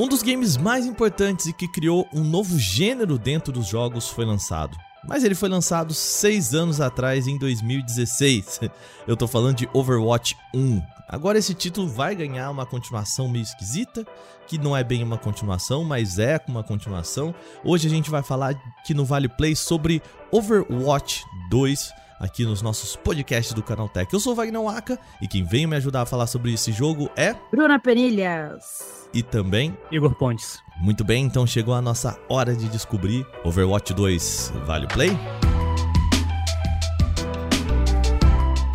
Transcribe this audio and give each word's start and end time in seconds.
Um 0.00 0.08
dos 0.08 0.22
games 0.22 0.56
mais 0.56 0.86
importantes 0.86 1.44
e 1.44 1.52
que 1.52 1.68
criou 1.68 2.08
um 2.10 2.24
novo 2.24 2.58
gênero 2.58 3.18
dentro 3.18 3.52
dos 3.52 3.66
jogos 3.66 4.08
foi 4.08 4.24
lançado. 4.24 4.74
Mas 5.06 5.24
ele 5.24 5.34
foi 5.34 5.50
lançado 5.50 5.92
seis 5.92 6.54
anos 6.54 6.80
atrás, 6.80 7.26
em 7.26 7.36
2016. 7.36 8.60
Eu 9.06 9.14
tô 9.14 9.28
falando 9.28 9.56
de 9.56 9.68
Overwatch 9.74 10.38
1. 10.54 10.80
Agora 11.06 11.36
esse 11.36 11.52
título 11.52 11.86
vai 11.86 12.14
ganhar 12.14 12.48
uma 12.50 12.64
continuação 12.64 13.28
meio 13.28 13.42
esquisita, 13.42 14.06
que 14.46 14.56
não 14.56 14.74
é 14.74 14.82
bem 14.82 15.02
uma 15.02 15.18
continuação, 15.18 15.84
mas 15.84 16.18
é 16.18 16.40
uma 16.48 16.62
continuação. 16.62 17.34
Hoje 17.62 17.86
a 17.86 17.90
gente 17.90 18.10
vai 18.10 18.22
falar 18.22 18.52
aqui 18.78 18.94
no 18.94 19.04
Vale 19.04 19.28
Play 19.28 19.54
sobre 19.54 20.00
Overwatch 20.32 21.22
2 21.50 21.92
aqui 22.20 22.44
nos 22.44 22.60
nossos 22.60 22.94
podcasts 22.94 23.54
do 23.54 23.62
Canal 23.62 23.88
Tech. 23.88 24.12
Eu 24.12 24.20
sou 24.20 24.34
o 24.34 24.36
Wagner 24.36 24.60
Waka 24.60 24.98
e 25.22 25.26
quem 25.26 25.42
vem 25.42 25.66
me 25.66 25.74
ajudar 25.76 26.02
a 26.02 26.06
falar 26.06 26.26
sobre 26.26 26.52
esse 26.52 26.70
jogo 26.70 27.10
é 27.16 27.34
Bruna 27.50 27.78
Penilhas 27.78 29.08
e 29.14 29.22
também 29.22 29.76
Igor 29.90 30.14
Pontes. 30.14 30.58
Muito 30.80 31.02
bem, 31.02 31.24
então 31.24 31.46
chegou 31.46 31.74
a 31.74 31.80
nossa 31.80 32.18
hora 32.28 32.54
de 32.54 32.68
descobrir 32.68 33.26
Overwatch 33.42 33.94
2 33.94 34.52
Vale 34.66 34.86
Play? 34.86 35.10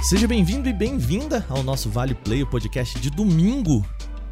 Seja 0.01 0.27
bem-vindo 0.27 0.67
e 0.67 0.73
bem-vinda 0.73 1.45
ao 1.49 1.63
nosso 1.63 1.89
Vale 1.89 2.13
Play, 2.13 2.43
o 2.43 2.48
podcast 2.48 2.99
de 2.99 3.09
domingo, 3.09 3.85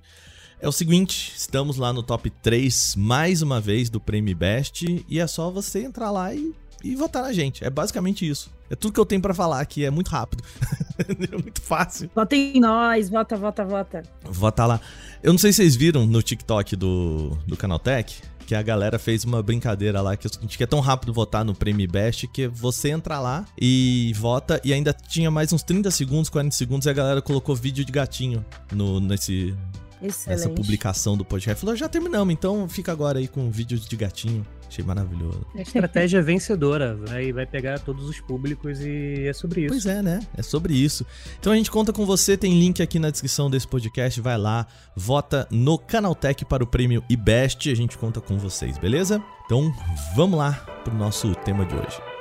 É 0.59 0.67
o 0.67 0.71
seguinte, 0.71 1.33
estamos 1.35 1.77
lá 1.77 1.91
no 1.91 2.03
top 2.03 2.29
3 2.29 2.95
mais 2.95 3.41
uma 3.41 3.59
vez 3.59 3.89
do 3.89 3.99
Prêmio 3.99 4.31
IBEST 4.31 5.03
e 5.09 5.19
é 5.19 5.27
só 5.27 5.51
você 5.51 5.83
entrar 5.83 6.09
lá 6.09 6.33
e, 6.33 6.53
e 6.83 6.95
votar 6.95 7.23
na 7.23 7.31
gente. 7.31 7.63
É 7.63 7.69
basicamente 7.69 8.27
isso. 8.27 8.51
É 8.69 8.75
tudo 8.75 8.93
que 8.93 8.99
eu 8.99 9.05
tenho 9.05 9.21
para 9.21 9.33
falar 9.33 9.61
aqui, 9.61 9.85
é 9.85 9.89
muito 9.89 10.09
rápido. 10.09 10.43
é 10.99 11.37
muito 11.37 11.61
fácil. 11.61 12.09
Vota 12.13 12.35
em 12.35 12.59
nós, 12.59 13.09
vota, 13.09 13.37
vota, 13.37 13.63
vota. 13.63 14.03
Vota 14.23 14.65
lá. 14.65 14.81
Eu 15.21 15.31
não 15.31 15.39
sei 15.39 15.51
se 15.53 15.57
vocês 15.57 15.75
viram 15.75 16.05
no 16.05 16.21
TikTok 16.21 16.75
do, 16.75 17.37
do 17.47 17.55
Canaltech 17.55 18.21
que 18.45 18.53
a 18.53 18.61
galera 18.61 18.99
fez 18.99 19.23
uma 19.23 19.41
brincadeira 19.41 20.01
lá 20.01 20.17
que 20.17 20.27
a 20.27 20.41
gente 20.41 20.57
quer 20.57 20.67
tão 20.67 20.79
rápido 20.81 21.13
votar 21.13 21.45
no 21.45 21.55
Prêmio 21.55 21.89
Best 21.89 22.27
que 22.27 22.47
você 22.47 22.89
entra 22.89 23.19
lá 23.19 23.45
e 23.59 24.11
vota 24.17 24.59
e 24.63 24.73
ainda 24.73 24.93
tinha 24.93 25.31
mais 25.31 25.53
uns 25.53 25.63
30 25.63 25.89
segundos, 25.91 26.29
40 26.29 26.53
segundos 26.53 26.85
e 26.85 26.89
a 26.89 26.93
galera 26.93 27.21
colocou 27.21 27.55
vídeo 27.55 27.85
de 27.85 27.91
gatinho 27.91 28.45
no, 28.71 28.99
nesse, 28.99 29.55
Excelente. 30.03 30.39
nessa 30.39 30.49
publicação 30.49 31.17
do 31.17 31.23
podcast. 31.23 31.59
Falou, 31.61 31.75
já 31.75 31.87
terminamos, 31.87 32.33
então 32.33 32.67
fica 32.67 32.91
agora 32.91 33.19
aí 33.19 33.27
com 33.27 33.49
vídeos 33.49 33.87
de 33.87 33.95
gatinho. 33.95 34.45
Achei 34.67 34.83
maravilhoso. 34.83 35.45
A 35.55 35.61
estratégia 35.61 36.21
vencedora, 36.21 36.95
vai, 36.95 37.31
vai 37.31 37.45
pegar 37.45 37.79
todos 37.79 38.09
os 38.09 38.19
públicos 38.19 38.81
e 38.81 39.27
é 39.27 39.33
sobre 39.33 39.61
isso. 39.61 39.69
Pois 39.69 39.85
é, 39.85 40.01
né? 40.01 40.19
É 40.35 40.41
sobre 40.41 40.73
isso. 40.73 41.05
Então 41.39 41.53
a 41.53 41.55
gente 41.55 41.69
conta 41.69 41.93
com 41.93 42.05
você, 42.05 42.35
tem 42.35 42.59
link 42.59 42.81
aqui 42.81 42.97
na 42.97 43.11
descrição 43.11 43.51
desse 43.51 43.67
podcast, 43.67 44.19
vai 44.19 44.37
lá, 44.37 44.65
vota 44.95 45.47
no 45.51 45.77
Canaltech 45.77 46.43
para 46.45 46.63
o 46.63 46.67
prêmio 46.67 47.03
IBEST, 47.07 47.69
a 47.69 47.75
gente 47.75 47.97
conta 47.97 48.19
com 48.19 48.37
vocês, 48.37 48.77
beleza? 48.77 49.23
Então 49.45 49.71
vamos 50.15 50.39
lá 50.39 50.53
pro 50.83 50.93
nosso 50.95 51.35
tema 51.35 51.65
de 51.65 51.75
hoje. 51.75 52.12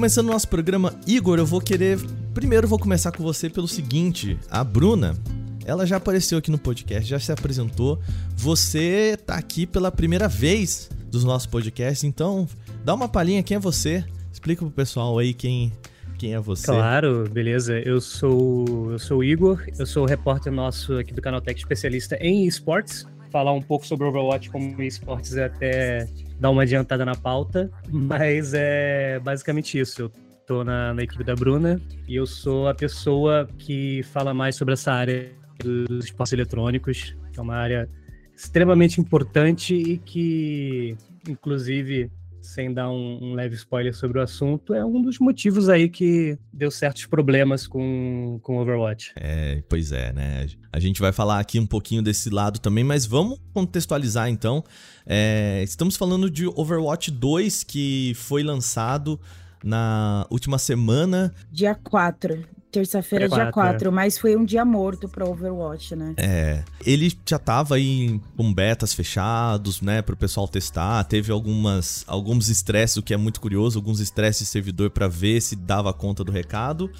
Começando 0.00 0.28
o 0.28 0.32
nosso 0.32 0.48
programa, 0.48 0.94
Igor, 1.06 1.38
eu 1.38 1.44
vou 1.44 1.60
querer 1.60 1.98
Primeiro 2.32 2.66
vou 2.66 2.78
começar 2.78 3.12
com 3.12 3.22
você 3.22 3.50
pelo 3.50 3.68
seguinte, 3.68 4.38
a 4.50 4.64
Bruna, 4.64 5.14
ela 5.62 5.86
já 5.86 5.98
apareceu 5.98 6.38
aqui 6.38 6.50
no 6.50 6.56
podcast, 6.56 7.06
já 7.06 7.20
se 7.20 7.30
apresentou. 7.30 8.00
Você 8.34 9.18
tá 9.26 9.34
aqui 9.34 9.66
pela 9.66 9.92
primeira 9.92 10.26
vez 10.26 10.88
dos 11.10 11.22
nossos 11.22 11.46
podcasts, 11.46 12.02
então 12.02 12.48
dá 12.82 12.94
uma 12.94 13.10
palhinha 13.10 13.42
quem 13.42 13.58
é 13.58 13.60
você. 13.60 14.02
Explica 14.32 14.64
pro 14.64 14.70
pessoal 14.70 15.18
aí 15.18 15.34
quem 15.34 15.70
quem 16.18 16.32
é 16.32 16.40
você. 16.40 16.64
Claro, 16.64 17.28
beleza. 17.30 17.78
Eu 17.78 18.00
sou 18.00 18.92
eu 18.92 18.98
sou 18.98 19.18
o 19.18 19.24
Igor, 19.24 19.62
eu 19.78 19.84
sou 19.84 20.04
o 20.04 20.06
repórter 20.06 20.50
nosso 20.50 20.96
aqui 20.96 21.12
do 21.12 21.20
Canal 21.20 21.42
Tech 21.42 21.60
especialista 21.60 22.16
em 22.22 22.46
esportes. 22.46 23.06
Falar 23.30 23.52
um 23.52 23.62
pouco 23.62 23.86
sobre 23.86 24.06
Overwatch 24.06 24.50
como 24.50 24.82
esportes 24.82 25.36
é 25.36 25.44
até 25.44 26.08
dar 26.38 26.50
uma 26.50 26.62
adiantada 26.62 27.04
na 27.04 27.14
pauta, 27.14 27.70
mas 27.88 28.52
é 28.54 29.20
basicamente 29.20 29.78
isso. 29.78 30.02
Eu 30.02 30.12
tô 30.46 30.64
na, 30.64 30.92
na 30.92 31.02
equipe 31.02 31.22
da 31.22 31.34
Bruna 31.34 31.80
e 32.08 32.16
eu 32.16 32.26
sou 32.26 32.68
a 32.68 32.74
pessoa 32.74 33.48
que 33.58 34.02
fala 34.12 34.34
mais 34.34 34.56
sobre 34.56 34.74
essa 34.74 34.92
área 34.92 35.30
dos 35.62 36.06
esportes 36.06 36.32
eletrônicos, 36.32 37.16
que 37.32 37.38
é 37.38 37.42
uma 37.42 37.54
área 37.54 37.88
extremamente 38.34 39.00
importante 39.00 39.74
e 39.74 39.98
que, 39.98 40.96
inclusive, 41.28 42.10
sem 42.42 42.72
dar 42.72 42.90
um, 42.90 43.18
um, 43.22 43.34
leve 43.34 43.54
spoiler 43.54 43.94
sobre 43.94 44.18
o 44.18 44.22
assunto, 44.22 44.74
é 44.74 44.84
um 44.84 45.00
dos 45.00 45.18
motivos 45.18 45.68
aí 45.68 45.88
que 45.88 46.38
deu 46.52 46.70
certos 46.70 47.06
problemas 47.06 47.66
com, 47.66 48.38
com 48.42 48.58
Overwatch. 48.58 49.12
É, 49.16 49.62
pois 49.68 49.92
é, 49.92 50.12
né? 50.12 50.46
A 50.72 50.78
gente 50.78 51.00
vai 51.00 51.12
falar 51.12 51.40
aqui 51.40 51.58
um 51.58 51.66
pouquinho 51.66 52.02
desse 52.02 52.30
lado 52.30 52.58
também, 52.58 52.84
mas 52.84 53.06
vamos 53.06 53.38
contextualizar 53.52 54.28
então. 54.28 54.64
É, 55.06 55.62
estamos 55.62 55.96
falando 55.96 56.30
de 56.30 56.46
Overwatch 56.46 57.10
2 57.10 57.64
que 57.64 58.12
foi 58.16 58.42
lançado 58.42 59.20
na 59.62 60.26
última 60.30 60.58
semana. 60.58 61.32
Dia 61.50 61.74
4. 61.74 62.59
Terça-feira, 62.70 63.28
dia 63.28 63.50
4, 63.50 63.88
é. 63.88 63.90
mas 63.90 64.16
foi 64.16 64.36
um 64.36 64.44
dia 64.44 64.64
morto 64.64 65.08
para 65.08 65.28
Overwatch, 65.28 65.96
né? 65.96 66.14
É. 66.16 66.62
Ele 66.86 67.12
já 67.28 67.38
tava 67.38 67.74
aí 67.74 68.20
com 68.36 68.52
betas 68.52 68.92
fechados, 68.92 69.80
né, 69.80 70.02
para 70.02 70.14
o 70.14 70.16
pessoal 70.16 70.46
testar. 70.46 71.02
Teve 71.04 71.32
algumas 71.32 72.04
alguns 72.06 72.48
estresses, 72.48 72.96
o 72.96 73.02
que 73.02 73.12
é 73.12 73.16
muito 73.16 73.40
curioso, 73.40 73.78
alguns 73.78 74.00
estresses 74.00 74.42
de 74.42 74.48
servidor 74.48 74.90
para 74.90 75.08
ver 75.08 75.40
se 75.40 75.56
dava 75.56 75.92
conta 75.92 76.22
do 76.22 76.30
recado. 76.30 76.90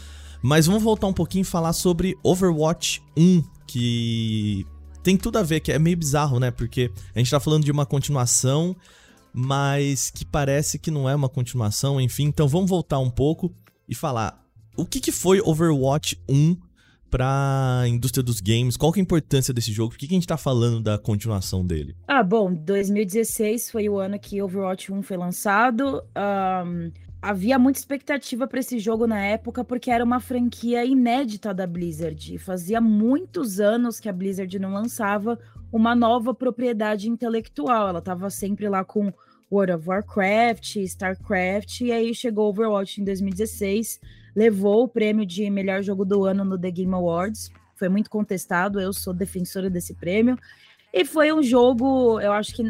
Mas 0.43 0.67
vamos 0.67 0.83
voltar 0.83 1.07
um 1.07 1.13
pouquinho 1.13 1.43
e 1.43 1.45
falar 1.45 1.73
sobre 1.73 2.17
Overwatch 2.23 3.03
1, 3.17 3.45
que 3.67 4.67
tem 5.03 5.17
tudo 5.17 5.39
a 5.39 5.43
ver, 5.43 5.61
que 5.61 5.71
é 5.71 5.79
meio 5.79 5.97
bizarro, 5.97 6.41
né? 6.41 6.51
Porque 6.51 6.91
a 7.15 7.19
gente 7.19 7.31
tá 7.31 7.39
falando 7.39 7.65
de 7.65 7.71
uma 7.71 7.87
continuação 7.87 8.77
mas 9.33 10.11
que 10.11 10.25
parece 10.25 10.79
que 10.79 10.91
não 10.91 11.09
é 11.09 11.15
uma 11.15 11.29
continuação, 11.29 12.01
enfim. 12.01 12.25
Então 12.25 12.49
vamos 12.49 12.69
voltar 12.69 12.99
um 12.99 13.11
pouco 13.11 13.55
e 13.89 13.95
falar 13.95 14.41
o 14.81 14.87
que, 14.87 14.99
que 14.99 15.13
foi 15.13 15.41
Overwatch 15.41 16.19
1 16.29 16.57
para 17.11 17.81
a 17.83 17.89
indústria 17.89 18.23
dos 18.23 18.41
games? 18.41 18.77
Qual 18.77 18.93
que 18.93 19.01
é 19.01 19.03
a 19.03 19.05
importância 19.05 19.53
desse 19.53 19.73
jogo? 19.73 19.91
Por 19.91 19.99
que, 19.99 20.07
que 20.07 20.15
a 20.15 20.17
gente 20.17 20.25
está 20.25 20.37
falando 20.37 20.81
da 20.81 20.97
continuação 20.97 21.67
dele? 21.67 21.95
Ah, 22.09 22.23
bom, 22.23 22.55
2016 22.55 23.71
foi 23.71 23.89
o 23.89 23.99
ano 23.99 24.19
que 24.19 24.41
Overwatch 24.41 24.93
1 24.93 25.03
foi 25.03 25.17
lançado. 25.17 26.03
Um, 26.17 26.91
havia 27.21 27.59
muita 27.59 27.79
expectativa 27.79 28.47
para 28.47 28.61
esse 28.61 28.79
jogo 28.79 29.07
na 29.07 29.21
época, 29.21 29.63
porque 29.63 29.91
era 29.91 30.05
uma 30.05 30.21
franquia 30.21 30.85
inédita 30.85 31.53
da 31.53 31.67
Blizzard. 31.67 32.39
Fazia 32.39 32.81
muitos 32.81 33.61
anos 33.61 34.01
que 34.01 34.09
a 34.09 34.13
Blizzard 34.13 34.59
não 34.59 34.73
lançava 34.73 35.39
uma 35.71 35.95
nova 35.95 36.33
propriedade 36.33 37.09
intelectual. 37.09 37.89
Ela 37.89 37.99
estava 37.99 38.31
sempre 38.31 38.69
lá 38.69 38.83
com 38.83 39.13
World 39.53 39.73
of 39.73 39.89
Warcraft, 39.89 40.77
StarCraft, 40.77 41.81
e 41.81 41.93
aí 41.93 42.15
chegou 42.15 42.49
Overwatch 42.49 43.01
em 43.01 43.05
2016, 43.05 44.01
levou 44.35 44.85
o 44.85 44.89
prêmio 44.89 45.27
de 45.27 45.49
melhor 45.51 45.83
jogo 45.83 46.05
do 46.05 46.25
ano 46.25 46.45
no 46.45 46.59
The 46.59 46.71
Game 46.71 46.95
Awards. 46.95 47.51
foi 47.75 47.89
muito 47.89 48.11
contestado, 48.11 48.81
eu 48.81 48.93
sou 48.93 49.15
defensora 49.15 49.71
desse 49.71 49.95
prêmio. 49.95 50.39
E 50.93 51.05
foi 51.05 51.33
um 51.33 51.43
jogo, 51.43 52.21
eu 52.21 52.33
acho 52.33 52.55
que 52.55 52.63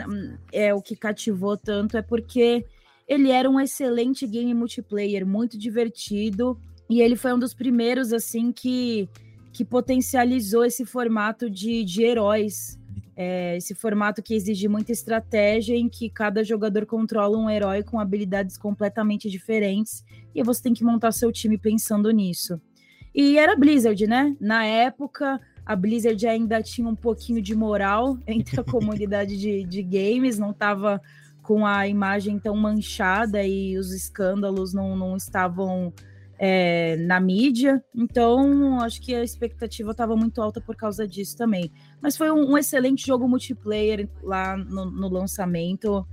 é 0.52 0.72
o 0.74 0.82
que 0.82 0.94
cativou 0.94 1.56
tanto 1.56 1.96
é 1.96 2.02
porque 2.02 2.64
ele 3.08 3.30
era 3.30 3.50
um 3.50 3.58
excelente 3.58 4.26
game 4.26 4.54
multiplayer, 4.54 5.26
muito 5.26 5.58
divertido, 5.58 6.56
e 6.88 7.00
ele 7.00 7.16
foi 7.16 7.32
um 7.32 7.38
dos 7.38 7.54
primeiros 7.54 8.12
assim 8.12 8.52
que 8.52 9.08
que 9.52 9.64
potencializou 9.64 10.64
esse 10.64 10.84
formato 10.84 11.50
de, 11.50 11.84
de 11.84 12.04
heróis 12.04 12.78
é, 13.22 13.54
esse 13.54 13.74
formato 13.74 14.22
que 14.22 14.34
exige 14.34 14.66
muita 14.66 14.92
estratégia, 14.92 15.76
em 15.76 15.90
que 15.90 16.08
cada 16.08 16.42
jogador 16.42 16.86
controla 16.86 17.36
um 17.36 17.50
herói 17.50 17.82
com 17.82 18.00
habilidades 18.00 18.56
completamente 18.56 19.28
diferentes, 19.28 20.02
e 20.34 20.42
você 20.42 20.62
tem 20.62 20.72
que 20.72 20.82
montar 20.82 21.12
seu 21.12 21.30
time 21.30 21.58
pensando 21.58 22.10
nisso. 22.10 22.58
E 23.14 23.36
era 23.36 23.54
Blizzard, 23.54 24.06
né? 24.06 24.34
Na 24.40 24.64
época, 24.64 25.38
a 25.66 25.76
Blizzard 25.76 26.26
ainda 26.26 26.62
tinha 26.62 26.88
um 26.88 26.96
pouquinho 26.96 27.42
de 27.42 27.54
moral 27.54 28.16
entre 28.26 28.58
a 28.58 28.64
comunidade 28.64 29.36
de, 29.36 29.64
de 29.64 29.82
games, 29.82 30.38
não 30.38 30.52
estava 30.52 30.98
com 31.42 31.66
a 31.66 31.86
imagem 31.86 32.38
tão 32.38 32.56
manchada 32.56 33.44
e 33.44 33.76
os 33.76 33.92
escândalos 33.92 34.72
não, 34.72 34.96
não 34.96 35.14
estavam 35.14 35.92
é, 36.42 36.96
na 36.96 37.20
mídia. 37.20 37.84
Então, 37.94 38.80
acho 38.80 39.02
que 39.02 39.14
a 39.14 39.22
expectativa 39.22 39.90
estava 39.90 40.16
muito 40.16 40.40
alta 40.40 40.58
por 40.58 40.74
causa 40.74 41.06
disso 41.06 41.36
também. 41.36 41.70
Mas 42.00 42.16
foi 42.16 42.30
um, 42.30 42.52
um 42.52 42.56
excelente 42.56 43.06
jogo 43.06 43.28
multiplayer 43.28 44.08
lá 44.22 44.56
no, 44.56 44.90
no, 44.90 45.08
lançamento. 45.10 46.06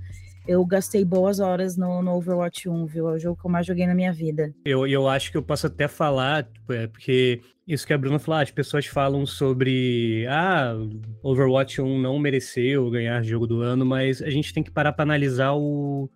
Eu 0.46 0.64
gastei 0.66 1.02
boas 1.02 1.40
horas 1.40 1.78
no, 1.78 2.02
no, 2.02 2.14
Overwatch 2.14 2.68
1, 2.68 2.86
viu? 2.86 3.08
É 3.08 3.12
o 3.14 3.18
jogo 3.18 3.40
que 3.40 3.46
eu 3.46 3.50
mais 3.50 3.66
joguei 3.66 3.86
na 3.86 3.94
minha 3.94 4.12
vida. 4.12 4.54
Eu, 4.66 4.86
eu 4.86 5.08
acho 5.08 5.30
que 5.30 5.38
eu 5.38 5.42
posso 5.42 5.66
até 5.66 5.88
falar, 5.88 6.44
tipo, 6.44 6.74
é, 6.74 6.86
porque 6.86 7.40
isso 7.66 7.86
que 7.86 7.94
a 7.94 7.98
Bruna 7.98 8.18
falou, 8.18 8.38
ah, 8.38 8.42
as 8.42 8.50
pessoas 8.50 8.84
falam 8.84 9.24
sobre 9.24 10.26
ah, 10.28 10.74
Overwatch 11.22 11.80
1 11.80 12.00
não 12.02 12.18
mereceu 12.18 12.90
ganhar 12.90 13.22
jogo 13.22 13.46
do 13.46 13.62
ano, 13.62 13.86
mas 13.86 14.20
a 14.20 14.28
gente 14.28 14.52
tem 14.52 14.62
que 14.62 14.70
parar 14.70 14.92
para 14.92 15.04
analisar 15.04 15.54
o, 15.54 16.10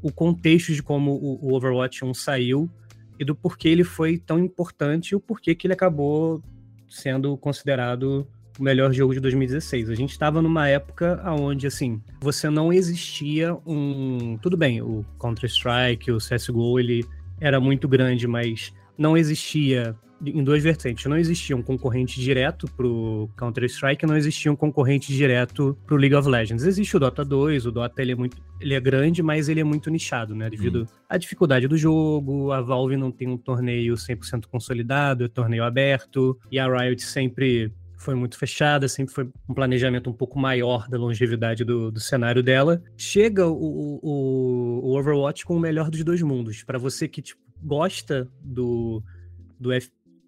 o 0.00 0.10
contexto 0.10 0.72
de 0.72 0.82
como 0.82 1.12
o, 1.12 1.50
o 1.50 1.54
Overwatch 1.54 2.02
1 2.02 2.14
saiu 2.14 2.70
e 3.18 3.24
do 3.24 3.34
porquê 3.34 3.68
ele 3.68 3.84
foi 3.84 4.18
tão 4.18 4.38
importante 4.38 5.10
e 5.10 5.16
o 5.16 5.20
porquê 5.20 5.54
que 5.54 5.66
ele 5.66 5.74
acabou 5.74 6.42
sendo 6.88 7.36
considerado 7.36 8.26
o 8.58 8.62
melhor 8.62 8.92
jogo 8.92 9.14
de 9.14 9.20
2016. 9.20 9.90
A 9.90 9.94
gente 9.94 10.10
estava 10.10 10.42
numa 10.42 10.68
época 10.68 11.22
onde, 11.32 11.66
assim, 11.66 12.02
você 12.20 12.50
não 12.50 12.72
existia 12.72 13.54
um... 13.66 14.36
Tudo 14.38 14.56
bem, 14.56 14.82
o 14.82 15.04
Counter-Strike, 15.18 16.10
o 16.10 16.18
CSGO, 16.18 16.78
ele 16.78 17.04
era 17.40 17.60
muito 17.60 17.86
grande, 17.86 18.26
mas 18.26 18.72
não 18.96 19.16
existia 19.16 19.94
em 20.24 20.42
duas 20.42 20.62
vertentes. 20.62 21.04
Não 21.06 21.16
existia 21.16 21.56
um 21.56 21.62
concorrente 21.62 22.20
direto 22.20 22.68
pro 22.76 23.28
Counter-Strike, 23.36 24.06
não 24.06 24.16
existia 24.16 24.50
um 24.50 24.56
concorrente 24.56 25.12
direto 25.12 25.76
pro 25.86 25.96
League 25.96 26.14
of 26.14 26.28
Legends. 26.28 26.64
Existe 26.64 26.96
o 26.96 27.00
Dota 27.00 27.24
2, 27.24 27.66
o 27.66 27.72
Dota 27.72 28.02
ele 28.02 28.12
é 28.12 28.14
muito, 28.14 28.36
ele 28.60 28.74
é 28.74 28.80
grande, 28.80 29.22
mas 29.22 29.48
ele 29.48 29.60
é 29.60 29.64
muito 29.64 29.90
nichado, 29.90 30.34
né, 30.34 30.50
devido 30.50 30.82
hum. 30.82 30.86
à 31.08 31.16
dificuldade 31.16 31.68
do 31.68 31.76
jogo, 31.76 32.52
a 32.52 32.60
Valve 32.60 32.96
não 32.96 33.10
tem 33.10 33.28
um 33.28 33.36
torneio 33.36 33.94
100% 33.94 34.46
consolidado, 34.46 35.24
é 35.24 35.28
torneio 35.28 35.64
aberto, 35.64 36.38
e 36.50 36.58
a 36.58 36.66
Riot 36.66 37.02
sempre 37.02 37.72
foi 37.98 38.14
muito 38.14 38.38
fechada, 38.38 38.86
sempre 38.88 39.12
foi 39.12 39.28
um 39.48 39.54
planejamento 39.54 40.08
um 40.08 40.12
pouco 40.12 40.38
maior 40.38 40.88
da 40.88 40.96
longevidade 40.96 41.64
do, 41.64 41.90
do 41.90 41.98
cenário 41.98 42.42
dela. 42.42 42.80
Chega 42.96 43.46
o, 43.46 43.98
o, 44.00 44.80
o 44.84 44.98
Overwatch 44.98 45.44
com 45.44 45.56
o 45.56 45.60
melhor 45.60 45.90
dos 45.90 46.04
dois 46.04 46.22
mundos. 46.22 46.62
Para 46.62 46.78
você 46.78 47.08
que 47.08 47.20
tipo, 47.20 47.42
gosta 47.60 48.28
do, 48.40 49.02
do, 49.58 49.70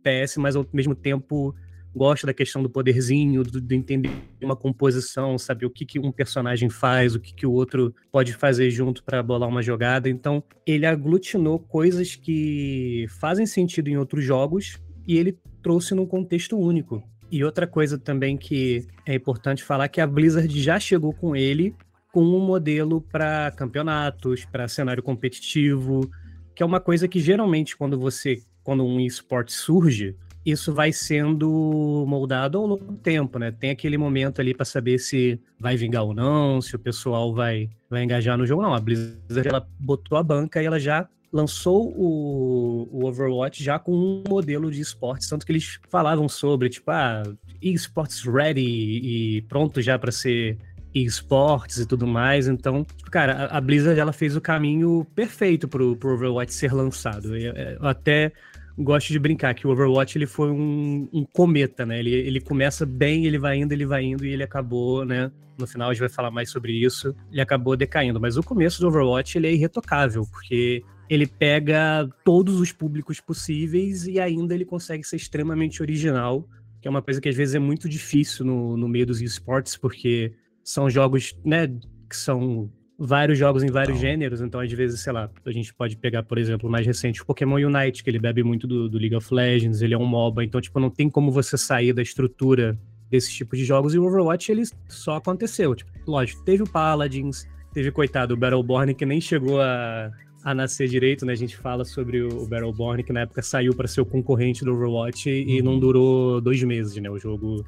FPS, 0.01 0.39
mas 0.39 0.57
ao 0.57 0.67
mesmo 0.73 0.95
tempo 0.95 1.55
gosta 1.95 2.27
da 2.27 2.35
questão 2.35 2.63
do 2.63 2.71
poderzinho, 2.71 3.43
do, 3.43 3.61
do, 3.61 3.75
entender 3.75 4.11
uma 4.41 4.55
composição, 4.55 5.37
saber 5.37 5.67
o 5.67 5.71
que, 5.71 5.85
que 5.85 5.99
um 5.99 6.13
personagem 6.13 6.71
faz, 6.71 7.15
o 7.15 7.21
que, 7.21 7.35
que 7.35 7.47
o 7.47 7.53
outro 7.53 7.95
pode 8.13 8.33
fazer 8.33 8.71
junto 8.71 9.03
para 9.03 9.23
bolar 9.23 9.49
uma 9.49 9.63
jogada. 9.63 10.09
Então, 10.09 10.43
ele 10.65 10.87
aglutinou 10.87 11.59
coisas 11.59 12.15
que 12.15 13.07
fazem 13.21 13.47
sentido 13.47 13.89
em 13.89 13.97
outros 13.97 14.25
jogos 14.25 14.79
e 15.07 15.19
ele 15.19 15.37
trouxe 15.63 15.95
num 15.95 16.07
contexto 16.07 16.59
único. 16.59 17.03
E 17.31 17.45
outra 17.45 17.67
coisa 17.67 17.99
também 17.99 18.37
que 18.37 18.87
é 19.07 19.15
importante 19.15 19.63
falar 19.63 19.89
que 19.89 20.01
a 20.01 20.07
Blizzard 20.07 20.61
já 20.61 20.81
chegou 20.81 21.13
com 21.13 21.35
ele 21.37 21.75
com 22.13 22.23
um 22.23 22.45
modelo 22.45 23.01
para 23.01 23.53
campeonatos, 23.53 24.45
para 24.45 24.67
cenário 24.67 25.01
competitivo, 25.01 26.11
que 26.55 26.63
é 26.63 26.67
uma 26.67 26.81
coisa 26.81 27.07
que 27.07 27.21
geralmente 27.21 27.77
quando 27.77 27.99
você 27.99 28.43
quando 28.63 28.85
um 28.85 29.01
esporte 29.01 29.53
surge, 29.53 30.17
isso 30.45 30.73
vai 30.73 30.93
sendo 30.93 32.05
moldado 32.09 32.59
ao 32.59 32.67
longo 32.67 32.85
do 32.85 32.97
tempo, 32.97 33.39
né? 33.39 33.51
Tem 33.51 33.71
aquele 33.71 33.99
momento 33.99 34.41
ali 34.41 34.55
para 34.55 34.65
saber 34.65 34.99
se 34.99 35.39
vai 35.59 35.77
vingar 35.77 36.05
ou 36.05 36.15
não, 36.15 36.61
se 36.61 36.75
o 36.75 36.79
pessoal 36.79 37.35
vai, 37.35 37.69
vai 37.89 38.03
engajar 38.03 38.39
no 38.39 38.47
jogo. 38.47 38.63
Não, 38.63 38.75
a 38.75 38.81
Blizzard 38.81 39.49
ela 39.49 39.67
botou 39.79 40.17
a 40.17 40.23
banca 40.23 40.63
e 40.63 40.67
ela 40.67 40.81
já 40.81 41.07
lançou 41.33 41.93
o, 41.97 42.89
o 42.91 43.07
Overwatch 43.07 43.63
já 43.63 43.79
com 43.79 43.93
um 43.93 44.25
modelo 44.29 44.71
de 44.71 44.81
esportes, 44.81 45.29
tanto 45.29 45.47
que 45.47 45.53
eles 45.53 45.79
falavam 45.89 46.29
sobre, 46.29 46.69
tipo, 46.69 46.91
ah, 46.91 47.23
esports 47.63 48.25
ready 48.25 48.61
e 48.61 49.43
pronto 49.43 49.81
já 49.81 49.99
para 49.99 50.11
ser 50.11 50.59
esportes 50.95 51.79
e 51.79 51.87
tudo 51.87 52.07
mais. 52.07 52.49
Então, 52.49 52.85
cara, 53.11 53.47
a, 53.47 53.61
Blizzard 53.61 53.99
ela 53.99 54.13
fez 54.13 54.37
o 54.37 54.41
caminho 54.41 55.07
perfeito 55.15 55.69
pro, 55.69 55.97
pro 55.97 56.15
Overwatch 56.15 56.53
ser 56.53 56.73
lançado. 56.73 57.37
Eu, 57.37 57.53
eu 57.55 57.87
até 57.87 58.33
gosto 58.83 59.09
de 59.13 59.19
brincar 59.19 59.55
que 59.55 59.67
o 59.67 59.71
Overwatch 59.71 60.17
ele 60.17 60.27
foi 60.27 60.51
um, 60.51 61.09
um, 61.13 61.25
cometa, 61.25 61.85
né? 61.85 61.99
Ele, 61.99 62.11
ele 62.11 62.41
começa 62.41 62.87
bem, 62.87 63.27
ele 63.27 63.39
vai 63.39 63.59
indo, 63.59 63.73
ele 63.73 63.87
vai 63.87 64.05
indo 64.05 64.25
e 64.25 64.33
ele 64.33 64.43
acabou, 64.43 65.05
né? 65.05 65.31
No 65.59 65.67
final 65.67 65.91
a 65.91 65.93
gente 65.93 66.01
vai 66.01 66.09
falar 66.09 66.31
mais 66.31 66.51
sobre 66.51 66.73
isso. 66.73 67.15
Ele 67.31 67.41
acabou 67.41 67.77
decaindo, 67.77 68.21
mas 68.21 68.37
o 68.37 68.43
começo 68.43 68.81
do 68.81 68.89
Overwatch 68.89 69.37
ele 69.37 69.49
é 69.49 69.53
irretocável, 69.53 70.27
porque 70.31 70.83
ele 71.09 71.27
pega 71.27 72.09
todos 72.25 72.61
os 72.61 72.73
públicos 72.73 73.21
possíveis 73.21 74.07
e 74.07 74.21
ainda 74.21 74.55
ele 74.55 74.65
consegue 74.65 75.05
ser 75.05 75.17
extremamente 75.17 75.83
original, 75.83 76.49
que 76.81 76.89
é 76.89 76.91
uma 76.91 77.03
coisa 77.03 77.21
que 77.21 77.29
às 77.29 77.37
vezes 77.37 77.55
é 77.55 77.59
muito 77.59 77.89
difícil 77.89 78.45
no, 78.47 78.77
no 78.77 78.89
meio 78.89 79.07
dos 79.07 79.21
esportes, 79.21 79.77
porque 79.77 80.33
são 80.63 80.89
jogos, 80.89 81.37
né, 81.45 81.67
que 82.09 82.17
são 82.17 82.71
vários 83.03 83.39
jogos 83.39 83.63
em 83.63 83.71
vários 83.71 83.99
gêneros, 83.99 84.43
então 84.43 84.61
às 84.61 84.71
vezes, 84.71 85.01
sei 85.01 85.11
lá, 85.11 85.31
a 85.47 85.51
gente 85.51 85.73
pode 85.73 85.97
pegar, 85.97 86.23
por 86.23 86.37
exemplo, 86.37 86.69
o 86.69 86.73
mais 86.73 86.87
recente, 86.87 87.23
o 87.23 87.25
Pokémon 87.25 87.57
Unite, 87.57 88.05
que 88.05 88.11
ele 88.11 88.19
bebe 88.19 88.43
muito 88.43 88.67
do, 88.67 88.91
do, 88.91 88.99
League 88.99 89.17
of 89.17 89.33
Legends, 89.33 89.81
ele 89.81 89.95
é 89.95 89.99
um 89.99 90.05
MOBA, 90.05 90.45
então, 90.45 90.61
tipo, 90.61 90.79
não 90.79 90.91
tem 90.91 91.09
como 91.09 91.33
você 91.33 91.57
sair 91.57 91.95
da 91.95 92.03
estrutura 92.03 92.79
desses 93.11 93.33
tipos 93.33 93.59
de 93.59 93.65
jogos, 93.65 93.95
e 93.95 93.99
o 93.99 94.05
Overwatch, 94.05 94.53
ele 94.53 94.65
só 94.87 95.17
aconteceu, 95.17 95.75
tipo, 95.75 95.91
lógico, 96.07 96.45
teve 96.45 96.63
o 96.63 96.69
Paladins, 96.69 97.49
teve, 97.73 97.91
coitado, 97.91 98.35
o 98.35 98.37
Battleborn, 98.37 98.95
que 98.95 99.07
nem 99.07 99.19
chegou 99.19 99.63
a, 99.63 100.11
a 100.45 100.55
nascer 100.55 100.87
direito, 100.87 101.25
né, 101.25 101.33
a 101.33 101.37
gente 101.37 101.57
fala 101.57 101.87
sobre 101.87 102.21
o, 102.21 102.43
o 102.43 102.47
Battleborn, 102.47 103.03
que 103.03 103.15
na 103.15 103.21
época 103.21 103.41
saiu 103.41 103.75
para 103.75 103.89
ser 103.89 104.03
o 104.03 104.07
concorrente 104.07 104.63
do 104.63 104.75
Overwatch, 104.75 105.27
uhum. 105.27 105.49
e 105.49 105.63
não 105.63 105.79
durou 105.81 106.39
dois 106.39 106.63
meses, 106.63 106.95
né, 107.01 107.09
o 107.09 107.19
jogo 107.19 107.65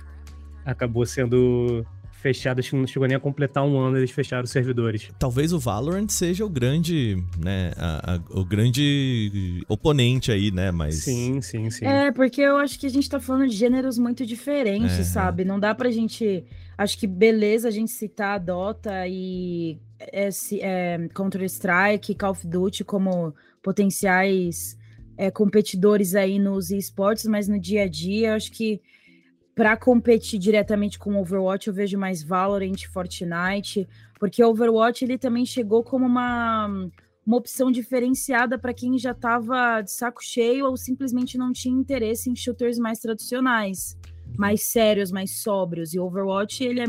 acabou 0.67 1.07
sendo 1.07 1.87
fechado, 2.23 2.61
acho 2.61 2.71
que 2.71 2.77
não 2.77 2.87
chegou 2.87 3.07
nem 3.09 3.17
a 3.17 3.21
completar 3.21 3.65
um 3.65 3.77
ano, 3.79 3.99
eles 3.99 4.13
fecharam 4.13 4.45
os 4.45 4.51
servidores. 4.51 5.11
Talvez 5.19 5.53
o 5.53 5.59
Valorant 5.59 6.09
seja 6.09 6.47
o 6.47 6.49
grande, 6.49 7.23
né, 7.37 7.73
a, 7.77 8.15
a, 8.15 8.21
o 8.31 8.45
grande 8.45 9.65
oponente 9.69 10.31
aí, 10.31 10.51
né, 10.51 10.71
mas... 10.71 11.03
Sim, 11.03 11.41
sim, 11.43 11.69
sim. 11.69 11.85
É, 11.85 12.13
porque 12.13 12.41
eu 12.41 12.57
acho 12.57 12.79
que 12.79 12.87
a 12.87 12.91
gente 12.91 13.11
tá 13.11 13.19
falando 13.19 13.49
de 13.49 13.57
gêneros 13.57 13.99
muito 13.99 14.25
diferentes, 14.25 15.01
é. 15.01 15.05
sabe? 15.05 15.45
Não 15.45 15.59
dá 15.59 15.75
pra 15.75 15.91
gente... 15.91 16.45
Acho 16.79 16.97
que 16.99 17.07
beleza 17.07 17.69
a 17.69 17.71
gente 17.71 17.91
citar 17.91 18.37
a 18.37 18.39
Dota 18.39 19.07
e 19.07 19.79
é, 20.01 20.29
é, 20.61 21.09
Counter-Strike, 21.15 22.15
Call 22.15 22.31
of 22.31 22.47
Duty 22.47 22.83
como 22.85 23.35
potenciais 23.63 24.77
é, 25.17 25.31
competidores 25.31 26.15
aí 26.15 26.39
nos 26.39 26.71
esportes, 26.71 27.27
mas 27.27 27.47
no 27.47 27.61
dia 27.61 27.83
a 27.85 27.89
dia, 27.89 28.35
acho 28.35 28.51
que 28.51 28.81
para 29.55 29.77
competir 29.77 30.39
diretamente 30.39 30.99
com 30.99 31.17
Overwatch, 31.17 31.69
eu 31.69 31.75
vejo 31.75 31.99
mais 31.99 32.23
Valorant, 32.23 32.87
Fortnite, 32.91 33.87
porque 34.19 34.43
Overwatch 34.43 35.05
ele 35.05 35.19
também 35.19 35.45
chegou 35.45 35.85
como 35.85 36.07
uma, 36.07 36.69
uma 37.27 37.37
opção 37.37 37.71
diferenciada 37.71 38.59
para 38.59 38.73
quem 38.73 38.99
já 38.99 39.11
estava 39.11 39.83
de 39.83 39.91
saco 39.91 40.23
cheio 40.23 40.67
ou 40.67 40.77
simplesmente 40.77 41.37
não 41.37 41.53
tinha 41.53 41.79
interesse 41.79 42.31
em 42.31 42.37
shooters 42.37 42.79
mais 42.79 42.99
tradicionais, 42.99 43.99
mais 44.39 44.63
sérios, 44.63 45.13
mais 45.13 45.43
sóbrios. 45.43 45.93
E 45.93 46.01
Overwatch 46.01 46.65
ele 46.65 46.81
é, 46.81 46.87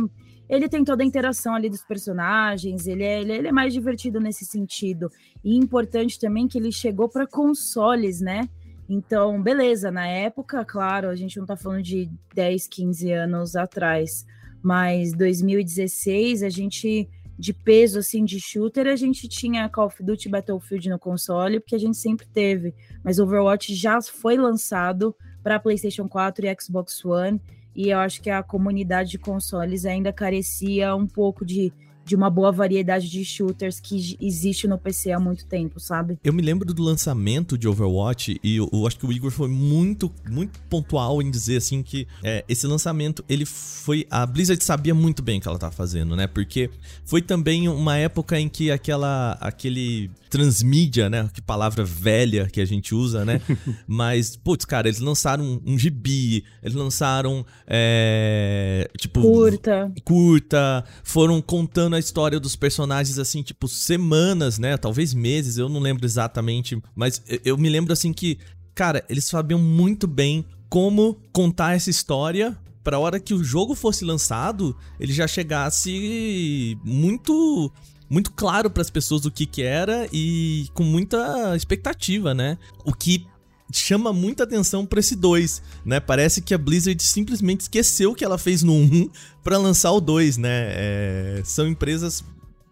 ele 0.47 0.69
tem 0.69 0.85
toda 0.85 1.03
a 1.03 1.05
interação 1.05 1.55
ali 1.55 1.69
dos 1.69 1.83
personagens, 1.83 2.87
ele 2.87 3.03
é, 3.03 3.21
ele 3.21 3.47
é 3.47 3.51
mais 3.51 3.73
divertido 3.73 4.21
nesse 4.21 4.45
sentido. 4.45 5.09
E 5.43 5.57
importante 5.57 6.17
também 6.17 6.47
que 6.47 6.57
ele 6.57 6.71
chegou 6.71 7.09
para 7.09 7.27
consoles, 7.27 8.21
né? 8.21 8.47
Então, 8.93 9.41
beleza, 9.41 9.89
na 9.89 10.05
época, 10.05 10.63
claro, 10.63 11.09
a 11.09 11.15
gente 11.15 11.39
não 11.39 11.47
tá 11.47 11.57
falando 11.57 11.81
de 11.81 12.11
10, 12.35 12.67
15 12.67 13.11
anos 13.11 13.55
atrás, 13.55 14.23
mas 14.61 15.13
2016 15.13 16.43
a 16.43 16.49
gente 16.49 17.09
de 17.35 17.51
peso 17.51 17.97
assim 17.97 18.23
de 18.23 18.39
shooter, 18.39 18.85
a 18.85 18.95
gente 18.95 19.27
tinha 19.27 19.67
Call 19.67 19.87
of 19.87 20.03
Duty 20.03 20.29
Battlefield 20.29 20.89
no 20.89 20.99
console, 20.99 21.59
porque 21.59 21.75
a 21.75 21.79
gente 21.79 21.97
sempre 21.97 22.27
teve, 22.27 22.75
mas 23.03 23.17
Overwatch 23.17 23.73
já 23.73 23.99
foi 23.99 24.37
lançado 24.37 25.15
para 25.41 25.59
PlayStation 25.59 26.07
4 26.07 26.45
e 26.45 26.55
Xbox 26.61 27.03
One. 27.03 27.41
E 27.75 27.89
eu 27.89 27.97
acho 27.97 28.21
que 28.21 28.29
a 28.29 28.43
comunidade 28.43 29.09
de 29.09 29.17
consoles 29.17 29.85
ainda 29.85 30.13
carecia 30.13 30.95
um 30.95 31.07
pouco 31.07 31.43
de 31.43 31.73
de 32.05 32.15
uma 32.15 32.29
boa 32.29 32.51
variedade 32.51 33.09
de 33.09 33.23
shooters 33.23 33.79
que 33.79 34.17
existe 34.19 34.67
no 34.67 34.77
PC 34.77 35.11
há 35.11 35.19
muito 35.19 35.45
tempo, 35.45 35.79
sabe? 35.79 36.17
Eu 36.23 36.33
me 36.33 36.41
lembro 36.41 36.73
do 36.73 36.81
lançamento 36.83 37.57
de 37.57 37.67
Overwatch 37.67 38.39
e 38.43 38.57
eu, 38.57 38.69
eu 38.71 38.85
acho 38.87 38.97
que 38.97 39.05
o 39.05 39.11
Igor 39.11 39.31
foi 39.31 39.47
muito, 39.47 40.11
muito 40.29 40.59
pontual 40.69 41.21
em 41.21 41.31
dizer 41.31 41.57
assim 41.57 41.81
que 41.81 42.07
é, 42.23 42.43
esse 42.47 42.67
lançamento 42.67 43.23
ele 43.29 43.45
foi 43.45 44.05
a 44.09 44.25
Blizzard 44.25 44.63
sabia 44.63 44.93
muito 44.93 45.21
bem 45.21 45.39
o 45.39 45.41
que 45.41 45.47
ela 45.47 45.59
tá 45.59 45.71
fazendo, 45.71 46.15
né? 46.15 46.27
Porque 46.27 46.69
foi 47.05 47.21
também 47.21 47.67
uma 47.67 47.97
época 47.97 48.39
em 48.39 48.49
que 48.49 48.71
aquela 48.71 49.37
aquele 49.39 50.09
transmídia, 50.33 51.11
né? 51.11 51.29
Que 51.31 51.43
palavra 51.43 51.85
velha 51.85 52.47
que 52.47 52.59
a 52.59 52.65
gente 52.65 52.95
usa, 52.95 53.23
né? 53.23 53.39
Mas, 53.85 54.35
putz, 54.35 54.65
cara, 54.65 54.87
eles 54.87 54.99
lançaram 54.99 55.43
um, 55.43 55.61
um 55.63 55.77
gibi, 55.77 56.43
eles 56.63 56.75
lançaram, 56.75 57.45
é, 57.67 58.89
tipo... 58.97 59.21
Curta. 59.21 59.91
Curta, 60.03 60.83
foram 61.03 61.39
contando 61.39 61.92
a 61.95 61.99
história 61.99 62.39
dos 62.39 62.55
personagens, 62.55 63.17
assim, 63.19 63.41
tipo, 63.41 63.67
semanas, 63.67 64.57
né? 64.57 64.77
Talvez 64.77 65.13
meses, 65.13 65.57
eu 65.57 65.69
não 65.69 65.79
lembro 65.79 66.05
exatamente, 66.05 66.81
mas 66.95 67.21
eu 67.43 67.57
me 67.57 67.69
lembro, 67.69 67.93
assim, 67.93 68.13
que, 68.13 68.37
cara, 68.75 69.03
eles 69.09 69.25
sabiam 69.25 69.59
muito 69.59 70.07
bem 70.07 70.45
como 70.69 71.19
contar 71.31 71.75
essa 71.75 71.89
história 71.89 72.57
para 72.83 72.97
a 72.97 72.99
hora 72.99 73.19
que 73.19 73.33
o 73.33 73.43
jogo 73.43 73.75
fosse 73.75 74.03
lançado, 74.03 74.75
ele 74.99 75.13
já 75.13 75.27
chegasse 75.27 76.77
muito 76.83 77.71
muito 78.09 78.31
claro 78.31 78.69
para 78.69 78.81
as 78.81 78.89
pessoas 78.89 79.25
o 79.25 79.31
que 79.31 79.45
que 79.45 79.63
era 79.63 80.07
e 80.11 80.67
com 80.73 80.83
muita 80.83 81.55
expectativa, 81.55 82.33
né? 82.33 82.57
O 82.85 82.93
que 82.93 83.25
chama 83.71 84.13
muita 84.13 84.43
atenção 84.43 84.85
para 84.85 84.99
esse 84.99 85.15
2, 85.15 85.61
né? 85.85 85.99
Parece 85.99 86.41
que 86.41 86.53
a 86.53 86.57
Blizzard 86.57 87.01
simplesmente 87.03 87.61
esqueceu 87.61 88.11
o 88.11 88.15
que 88.15 88.23
ela 88.23 88.37
fez 88.37 88.63
no 88.63 88.73
1 88.73 89.09
para 89.43 89.57
lançar 89.57 89.91
o 89.91 90.01
2, 90.01 90.37
né? 90.37 90.49
É, 90.49 91.41
são 91.45 91.67
empresas 91.67 92.23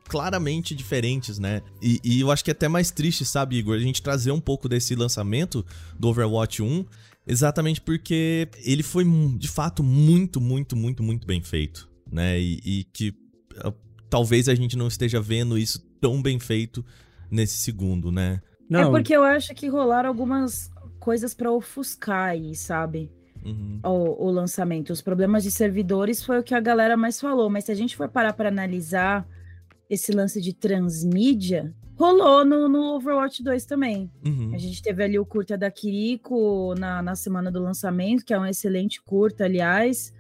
claramente 0.08 0.76
diferentes, 0.76 1.40
né? 1.40 1.62
E, 1.82 2.00
e, 2.04 2.20
eu 2.20 2.30
acho 2.30 2.44
que 2.44 2.52
é 2.52 2.54
até 2.54 2.68
mais 2.68 2.92
triste, 2.92 3.24
sabe, 3.24 3.56
Igor, 3.56 3.76
a 3.76 3.80
gente 3.80 4.02
trazer 4.02 4.32
um 4.32 4.42
pouco 4.42 4.68
desse 4.68 4.94
lançamento 4.94 5.66
do 5.98 6.10
Overwatch 6.10 6.62
1, 6.62 6.86
exatamente 7.26 7.80
porque 7.80 8.50
ele 8.64 8.84
foi 8.84 9.06
de 9.38 9.48
fato 9.48 9.82
muito, 9.82 10.42
muito, 10.42 10.76
muito, 10.76 11.02
muito 11.02 11.26
bem 11.26 11.42
feito, 11.42 11.90
né? 12.12 12.40
E, 12.40 12.60
e 12.64 12.84
que 12.84 13.14
talvez 14.10 14.50
a 14.50 14.56
gente 14.56 14.78
não 14.78 14.88
esteja 14.88 15.22
vendo 15.22 15.58
isso 15.58 15.80
tão 16.02 16.22
bem 16.22 16.40
feito 16.40 16.86
nesse 17.30 17.58
segundo, 17.58 18.12
né? 18.12 18.42
Não. 18.70 18.82
É 18.82 18.90
porque 18.90 19.16
eu 19.16 19.24
acho 19.24 19.54
que 19.56 19.68
rolaram 19.68 20.10
algumas 20.10 20.70
coisas 21.02 21.34
para 21.34 21.52
ofuscar 21.52 22.30
aí, 22.30 22.56
sabe? 22.56 23.12
Uhum. 23.44 23.80
O, 23.84 24.28
o, 24.28 24.32
lançamento. 24.32 24.94
Os 24.94 25.02
problemas 25.02 25.44
de 25.44 25.50
servidores 25.50 26.24
foi 26.24 26.40
o 26.40 26.44
que 26.44 26.54
a 26.54 26.60
galera 26.60 26.96
mais 26.96 27.20
falou, 27.20 27.50
mas 27.50 27.66
se 27.66 27.72
a 27.72 27.76
gente 27.76 27.98
for 27.98 28.08
parar 28.08 28.34
para 28.34 28.50
analisar 28.50 29.28
esse 29.90 30.12
lance 30.12 30.40
de 30.40 30.54
transmídia, 30.54 31.74
rolou 31.98 32.46
no, 32.46 32.70
no 32.70 32.96
Overwatch 32.96 33.44
2 33.44 33.66
também. 33.66 34.12
Uhum. 34.24 34.52
A 34.54 34.60
gente 34.60 34.82
teve 34.82 35.04
ali 35.04 35.18
o 35.18 35.26
curta 35.26 35.58
da 35.58 35.72
Kiriko 35.72 36.76
na, 36.76 37.02
na 37.02 37.16
semana 37.16 37.52
do 37.52 37.60
lançamento, 37.60 38.24
que 38.24 38.34
é 38.34 38.40
um 38.40 38.46
excelente 38.46 39.02
curta, 39.02 39.46
aliás. 39.46 40.14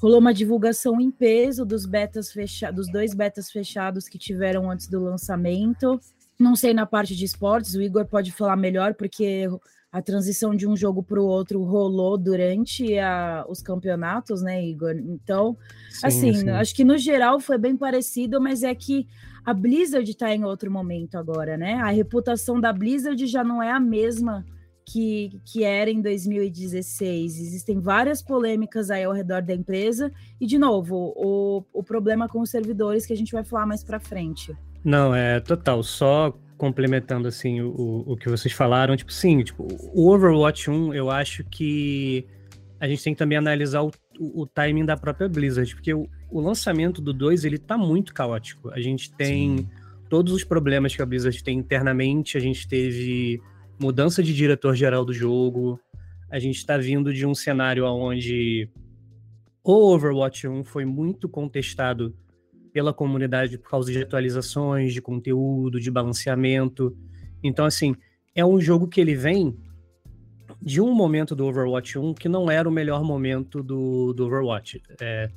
Rolou 0.00 0.20
uma 0.20 0.32
divulgação 0.32 1.00
em 1.00 1.10
peso 1.10 1.66
dos 1.66 1.84
betas 1.84 2.32
fechados, 2.32 2.76
dos 2.76 2.92
dois 2.92 3.12
betas 3.14 3.50
fechados 3.50 4.08
que 4.08 4.16
tiveram 4.16 4.70
antes 4.70 4.86
do 4.86 5.02
lançamento. 5.02 6.00
Não 6.38 6.54
sei 6.54 6.72
na 6.72 6.86
parte 6.86 7.16
de 7.16 7.24
esportes, 7.24 7.74
o 7.74 7.82
Igor 7.82 8.06
pode 8.06 8.30
falar 8.30 8.56
melhor, 8.56 8.94
porque 8.94 9.46
a 9.92 10.00
transição 10.00 10.54
de 10.54 10.68
um 10.68 10.76
jogo 10.76 11.02
para 11.02 11.20
o 11.20 11.26
outro 11.26 11.62
rolou 11.64 12.16
durante 12.16 12.96
a, 12.98 13.44
os 13.48 13.60
campeonatos, 13.60 14.40
né, 14.40 14.64
Igor? 14.64 14.94
Então, 14.96 15.56
sim, 15.90 16.06
assim, 16.06 16.34
sim. 16.34 16.50
acho 16.50 16.74
que 16.74 16.84
no 16.84 16.96
geral 16.96 17.40
foi 17.40 17.58
bem 17.58 17.76
parecido, 17.76 18.40
mas 18.40 18.62
é 18.62 18.74
que 18.74 19.08
a 19.44 19.52
Blizzard 19.52 20.08
está 20.08 20.32
em 20.34 20.44
outro 20.44 20.70
momento 20.70 21.16
agora, 21.16 21.56
né? 21.56 21.74
A 21.74 21.90
reputação 21.90 22.60
da 22.60 22.72
Blizzard 22.72 23.26
já 23.26 23.42
não 23.42 23.62
é 23.62 23.70
a 23.70 23.80
mesma 23.80 24.44
que, 24.86 25.40
que 25.44 25.64
era 25.64 25.90
em 25.90 26.00
2016. 26.00 27.38
Existem 27.38 27.80
várias 27.80 28.22
polêmicas 28.22 28.90
aí 28.90 29.04
ao 29.04 29.12
redor 29.12 29.42
da 29.42 29.54
empresa. 29.54 30.12
E, 30.40 30.46
de 30.46 30.58
novo, 30.58 31.12
o, 31.16 31.64
o 31.72 31.82
problema 31.82 32.28
com 32.28 32.40
os 32.40 32.50
servidores 32.50 33.06
que 33.06 33.12
a 33.12 33.16
gente 33.16 33.32
vai 33.32 33.44
falar 33.44 33.66
mais 33.66 33.84
para 33.84 34.00
frente. 34.00 34.56
Não, 34.84 35.14
é 35.14 35.40
total. 35.40 35.82
Só 35.82 36.34
complementando 36.60 37.26
assim 37.26 37.62
o, 37.62 38.04
o 38.06 38.14
que 38.18 38.28
vocês 38.28 38.52
falaram, 38.52 38.94
tipo, 38.94 39.10
sim, 39.10 39.42
tipo, 39.42 39.66
o 39.94 40.10
Overwatch 40.10 40.70
1, 40.70 40.92
eu 40.92 41.10
acho 41.10 41.42
que 41.44 42.26
a 42.78 42.86
gente 42.86 43.02
tem 43.02 43.14
que 43.14 43.18
também 43.18 43.38
analisar 43.38 43.80
o, 43.80 43.90
o, 44.18 44.42
o 44.42 44.46
timing 44.46 44.84
da 44.84 44.94
própria 44.94 45.26
Blizzard, 45.26 45.74
porque 45.74 45.94
o, 45.94 46.06
o, 46.30 46.38
lançamento 46.38 47.00
do 47.00 47.14
2, 47.14 47.46
ele 47.46 47.56
tá 47.56 47.78
muito 47.78 48.12
caótico. 48.12 48.68
A 48.74 48.78
gente 48.78 49.10
tem 49.10 49.56
sim. 49.56 49.68
todos 50.10 50.34
os 50.34 50.44
problemas 50.44 50.94
que 50.94 51.00
a 51.00 51.06
Blizzard 51.06 51.42
tem 51.42 51.56
internamente, 51.56 52.36
a 52.36 52.40
gente 52.40 52.68
teve 52.68 53.40
mudança 53.80 54.22
de 54.22 54.34
diretor-geral 54.34 55.02
do 55.02 55.14
jogo. 55.14 55.80
A 56.30 56.38
gente 56.38 56.56
está 56.56 56.76
vindo 56.76 57.10
de 57.10 57.24
um 57.24 57.34
cenário 57.34 57.86
onde 57.86 58.68
o 59.64 59.94
Overwatch 59.94 60.46
1 60.46 60.62
foi 60.64 60.84
muito 60.84 61.26
contestado 61.26 62.14
pela 62.72 62.92
comunidade 62.92 63.58
por 63.58 63.70
causa 63.70 63.92
de 63.92 64.02
atualizações, 64.02 64.92
de 64.92 65.00
conteúdo, 65.00 65.80
de 65.80 65.90
balanceamento. 65.90 66.96
Então, 67.42 67.64
assim, 67.64 67.94
é 68.34 68.44
um 68.44 68.60
jogo 68.60 68.86
que 68.86 69.00
ele 69.00 69.14
vem 69.14 69.56
de 70.60 70.80
um 70.80 70.94
momento 70.94 71.34
do 71.34 71.46
Overwatch 71.46 71.98
1 71.98 72.14
que 72.14 72.28
não 72.28 72.50
era 72.50 72.68
o 72.68 72.72
melhor 72.72 73.02
momento 73.02 73.62
do, 73.62 74.12
do 74.12 74.26
Overwatch. 74.26 74.82
É, 75.00 75.30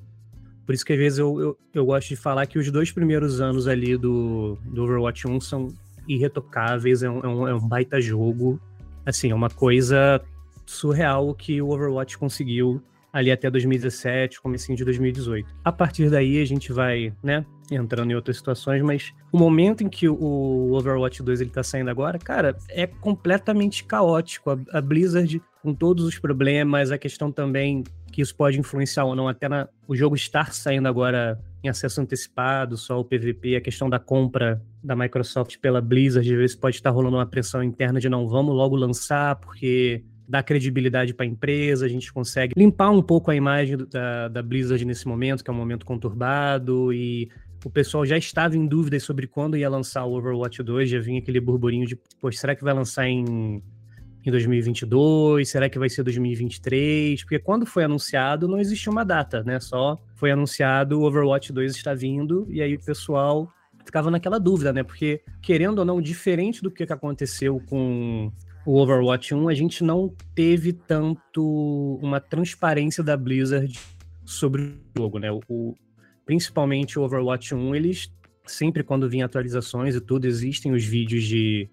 por 0.66 0.74
isso 0.74 0.86
que 0.86 0.94
às 0.94 1.00
vezes 1.00 1.20
eu, 1.20 1.40
eu, 1.40 1.58
eu, 1.74 1.86
gosto 1.86 2.10
de 2.10 2.16
falar 2.16 2.46
que 2.46 2.60
os 2.60 2.70
dois 2.72 2.92
primeiros 2.92 3.42
anos 3.42 3.68
ali 3.68 3.98
do, 3.98 4.58
do 4.66 4.84
Overwatch 4.84 5.28
1 5.28 5.40
são 5.42 5.68
irretocáveis, 6.08 7.04
é 7.04 7.10
um, 7.10 7.20
é 7.20 7.28
um, 7.28 7.48
é 7.48 7.54
um 7.54 7.68
baita 7.68 8.02
jogo. 8.02 8.60
Assim, 9.06 9.32
é 9.32 9.36
uma 9.36 9.50
coisa 9.50 10.22
surreal 10.66 11.34
que 11.34 11.62
o 11.62 11.70
Overwatch 11.70 12.18
conseguiu 12.18 12.82
ali 13.14 13.32
até 13.32 13.50
2017, 13.50 14.42
comecinho 14.42 14.76
de 14.76 14.84
2018. 14.84 15.48
A 15.64 15.72
partir 15.72 16.10
daí 16.10 16.42
a 16.42 16.46
gente 16.46 16.74
vai, 16.74 17.14
né, 17.22 17.46
entrando 17.72 18.12
em 18.12 18.16
outras 18.16 18.38
situações, 18.38 18.82
mas 18.82 19.14
o 19.32 19.38
momento 19.38 19.84
em 19.84 19.90
que 19.90 20.10
o 20.10 20.72
Overwatch 20.74 21.22
2 21.22 21.42
ele 21.42 21.52
tá 21.52 21.62
saindo 21.62 21.92
agora, 21.92 22.18
cara, 22.18 22.58
é 22.70 22.88
completamente 22.88 23.84
caótico. 23.84 24.60
A, 24.72 24.82
Blizzard 24.82 25.40
com 25.62 25.74
todos 25.74 26.06
os 26.06 26.18
problemas, 26.18 26.92
a 26.92 26.98
questão 26.98 27.32
também 27.32 27.84
que 28.12 28.22
isso 28.22 28.36
pode 28.36 28.60
influenciar 28.60 29.06
ou 29.06 29.16
não 29.16 29.28
até 29.28 29.48
na, 29.48 29.68
o 29.88 29.96
jogo 29.96 30.16
estar 30.16 30.54
saindo 30.54 30.88
agora 30.88 31.40
em 31.64 31.70
acesso 31.70 32.02
antecipado, 32.02 32.76
só 32.76 33.00
o 33.00 33.06
PVP, 33.06 33.56
a 33.56 33.62
questão 33.62 33.90
da 33.90 33.98
compra 33.98 34.62
da 34.84 34.96
Microsoft 34.96 35.58
pela 35.60 35.80
Blizzard, 35.80 36.30
às 36.30 36.38
vezes 36.38 36.56
pode 36.56 36.76
estar 36.76 36.90
rolando 36.90 37.18
uma 37.18 37.26
pressão 37.26 37.64
interna 37.64 38.00
de 38.00 38.10
não 38.10 38.28
vamos 38.28 38.54
logo 38.54 38.76
lançar, 38.76 39.38
porque 39.38 40.04
dá 40.28 40.42
credibilidade 40.42 41.14
para 41.14 41.26
a 41.26 41.30
empresa, 41.30 41.86
a 41.86 41.90
gente 41.90 42.12
consegue 42.12 42.54
limpar 42.56 42.90
um 42.90 43.02
pouco 43.02 43.32
a 43.32 43.36
imagem 43.36 43.78
da, 43.78 44.28
da 44.28 44.42
Blizzard 44.42 44.84
nesse 44.86 45.08
momento, 45.08 45.44
que 45.44 45.50
é 45.50 45.54
um 45.54 45.58
momento 45.58 45.86
conturbado, 45.86 46.94
e 46.94 47.30
o 47.64 47.70
pessoal 47.70 48.06
já 48.06 48.18
estava 48.18 48.58
em 48.58 48.66
dúvidas 48.66 49.04
sobre 49.04 49.28
quando 49.28 49.58
ia 49.58 49.70
lançar 49.70 50.06
o 50.06 50.14
Overwatch 50.14 50.62
2, 50.62 50.90
já 50.90 51.00
vinha 51.00 51.20
aquele 51.20 51.40
burburinho 51.40 51.86
de, 51.86 51.96
poxa, 52.20 52.40
será 52.40 52.56
que 52.56 52.64
vai 52.64 52.74
lançar 52.74 53.08
em 53.08 53.62
em 54.26 54.32
2022? 54.32 55.50
Será 55.50 55.70
que 55.70 55.78
vai 55.78 55.90
ser 55.90 56.04
2023? 56.04 57.24
Porque 57.24 57.40
quando 57.40 57.66
foi 57.66 57.84
anunciado, 57.84 58.48
não 58.48 58.60
existia 58.60 58.92
uma 58.92 59.04
data, 59.04 59.44
né? 59.44 59.60
Só 59.60 60.02
foi 60.16 60.32
anunciado 60.32 61.00
o 61.00 61.04
Overwatch 61.04 61.52
2 61.52 61.76
está 61.76 61.94
vindo, 61.94 62.48
e 62.50 62.62
aí 62.62 62.76
o 62.76 62.80
pessoal 62.80 63.52
ficava 63.86 64.10
naquela 64.10 64.40
dúvida, 64.40 64.72
né? 64.72 64.82
Porque, 64.82 65.22
querendo 65.42 65.80
ou 65.80 65.86
não, 65.86 66.02
diferente 66.02 66.64
do 66.64 66.72
que 66.72 66.84
aconteceu 66.84 67.62
com 67.68 68.32
o 68.66 68.78
Overwatch 68.78 69.34
1, 69.34 69.50
a 69.50 69.54
gente 69.54 69.84
não 69.84 70.14
teve 70.34 70.74
tanto 70.74 72.00
uma 72.02 72.20
transparência 72.20 73.04
da 73.04 73.18
Blizzard 73.18 73.78
sobre 74.26 74.62
o 74.62 74.74
jogo, 74.98 75.20
né? 75.20 75.30
O, 75.48 75.76
principalmente 76.26 76.98
o 76.98 77.04
Overwatch 77.04 77.54
1, 77.54 77.76
eles 77.76 78.12
sempre 78.46 78.84
quando 78.84 79.10
vinham 79.10 79.26
atualizações 79.26 79.96
e 79.96 80.02
tudo, 80.02 80.26
existem 80.26 80.72
os 80.72 80.84
vídeos 80.84 81.24
de 81.24 81.70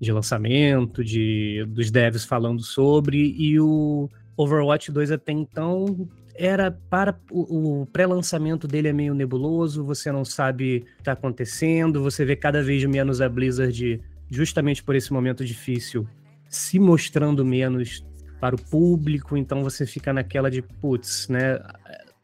de 0.00 0.12
lançamento, 0.12 1.02
de, 1.02 1.64
dos 1.68 1.90
devs 1.90 2.24
falando 2.24 2.62
sobre, 2.62 3.34
e 3.36 3.58
o 3.58 4.08
Overwatch 4.36 4.92
2 4.92 5.10
até 5.10 5.32
então 5.32 6.08
era 6.34 6.70
para 6.70 7.18
o, 7.30 7.80
o 7.80 7.86
pré-lançamento 7.86 8.68
dele 8.68 8.88
é 8.88 8.92
meio 8.92 9.12
nebuloso, 9.12 9.84
você 9.84 10.12
não 10.12 10.24
sabe 10.24 10.78
o 10.78 10.80
que 10.80 11.00
está 11.00 11.12
acontecendo, 11.12 12.00
você 12.00 12.24
vê 12.24 12.36
cada 12.36 12.62
vez 12.62 12.84
menos 12.84 13.20
a 13.20 13.28
Blizzard 13.28 14.00
justamente 14.30 14.84
por 14.84 14.94
esse 14.94 15.12
momento 15.12 15.44
difícil 15.44 16.06
se 16.48 16.78
mostrando 16.78 17.44
menos 17.44 18.04
para 18.40 18.54
o 18.54 18.62
público, 18.62 19.36
então 19.36 19.62
você 19.62 19.84
fica 19.84 20.12
naquela 20.12 20.50
de 20.50 20.62
putz, 20.62 21.28
né? 21.28 21.58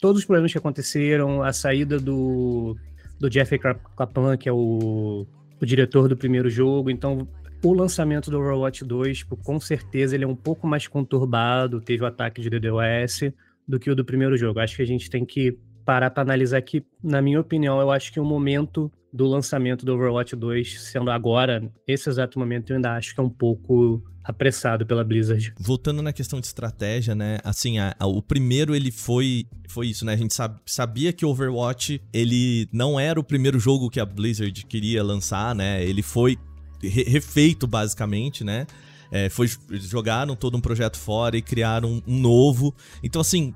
Todos 0.01 0.21
os 0.21 0.25
problemas 0.25 0.53
que 0.53 0.59
aconteceram, 0.59 1.43
a 1.43 1.53
saída 1.53 1.99
do, 1.99 2.77
do 3.19 3.31
Jeffrey 3.31 3.59
Kaplan, 3.59 4.37
que 4.37 4.49
é 4.49 4.53
o, 4.53 5.27
o 5.61 5.67
diretor 5.67 6.09
do 6.09 6.17
primeiro 6.17 6.49
jogo, 6.49 6.91
então 6.91 7.27
o 7.63 7.73
lançamento 7.73 8.31
do 8.31 8.39
Overwatch 8.39 8.85
2, 8.85 9.19
tipo, 9.19 9.37
com 9.37 9.59
certeza 9.59 10.15
ele 10.15 10.25
é 10.25 10.29
um 10.29 10.37
pouco 10.37 10.67
mais 10.67 10.87
conturbado, 10.87 11.81
teve 11.81 12.03
o 12.03 12.07
ataque 12.07 12.41
de 12.41 12.51
DDoS 12.51 13.33
do 13.67 13.81
que 13.81 13.91
o 13.91 13.95
do 13.95 14.05
primeiro 14.05 14.37
jogo. 14.37 14.61
Acho 14.61 14.77
que 14.77 14.83
a 14.83 14.87
gente 14.87 15.09
tem 15.09 15.25
que 15.25 15.59
parar 15.85 16.11
para 16.11 16.23
analisar 16.23 16.61
que, 16.61 16.85
na 17.03 17.23
minha 17.23 17.41
opinião, 17.41 17.81
eu 17.81 17.91
acho 17.91 18.13
que 18.13 18.21
o 18.21 18.25
momento 18.25 18.93
do 19.15 19.29
lançamento 19.29 19.87
do 19.87 19.95
Overwatch 19.95 20.35
2 20.35 20.83
sendo 20.83 21.09
agora, 21.09 21.71
esse 21.87 22.09
exato 22.09 22.37
momento, 22.37 22.71
eu 22.71 22.77
ainda 22.77 22.97
acho 22.97 23.15
que 23.15 23.21
é 23.21 23.23
um 23.23 23.31
pouco 23.31 24.03
apressado 24.25 24.85
pela 24.85 25.05
Blizzard. 25.05 25.55
Voltando 25.57 26.03
na 26.03 26.13
questão 26.13 26.41
de 26.41 26.47
estratégia, 26.49 27.15
né? 27.15 27.39
Assim, 27.45 27.79
a, 27.79 27.95
a, 27.97 28.07
o 28.09 28.21
primeiro 28.21 28.75
ele 28.75 28.91
foi 28.91 29.47
foi 29.69 29.87
isso, 29.87 30.05
né? 30.05 30.15
A 30.15 30.17
gente 30.17 30.35
sab, 30.35 30.57
sabia 30.67 31.13
que 31.13 31.25
Overwatch 31.25 32.03
ele 32.13 32.69
não 32.73 32.99
era 32.99 33.21
o 33.21 33.23
primeiro 33.23 33.61
jogo 33.61 33.89
que 33.89 34.01
a 34.01 34.05
Blizzard 34.05 34.67
queria 34.67 35.05
lançar, 35.05 35.55
né? 35.55 35.85
Ele 35.85 36.03
foi 36.03 36.37
re, 36.83 37.05
refeito 37.05 37.69
basicamente, 37.69 38.43
né? 38.43 38.67
É, 39.13 39.29
foi 39.29 39.49
jogaram 39.71 40.35
todo 40.35 40.57
um 40.57 40.61
projeto 40.61 40.99
fora 40.99 41.37
e 41.37 41.43
criaram 41.43 41.89
um, 41.89 42.03
um 42.05 42.19
novo. 42.19 42.75
Então 43.01 43.21
assim, 43.21 43.55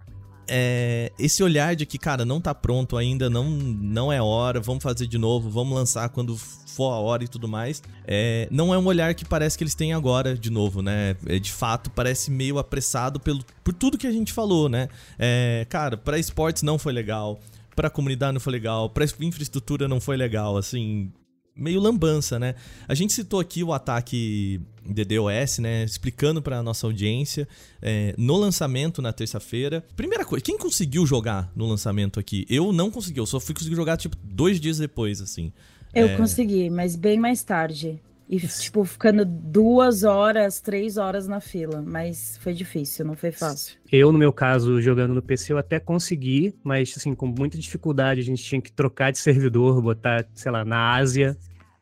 é, 0.49 1.13
esse 1.19 1.43
olhar 1.43 1.77
de 1.77 1.85
que, 1.87 1.99
cara, 1.99 2.25
não 2.25 2.41
tá 2.41 2.55
pronto 2.55 2.97
ainda, 2.97 3.29
não, 3.29 3.45
não 3.51 4.13
é 4.13 4.21
hora, 4.21 4.61
vamos 4.61 4.83
fazer 4.83 5.07
de 5.07 5.19
novo, 5.19 5.51
vamos 5.51 5.75
lançar 5.75 6.09
quando 6.09 6.37
for 6.37 6.93
a 6.93 6.99
hora 6.99 7.25
e 7.25 7.29
tudo 7.29 7.49
mais, 7.49 7.83
é, 8.07 8.49
não 8.51 8.73
é 8.73 8.79
um 8.79 8.87
olhar 8.87 9.15
que 9.15 9.25
parece 9.25 9.59
que 9.59 9.65
eles 9.65 9.75
têm 9.75 9.93
agora, 9.93 10.37
de 10.37 10.51
novo, 10.51 10.81
né? 10.81 11.17
É, 11.27 11.39
de 11.39 11.53
fato, 11.53 11.91
parece 11.91 12.31
meio 12.31 12.59
apressado 12.59 13.19
pelo, 13.19 13.45
por 13.63 13.75
tudo 13.75 13.99
que 13.99 14.07
a 14.07 14.13
gente 14.13 14.33
falou, 14.33 14.69
né? 14.69 14.89
É, 15.19 15.67
cara, 15.69 15.97
pra 15.97 16.19
esportes 16.19 16.63
não 16.63 16.79
foi 16.79 16.93
legal, 16.93 17.41
pra 17.75 17.91
comunidade 17.91 18.33
não 18.33 18.41
foi 18.41 18.53
legal, 18.53 18.89
pra 18.91 19.05
infraestrutura 19.21 19.87
não 19.89 20.01
foi 20.01 20.17
legal, 20.17 20.57
assim, 20.57 21.13
meio 21.59 21.81
lambança, 21.81 22.39
né? 22.39 22.55
A 22.87 22.95
gente 22.95 23.13
citou 23.13 23.41
aqui 23.41 23.65
o 23.65 23.73
ataque 23.73 24.61
DDoS, 24.87 25.59
né? 25.59 25.85
Explicando 25.85 26.41
para 26.41 26.63
nossa 26.63 26.87
audiência 26.87 27.47
é, 27.83 28.15
no 28.17 28.37
lançamento 28.37 29.03
na 29.03 29.13
terça-feira. 29.13 29.85
Primeira 29.97 30.25
coisa, 30.25 30.45
quem 30.45 30.57
conseguiu 30.57 31.05
jogar 31.05 31.51
no 31.55 31.67
lançamento 31.67 32.21
aqui? 32.21 32.47
Eu 32.49 32.73
não 32.73 32.91
consegui, 32.91 33.19
eu 33.19 33.27
só 33.27 33.41
fui 33.41 33.55
conseguir 33.55 33.75
jogar 33.75 33.97
tipo 33.97 34.17
dois 34.23 34.61
dias 34.61 34.79
depois, 34.79 35.21
assim. 35.21 35.53
Eu 35.95 36.07
é... 36.07 36.17
consegui, 36.17 36.71
mas 36.71 36.95
bem 36.95 37.19
mais 37.19 37.43
tarde. 37.43 38.01
E, 38.31 38.39
tipo, 38.39 38.85
ficando 38.85 39.25
duas 39.25 40.03
horas, 40.03 40.61
três 40.61 40.99
horas 40.99 41.27
na 41.27 41.41
fila. 41.41 41.83
Mas 41.85 42.39
foi 42.43 42.53
difícil, 42.53 43.07
não 43.07 43.17
foi 43.17 43.33
fácil. 43.33 43.79
Eu, 43.91 44.13
no 44.13 44.19
meu 44.19 44.31
caso, 44.35 44.83
jogando 44.83 45.15
no 45.15 45.23
PC, 45.23 45.55
eu 45.55 45.59
até 45.59 45.81
consegui, 45.81 46.55
mas, 46.63 46.93
assim, 46.95 47.15
com 47.15 47.27
muita 47.27 47.57
dificuldade. 47.57 48.21
A 48.21 48.25
gente 48.25 48.45
tinha 48.45 48.61
que 48.61 48.71
trocar 48.71 49.13
de 49.13 49.17
servidor, 49.19 49.81
botar, 49.81 50.27
sei 50.35 50.53
lá, 50.53 50.63
na 50.63 50.95
Ásia 50.95 51.39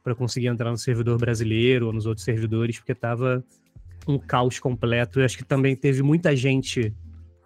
para 0.06 0.14
conseguir 0.14 0.46
entrar 0.46 0.70
no 0.70 0.78
servidor 0.78 1.18
brasileiro 1.18 1.88
ou 1.88 1.92
nos 1.92 2.06
outros 2.06 2.24
servidores, 2.24 2.78
porque 2.78 2.94
tava 2.94 3.44
um 4.06 4.16
caos 4.16 4.60
completo. 4.60 5.18
Eu 5.18 5.24
acho 5.24 5.36
que 5.36 5.44
também 5.44 5.74
teve 5.74 6.00
muita 6.00 6.36
gente 6.36 6.94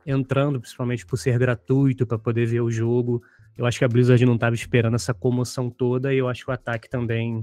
entrando, 0.04 0.60
principalmente 0.60 1.06
por 1.06 1.16
ser 1.16 1.38
gratuito, 1.38 2.06
para 2.06 2.18
poder 2.18 2.44
ver 2.44 2.60
o 2.60 2.70
jogo. 2.70 3.22
Eu 3.56 3.64
acho 3.64 3.78
que 3.78 3.84
a 3.86 3.88
Blizzard 3.88 4.26
não 4.26 4.34
estava 4.34 4.54
esperando 4.54 4.94
essa 4.94 5.14
comoção 5.14 5.70
toda 5.70 6.12
e 6.12 6.18
eu 6.18 6.28
acho 6.28 6.44
que 6.44 6.50
o 6.50 6.52
ataque 6.52 6.86
também 6.86 7.42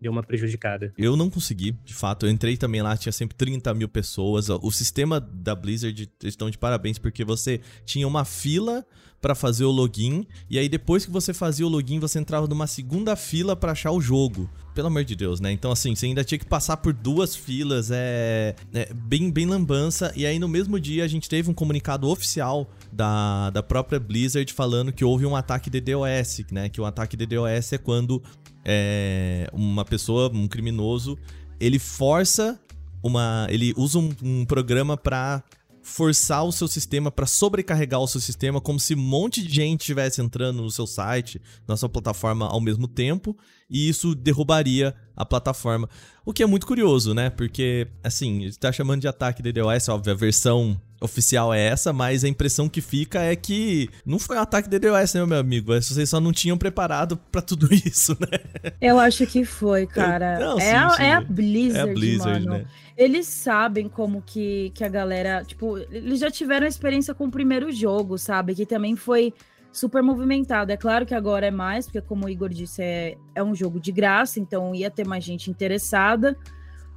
deu 0.00 0.12
uma 0.12 0.22
prejudicada. 0.22 0.92
Eu 0.96 1.16
não 1.16 1.28
consegui, 1.30 1.72
de 1.84 1.94
fato. 1.94 2.26
Eu 2.26 2.30
entrei 2.30 2.56
também 2.56 2.82
lá, 2.82 2.96
tinha 2.96 3.12
sempre 3.12 3.36
30 3.36 3.72
mil 3.74 3.88
pessoas. 3.88 4.48
O 4.48 4.70
sistema 4.70 5.20
da 5.20 5.54
Blizzard 5.54 6.10
estão 6.22 6.50
de 6.50 6.58
parabéns, 6.58 6.98
porque 6.98 7.24
você 7.24 7.60
tinha 7.84 8.06
uma 8.06 8.24
fila 8.24 8.84
para 9.20 9.34
fazer 9.34 9.64
o 9.64 9.70
login, 9.70 10.26
e 10.48 10.58
aí 10.58 10.68
depois 10.68 11.04
que 11.04 11.10
você 11.10 11.34
fazia 11.34 11.66
o 11.66 11.68
login, 11.68 11.98
você 11.98 12.18
entrava 12.18 12.46
numa 12.46 12.66
segunda 12.66 13.16
fila 13.16 13.56
para 13.56 13.72
achar 13.72 13.90
o 13.90 14.00
jogo. 14.00 14.48
Pelo 14.74 14.86
amor 14.86 15.02
de 15.02 15.16
Deus, 15.16 15.40
né? 15.40 15.50
Então, 15.50 15.72
assim, 15.72 15.92
você 15.96 16.06
ainda 16.06 16.22
tinha 16.22 16.38
que 16.38 16.46
passar 16.46 16.76
por 16.76 16.92
duas 16.92 17.34
filas, 17.34 17.90
é, 17.90 18.54
é 18.72 18.94
bem, 18.94 19.28
bem 19.28 19.44
lambança. 19.44 20.12
E 20.14 20.24
aí, 20.24 20.38
no 20.38 20.46
mesmo 20.46 20.78
dia, 20.78 21.02
a 21.02 21.08
gente 21.08 21.28
teve 21.28 21.50
um 21.50 21.54
comunicado 21.54 22.08
oficial 22.08 22.70
da, 22.92 23.50
da 23.50 23.60
própria 23.60 23.98
Blizzard 23.98 24.52
falando 24.52 24.92
que 24.92 25.04
houve 25.04 25.26
um 25.26 25.34
ataque 25.34 25.68
DDoS, 25.68 26.44
né? 26.52 26.68
Que 26.68 26.80
o 26.80 26.84
ataque 26.84 27.16
DDoS 27.16 27.72
é 27.72 27.78
quando 27.78 28.22
é, 28.70 29.48
uma 29.52 29.82
pessoa, 29.82 30.30
um 30.32 30.46
criminoso, 30.46 31.18
ele 31.58 31.78
força 31.78 32.60
uma. 33.02 33.46
Ele 33.48 33.72
usa 33.76 33.98
um, 33.98 34.10
um 34.22 34.44
programa 34.44 34.94
para 34.94 35.42
forçar 35.80 36.44
o 36.44 36.52
seu 36.52 36.68
sistema 36.68 37.10
para 37.10 37.24
sobrecarregar 37.24 37.98
o 37.98 38.06
seu 38.06 38.20
sistema, 38.20 38.60
como 38.60 38.78
se 38.78 38.94
um 38.94 38.98
monte 38.98 39.42
de 39.42 39.54
gente 39.54 39.80
estivesse 39.80 40.20
entrando 40.20 40.62
no 40.62 40.70
seu 40.70 40.86
site, 40.86 41.40
na 41.66 41.78
sua 41.78 41.88
plataforma 41.88 42.46
ao 42.46 42.60
mesmo 42.60 42.86
tempo, 42.86 43.34
e 43.70 43.88
isso 43.88 44.14
derrubaria 44.14 44.94
a 45.16 45.24
plataforma. 45.24 45.88
O 46.26 46.32
que 46.34 46.42
é 46.42 46.46
muito 46.46 46.66
curioso, 46.66 47.14
né? 47.14 47.30
Porque, 47.30 47.88
assim, 48.04 48.44
está 48.44 48.70
chamando 48.70 49.00
de 49.00 49.08
ataque 49.08 49.42
DDoS, 49.42 49.88
óbvio, 49.88 50.12
a 50.12 50.16
versão 50.16 50.78
oficial 51.00 51.52
é 51.52 51.66
essa, 51.66 51.92
mas 51.92 52.24
a 52.24 52.28
impressão 52.28 52.68
que 52.68 52.80
fica 52.80 53.20
é 53.20 53.36
que 53.36 53.88
não 54.04 54.18
foi 54.18 54.36
um 54.36 54.40
ataque 54.40 54.68
DDoS, 54.68 55.14
né, 55.14 55.24
meu 55.24 55.38
amigo? 55.38 55.72
É, 55.72 55.80
vocês 55.80 56.08
só 56.08 56.20
não 56.20 56.32
tinham 56.32 56.58
preparado 56.58 57.16
para 57.30 57.40
tudo 57.40 57.68
isso, 57.72 58.16
né? 58.20 58.72
Eu 58.80 58.98
acho 58.98 59.26
que 59.26 59.44
foi, 59.44 59.86
cara. 59.86 60.38
Não, 60.38 60.58
é, 60.58 60.62
sim, 60.62 60.74
a, 60.74 60.90
sim. 60.90 61.02
é, 61.02 61.12
a, 61.12 61.20
Blizzard, 61.20 61.88
é 61.88 61.92
a 61.92 61.94
Blizzard, 61.94 62.46
mano. 62.46 62.58
Né? 62.58 62.66
Eles 62.96 63.26
sabem 63.26 63.88
como 63.88 64.22
que, 64.22 64.70
que 64.74 64.82
a 64.82 64.88
galera, 64.88 65.44
tipo, 65.44 65.78
eles 65.78 66.18
já 66.18 66.30
tiveram 66.30 66.66
experiência 66.66 67.14
com 67.14 67.26
o 67.26 67.30
primeiro 67.30 67.70
jogo, 67.70 68.18
sabe? 68.18 68.54
Que 68.54 68.66
também 68.66 68.96
foi 68.96 69.32
super 69.72 70.02
movimentado. 70.02 70.72
É 70.72 70.76
claro 70.76 71.06
que 71.06 71.14
agora 71.14 71.46
é 71.46 71.50
mais, 71.50 71.86
porque 71.86 72.00
como 72.00 72.26
o 72.26 72.28
Igor 72.28 72.48
disse, 72.48 72.82
é, 72.82 73.16
é 73.34 73.42
um 73.42 73.54
jogo 73.54 73.78
de 73.78 73.92
graça, 73.92 74.40
então 74.40 74.74
ia 74.74 74.90
ter 74.90 75.06
mais 75.06 75.22
gente 75.22 75.50
interessada. 75.50 76.36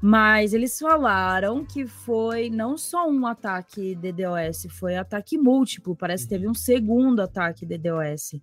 Mas 0.02 0.52
eles 0.52 0.80
falaram 0.80 1.64
que 1.64 1.86
foi 1.86 2.50
não 2.50 2.76
só 2.76 3.08
um 3.08 3.28
ataque 3.28 3.96
DDoS, 3.96 4.66
foi 4.72 4.96
ataque 4.96 5.38
múltiplo. 5.38 5.96
Parece 5.96 6.24
que 6.24 6.30
teve 6.30 6.50
um 6.50 6.56
segundo 6.56 7.22
ataque 7.22 7.68
DDoS. 7.68 8.42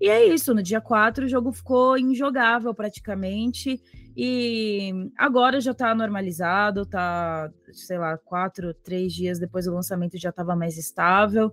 E 0.00 0.08
é 0.08 0.26
isso, 0.26 0.54
no 0.54 0.62
dia 0.62 0.80
4 0.80 1.26
o 1.26 1.28
jogo 1.28 1.52
ficou 1.52 1.98
injogável 1.98 2.74
praticamente. 2.74 3.82
E 4.16 5.10
agora 5.18 5.60
já 5.60 5.74
tá 5.74 5.94
normalizado, 5.94 6.86
tá, 6.86 7.50
sei 7.72 7.98
lá, 7.98 8.16
quatro, 8.16 8.72
três 8.72 9.12
dias 9.12 9.38
depois 9.38 9.66
do 9.66 9.74
lançamento 9.74 10.16
já 10.16 10.30
estava 10.30 10.56
mais 10.56 10.78
estável. 10.78 11.52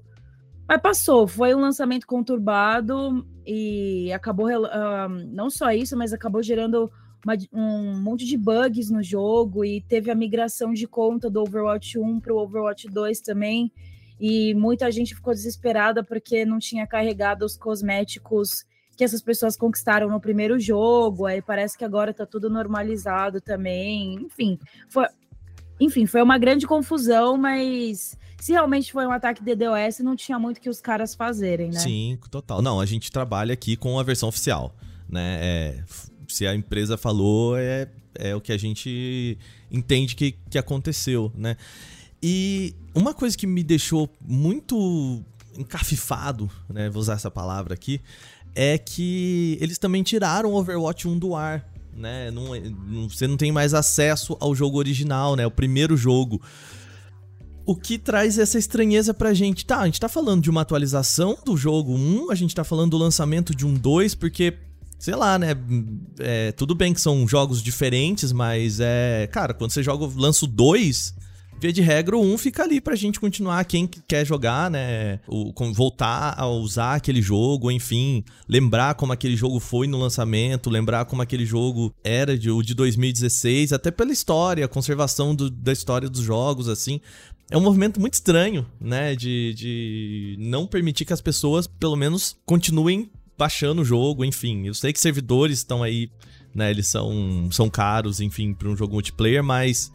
Mas 0.68 0.82
passou, 0.82 1.28
foi 1.28 1.54
um 1.54 1.60
lançamento 1.60 2.08
conturbado 2.08 3.28
e 3.46 4.14
acabou, 4.14 4.48
uh, 4.48 5.10
não 5.28 5.50
só 5.50 5.72
isso, 5.72 5.98
mas 5.98 6.14
acabou 6.14 6.42
gerando 6.42 6.90
uma, 7.26 7.38
um 7.54 8.02
monte 8.02 8.26
de 8.26 8.38
bugs 8.38 8.90
no 8.90 9.04
jogo 9.04 9.64
e 9.64 9.82
teve 9.82 10.10
a 10.10 10.16
migração 10.16 10.74
de 10.74 10.88
conta 10.88 11.30
do 11.30 11.42
Overwatch 11.42 11.98
1 11.98 12.20
para 12.20 12.34
o 12.34 12.38
Overwatch 12.38 12.88
2 12.88 13.22
também. 13.22 13.72
E 14.20 14.54
muita 14.54 14.92
gente 14.92 15.16
ficou 15.16 15.34
desesperada 15.34 16.04
porque 16.04 16.46
não 16.46 16.60
tinha 16.60 16.86
carregado 16.86 17.44
os 17.44 17.58
cosméticos 17.58 18.66
que 18.96 19.04
essas 19.04 19.22
pessoas 19.22 19.58
conquistaram 19.58 20.10
no 20.10 20.20
primeiro 20.20 20.60
jogo. 20.60 21.26
Aí 21.26 21.42
parece 21.42 21.78
que 21.78 21.84
agora 21.84 22.14
tá 22.14 22.26
tudo 22.26 22.50
normalizado 22.50 23.42
também. 23.42 24.14
Enfim, 24.22 24.60
foi, 24.90 25.08
enfim, 25.80 26.06
foi 26.06 26.22
uma 26.22 26.38
grande 26.38 26.68
confusão, 26.68 27.36
mas 27.36 28.16
se 28.40 28.52
realmente 28.52 28.92
foi 28.92 29.08
um 29.08 29.12
ataque 29.12 29.44
DDoS, 29.44 30.00
não 30.00 30.16
tinha 30.16 30.38
muito 30.38 30.62
que 30.62 30.70
os 30.70 30.80
caras 30.80 31.16
fazerem, 31.16 31.72
né? 31.72 31.80
Sim, 31.80 32.20
total. 32.30 32.62
Não, 32.62 32.80
a 32.80 32.86
gente 32.86 33.12
trabalha 33.12 33.54
aqui 33.54 33.76
com 33.76 33.98
a 33.98 34.04
versão 34.04 34.30
oficial, 34.30 34.76
né? 35.10 35.40
É, 35.42 35.84
se 36.32 36.48
a 36.48 36.56
empresa 36.56 36.98
falou, 36.98 37.58
é, 37.58 37.88
é 38.15 38.36
o 38.36 38.41
que 38.41 38.52
a 38.52 38.58
gente 38.58 39.38
entende 39.72 40.15
que, 40.15 40.36
que 40.50 40.58
aconteceu, 40.58 41.32
né? 41.36 41.58
E 42.22 42.76
uma 42.94 43.13
coisa 43.13 43.36
que 43.36 43.48
me 43.48 43.63
deixou 43.63 44.10
muito 44.22 45.24
encafifado, 45.58 46.50
né? 46.70 46.89
Vou 46.89 47.02
usar 47.02 47.13
essa 47.13 47.32
palavra 47.32 47.74
aqui, 47.74 48.00
é 48.56 48.78
que 48.78 49.58
eles 49.62 49.78
também 49.78 50.04
tiraram 50.04 50.52
o 50.52 50.56
Overwatch 50.56 51.08
1 51.08 51.17
do 51.17 51.36
ar, 51.36 51.67
né? 51.96 52.32
Não, 52.32 52.56
não, 52.56 53.10
você 53.10 53.28
não 53.28 53.38
tem 53.38 53.52
mais 53.52 53.74
acesso 53.74 54.38
ao 54.39 54.54
jogo 54.54 54.78
original, 54.78 55.36
né? 55.36 55.46
O 55.46 55.52
primeiro 55.52 55.98
jogo. 55.98 56.41
O 57.65 57.76
que 57.76 57.98
traz 57.98 58.38
essa 58.38 58.58
estranheza 58.58 59.13
pra 59.13 59.34
gente. 59.34 59.65
Tá, 59.65 59.80
a 59.80 59.86
gente 59.86 60.00
tá 60.00 60.10
falando 60.10 60.41
de 60.41 60.50
uma 60.50 60.62
atualização 60.62 61.38
do 61.46 61.56
jogo 61.56 61.96
1, 61.96 62.32
a 62.32 62.36
gente 62.36 62.56
tá 62.56 62.63
falando 62.63 62.91
do 62.91 62.98
lançamento 62.98 63.56
de 63.56 63.65
um 63.65 63.74
2, 63.74 64.15
porque 64.15 64.58
sei 65.02 65.16
lá, 65.16 65.40
né? 65.40 65.56
É, 66.20 66.52
tudo 66.52 66.76
bem 66.76 66.94
que 66.94 67.02
são 67.02 67.28
jogos 67.28 67.64
diferentes, 67.64 68.32
mas 68.32 68.80
é. 68.80 69.28
Cara, 69.32 69.52
quando 69.52 69.72
você 69.72 69.82
joga, 69.82 70.08
lança 70.16 70.46
2, 70.46 71.16
via 71.60 71.74
de 71.74 71.82
regra, 71.82 72.16
o 72.16 72.22
1 72.22 72.38
fica 72.38 72.62
ali 72.62 72.80
pra 72.80 72.96
gente 72.96 73.20
continuar. 73.20 73.66
Quem 73.66 73.88
quer 73.88 74.24
jogar, 74.24 74.70
né? 74.70 75.20
O, 75.28 75.52
voltar 75.74 76.36
a 76.38 76.48
usar 76.48 76.94
aquele 76.94 77.20
jogo, 77.20 77.72
enfim, 77.72 78.24
lembrar 78.48 78.94
como 78.94 79.12
aquele 79.12 79.36
jogo 79.36 79.60
foi 79.60 79.88
no 79.88 79.98
lançamento, 79.98 80.70
lembrar 80.70 81.06
como 81.06 81.24
aquele 81.24 81.48
jogo 81.48 81.92
era 82.04 82.38
de, 82.38 82.52
o 82.52 82.62
de 82.62 82.76
2016, 82.76 83.74
até 83.74 83.90
pela 83.90 84.12
história, 84.12 84.64
a 84.66 84.68
conservação 84.68 85.34
do, 85.34 85.50
da 85.50 85.74
história 85.74 86.08
dos 86.08 86.22
jogos, 86.22 86.70
assim. 86.70 87.02
É 87.50 87.58
um 87.58 87.62
movimento 87.62 88.00
muito 88.00 88.14
estranho, 88.14 88.68
né? 88.80 89.16
De, 89.16 89.52
de 89.56 90.36
não 90.38 90.68
permitir 90.68 91.06
que 91.06 91.14
as 91.14 91.22
pessoas, 91.22 91.66
pelo 91.66 91.96
menos, 91.96 92.38
continuem 92.46 93.10
baixando 93.41 93.82
o 93.82 93.86
jogo, 93.86 94.23
enfim. 94.23 94.67
Eu 94.67 94.73
sei 94.73 94.93
que 94.93 94.99
servidores 94.99 95.58
estão 95.58 95.82
aí 95.82 96.10
né? 96.54 96.69
Eles 96.69 96.88
são, 96.88 97.49
são 97.51 97.69
caros, 97.69 98.19
enfim, 98.19 98.54
para 98.54 98.67
um 98.67 98.75
jogo 98.75 98.93
multiplayer, 98.93 99.43
mas 99.43 99.91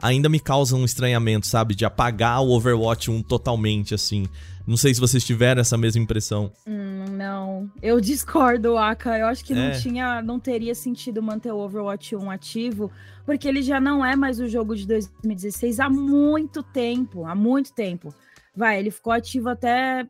ainda 0.00 0.28
me 0.28 0.40
causa 0.40 0.76
um 0.76 0.84
estranhamento, 0.84 1.46
sabe? 1.46 1.74
De 1.74 1.84
apagar 1.84 2.42
o 2.42 2.50
Overwatch 2.50 3.10
1 3.10 3.22
totalmente, 3.22 3.94
assim. 3.94 4.26
Não 4.66 4.76
sei 4.76 4.92
se 4.92 5.00
vocês 5.00 5.24
tiveram 5.24 5.60
essa 5.60 5.76
mesma 5.76 6.02
impressão. 6.02 6.52
Hum, 6.66 7.04
não, 7.12 7.70
eu 7.80 8.00
discordo, 8.00 8.76
Aka. 8.76 9.18
Eu 9.18 9.26
acho 9.26 9.44
que 9.44 9.52
é. 9.52 9.56
não 9.56 9.80
tinha, 9.80 10.22
não 10.22 10.40
teria 10.40 10.74
sentido 10.74 11.22
manter 11.22 11.52
o 11.52 11.58
Overwatch 11.58 12.16
1 12.16 12.30
ativo, 12.30 12.90
porque 13.24 13.46
ele 13.46 13.62
já 13.62 13.80
não 13.80 14.04
é 14.04 14.16
mais 14.16 14.40
o 14.40 14.48
jogo 14.48 14.74
de 14.74 14.86
2016 14.86 15.78
há 15.78 15.88
muito 15.88 16.62
tempo, 16.62 17.24
há 17.24 17.34
muito 17.34 17.72
tempo. 17.72 18.12
Vai, 18.56 18.78
ele 18.78 18.90
ficou 18.90 19.12
ativo 19.12 19.50
até 19.50 20.08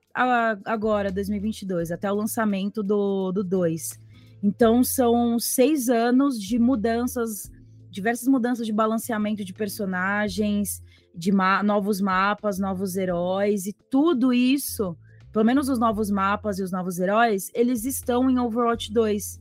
agora, 0.65 1.11
2022, 1.11 1.91
até 1.91 2.11
o 2.13 2.15
lançamento 2.15 2.81
do, 2.81 3.33
do 3.33 3.43
2. 3.43 4.01
Então, 4.41 4.85
são 4.85 5.37
seis 5.41 5.89
anos 5.89 6.41
de 6.41 6.57
mudanças, 6.57 7.51
diversas 7.91 8.29
mudanças 8.29 8.65
de 8.65 8.73
balanceamento 8.73 9.45
de 9.45 9.53
personagens, 9.53 10.81
de 11.13 11.33
ma 11.33 11.61
novos 11.65 12.01
mapas, 12.01 12.57
novos 12.57 12.97
heróis, 12.97 13.67
e 13.67 13.73
tudo 13.91 14.33
isso, 14.33 14.97
pelo 15.33 15.45
menos 15.45 15.69
os 15.69 15.81
novos 15.81 16.09
mapas 16.09 16.61
e 16.61 16.63
os 16.63 16.71
novos 16.71 17.01
heróis, 17.01 17.51
eles 17.53 17.85
estão 17.85 18.31
em 18.31 18.39
Overwatch 18.39 18.93
2. 18.93 19.41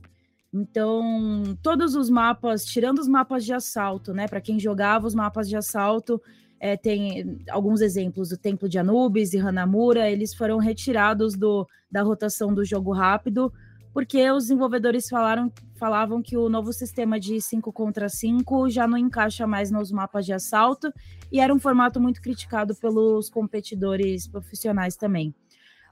Então, 0.52 1.56
todos 1.62 1.94
os 1.94 2.10
mapas, 2.10 2.64
tirando 2.64 2.98
os 2.98 3.06
mapas 3.06 3.44
de 3.44 3.52
assalto, 3.52 4.12
né? 4.12 4.26
Para 4.26 4.40
quem 4.40 4.58
jogava 4.58 5.06
os 5.06 5.14
mapas 5.14 5.48
de 5.48 5.56
assalto, 5.56 6.20
é, 6.58 6.76
tem 6.76 7.38
alguns 7.50 7.80
exemplos 7.80 8.30
do 8.30 8.36
Templo 8.36 8.68
de 8.68 8.78
Anubis 8.78 9.32
e 9.34 9.38
Hanamura, 9.38 10.10
eles 10.10 10.34
foram 10.34 10.58
retirados 10.58 11.36
do, 11.36 11.66
da 11.90 12.02
rotação 12.02 12.52
do 12.54 12.64
jogo 12.64 12.92
rápido, 12.92 13.52
porque 13.92 14.30
os 14.30 14.44
desenvolvedores 14.44 15.08
falaram, 15.08 15.50
falavam 15.76 16.22
que 16.22 16.36
o 16.36 16.48
novo 16.48 16.72
sistema 16.72 17.18
de 17.18 17.40
5 17.40 17.72
contra 17.72 18.08
5 18.08 18.68
já 18.68 18.86
não 18.86 18.98
encaixa 18.98 19.46
mais 19.46 19.70
nos 19.70 19.90
mapas 19.90 20.26
de 20.26 20.32
assalto, 20.32 20.92
e 21.30 21.40
era 21.40 21.52
um 21.52 21.58
formato 21.58 22.00
muito 22.00 22.20
criticado 22.20 22.74
pelos 22.74 23.30
competidores 23.30 24.26
profissionais 24.26 24.96
também. 24.96 25.34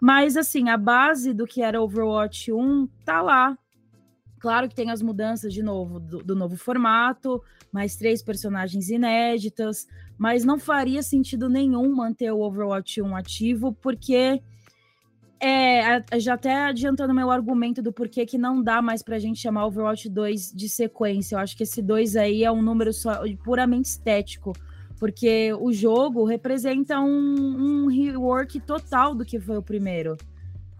Mas, 0.01 0.37
assim, 0.37 0.69
a 0.69 0.77
base 0.77 1.33
do 1.33 1.47
que 1.47 1.63
era 1.63 1.81
Overwatch 1.81 2.53
1 2.53 2.87
tá 3.05 3.23
lá, 3.23 3.57
Claro 4.45 4.69
que 4.69 4.75
tem 4.75 4.91
as 4.91 5.01
mudanças 5.01 5.55
de 5.55 5.63
novo 5.63 5.99
do, 5.99 6.19
do, 6.19 6.35
novo 6.35 6.55
formato, 6.55 7.43
mais 7.73 7.97
três 7.97 8.23
personagens 8.23 8.91
inéditas, 8.91 9.89
mas 10.19 10.45
não 10.45 10.59
faria 10.59 11.03
sentido 11.03 11.49
nenhum 11.49 11.97
manter 11.97 12.31
o 12.31 12.41
Overwatch 12.41 13.01
1 13.01 13.17
ativo, 13.17 13.73
porque 13.73 14.43
é, 15.41 16.05
já 16.21 16.35
até 16.35 16.67
adiantando 16.67 17.15
meu 17.15 17.31
argumento 17.31 17.81
do 17.81 17.91
porquê 17.91 18.27
que 18.27 18.37
não 18.37 18.63
dá 18.63 18.83
mais 18.83 19.03
pra 19.03 19.19
gente 19.19 19.41
chamar 19.41 19.65
Overwatch 19.65 20.11
2 20.11 20.53
de 20.53 20.69
sequência. 20.69 21.37
Eu 21.37 21.39
acho 21.39 21.57
que 21.57 21.63
esse 21.63 21.81
2 21.81 22.15
aí 22.15 22.45
é 22.45 22.53
um 22.53 22.61
número 22.61 22.93
só, 22.93 23.23
puramente 23.43 23.87
estético, 23.87 24.53
porque 24.99 25.55
o 25.59 25.73
jogo 25.73 26.23
representa 26.27 27.01
um, 27.01 27.07
um 27.07 27.87
rework 27.87 28.61
total 28.61 29.15
do 29.15 29.25
que 29.25 29.41
foi 29.41 29.57
o 29.57 29.63
primeiro 29.63 30.19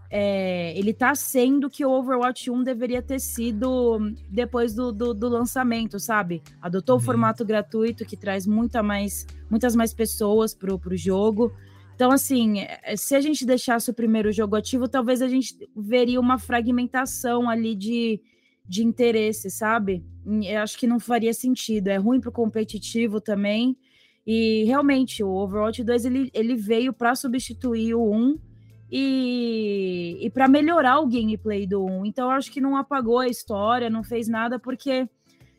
é, 0.09 0.77
ele 0.77 0.93
tá 0.93 1.15
sendo 1.15 1.69
que 1.69 1.85
o 1.85 1.91
Overwatch 1.91 2.49
1 2.49 2.63
deveria 2.63 3.01
ter 3.01 3.19
sido 3.19 3.99
depois 4.29 4.73
do, 4.73 4.91
do, 4.91 5.13
do 5.13 5.27
lançamento, 5.27 5.99
sabe? 5.99 6.41
Adotou 6.61 6.95
uhum. 6.95 7.01
o 7.01 7.03
formato 7.03 7.43
gratuito 7.43 8.05
que 8.05 8.15
traz 8.15 8.45
muita 8.45 8.83
mais, 8.83 9.25
muitas 9.49 9.75
mais 9.75 9.93
pessoas 9.93 10.53
pro, 10.53 10.77
pro 10.77 10.95
jogo. 10.95 11.51
Então, 11.95 12.11
assim, 12.11 12.59
é, 12.59 12.95
se 12.95 13.15
a 13.15 13.21
gente 13.21 13.45
deixasse 13.45 13.89
o 13.89 13.93
primeiro 13.93 14.31
jogo 14.31 14.55
ativo, 14.55 14.87
talvez 14.87 15.21
a 15.21 15.27
gente 15.27 15.57
veria 15.75 16.19
uma 16.19 16.37
fragmentação 16.37 17.49
ali 17.49 17.75
de, 17.75 18.21
de 18.67 18.83
interesse, 18.83 19.49
sabe? 19.49 20.03
Eu 20.43 20.61
acho 20.61 20.77
que 20.77 20.87
não 20.87 20.99
faria 20.99 21.33
sentido. 21.33 21.87
É 21.87 21.97
ruim 21.97 22.19
pro 22.19 22.31
competitivo 22.31 23.19
também. 23.19 23.77
E 24.27 24.63
realmente, 24.65 25.23
o 25.23 25.29
Overwatch 25.29 25.83
2 25.83 26.05
ele, 26.05 26.31
ele 26.33 26.55
veio 26.55 26.91
para 26.91 27.15
substituir 27.15 27.95
o 27.95 28.11
1 28.11 28.37
e, 28.91 30.17
e 30.21 30.29
para 30.29 30.47
melhorar 30.47 30.99
o 30.99 31.07
gameplay 31.07 31.65
do 31.65 31.83
1. 31.83 32.05
Então, 32.05 32.29
acho 32.29 32.51
que 32.51 32.61
não 32.61 32.77
apagou 32.77 33.19
a 33.19 33.27
história, 33.27 33.89
não 33.89 34.03
fez 34.03 34.27
nada, 34.27 34.59
porque 34.59 35.07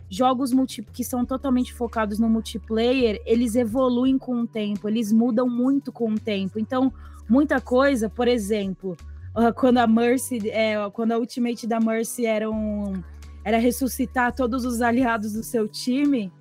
jogos 0.09 0.53
multi, 0.53 0.83
que 0.83 1.05
são 1.05 1.25
totalmente 1.25 1.73
focados 1.73 2.19
no 2.19 2.29
multiplayer, 2.29 3.21
eles 3.27 3.57
evoluem 3.57 4.17
com 4.19 4.43
o 4.43 4.47
tempo, 4.47 4.89
eles 4.89 5.13
mudam 5.13 5.49
muito 5.49 5.91
com 5.91 6.13
o 6.13 6.19
tempo. 6.19 6.59
Então, 6.59 6.93
muita 7.29 7.61
coisa, 7.61 8.09
por 8.09 8.29
exemplo, 8.29 8.97
ah, 9.35 9.53
quando 9.53 9.79
a 9.79 9.87
Mercy, 9.87 10.49
é, 10.49 10.77
quando 10.91 11.13
a 11.13 11.19
Ultimate 11.19 11.67
da 11.67 11.81
Mercy 11.81 12.25
era, 12.25 12.49
um, 12.51 13.03
era 13.45 13.59
ressuscitar 13.59 14.33
todos 14.33 14.65
os 14.65 14.81
aliados 14.81 15.33
do 15.33 15.43
seu 15.43 15.69
time, 15.69 16.33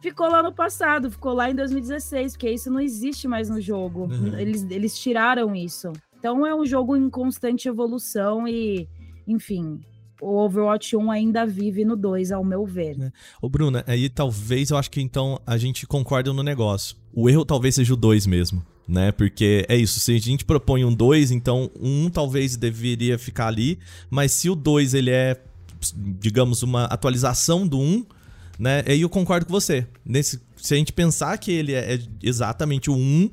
ficou 0.00 0.28
lá 0.28 0.42
no 0.42 0.52
passado, 0.52 1.10
ficou 1.10 1.32
lá 1.32 1.50
em 1.50 1.54
2016, 1.54 2.32
porque 2.32 2.50
isso 2.50 2.70
não 2.70 2.80
existe 2.80 3.28
mais 3.28 3.48
no 3.48 3.60
jogo. 3.60 4.04
Uhum. 4.04 4.38
Eles, 4.38 4.66
eles 4.70 4.98
tiraram 4.98 5.54
isso. 5.54 5.92
Então 6.18 6.46
é 6.46 6.54
um 6.54 6.66
jogo 6.66 6.96
em 6.96 7.08
constante 7.08 7.68
evolução 7.68 8.46
e, 8.46 8.88
enfim, 9.26 9.80
o 10.20 10.36
Overwatch 10.36 10.96
1 10.96 11.10
ainda 11.10 11.46
vive 11.46 11.84
no 11.84 11.96
2, 11.96 12.30
ao 12.30 12.44
meu 12.44 12.66
ver. 12.66 12.96
É. 13.00 13.12
Ô, 13.40 13.48
Bruna, 13.48 13.82
aí 13.86 14.08
talvez 14.08 14.70
eu 14.70 14.76
acho 14.76 14.90
que 14.90 15.00
então 15.00 15.40
a 15.46 15.56
gente 15.56 15.86
concorda 15.86 16.32
no 16.32 16.42
negócio. 16.42 16.96
O 17.12 17.28
erro 17.28 17.44
talvez 17.44 17.74
seja 17.74 17.94
o 17.94 17.96
2 17.96 18.26
mesmo, 18.26 18.62
né? 18.86 19.12
Porque 19.12 19.64
é 19.68 19.76
isso, 19.76 19.98
se 19.98 20.14
a 20.14 20.18
gente 20.18 20.44
propõe 20.44 20.84
um 20.84 20.94
2, 20.94 21.30
então 21.30 21.70
um 21.80 22.10
talvez 22.10 22.56
deveria 22.56 23.18
ficar 23.18 23.48
ali, 23.48 23.78
mas 24.10 24.32
se 24.32 24.50
o 24.50 24.54
2 24.54 24.94
ele 24.94 25.10
é, 25.10 25.40
digamos, 25.94 26.62
uma 26.62 26.84
atualização 26.84 27.66
do 27.66 27.78
1, 27.78 27.82
um, 27.82 28.06
né? 28.60 28.84
Aí 28.86 29.00
eu 29.00 29.08
concordo 29.08 29.46
com 29.46 29.52
você. 29.52 29.86
Nesse, 30.04 30.38
se 30.54 30.74
a 30.74 30.76
gente 30.76 30.92
pensar 30.92 31.38
que 31.38 31.50
ele 31.50 31.72
é, 31.72 31.94
é 31.94 31.98
exatamente 32.22 32.90
o 32.90 32.94
1 32.94 33.30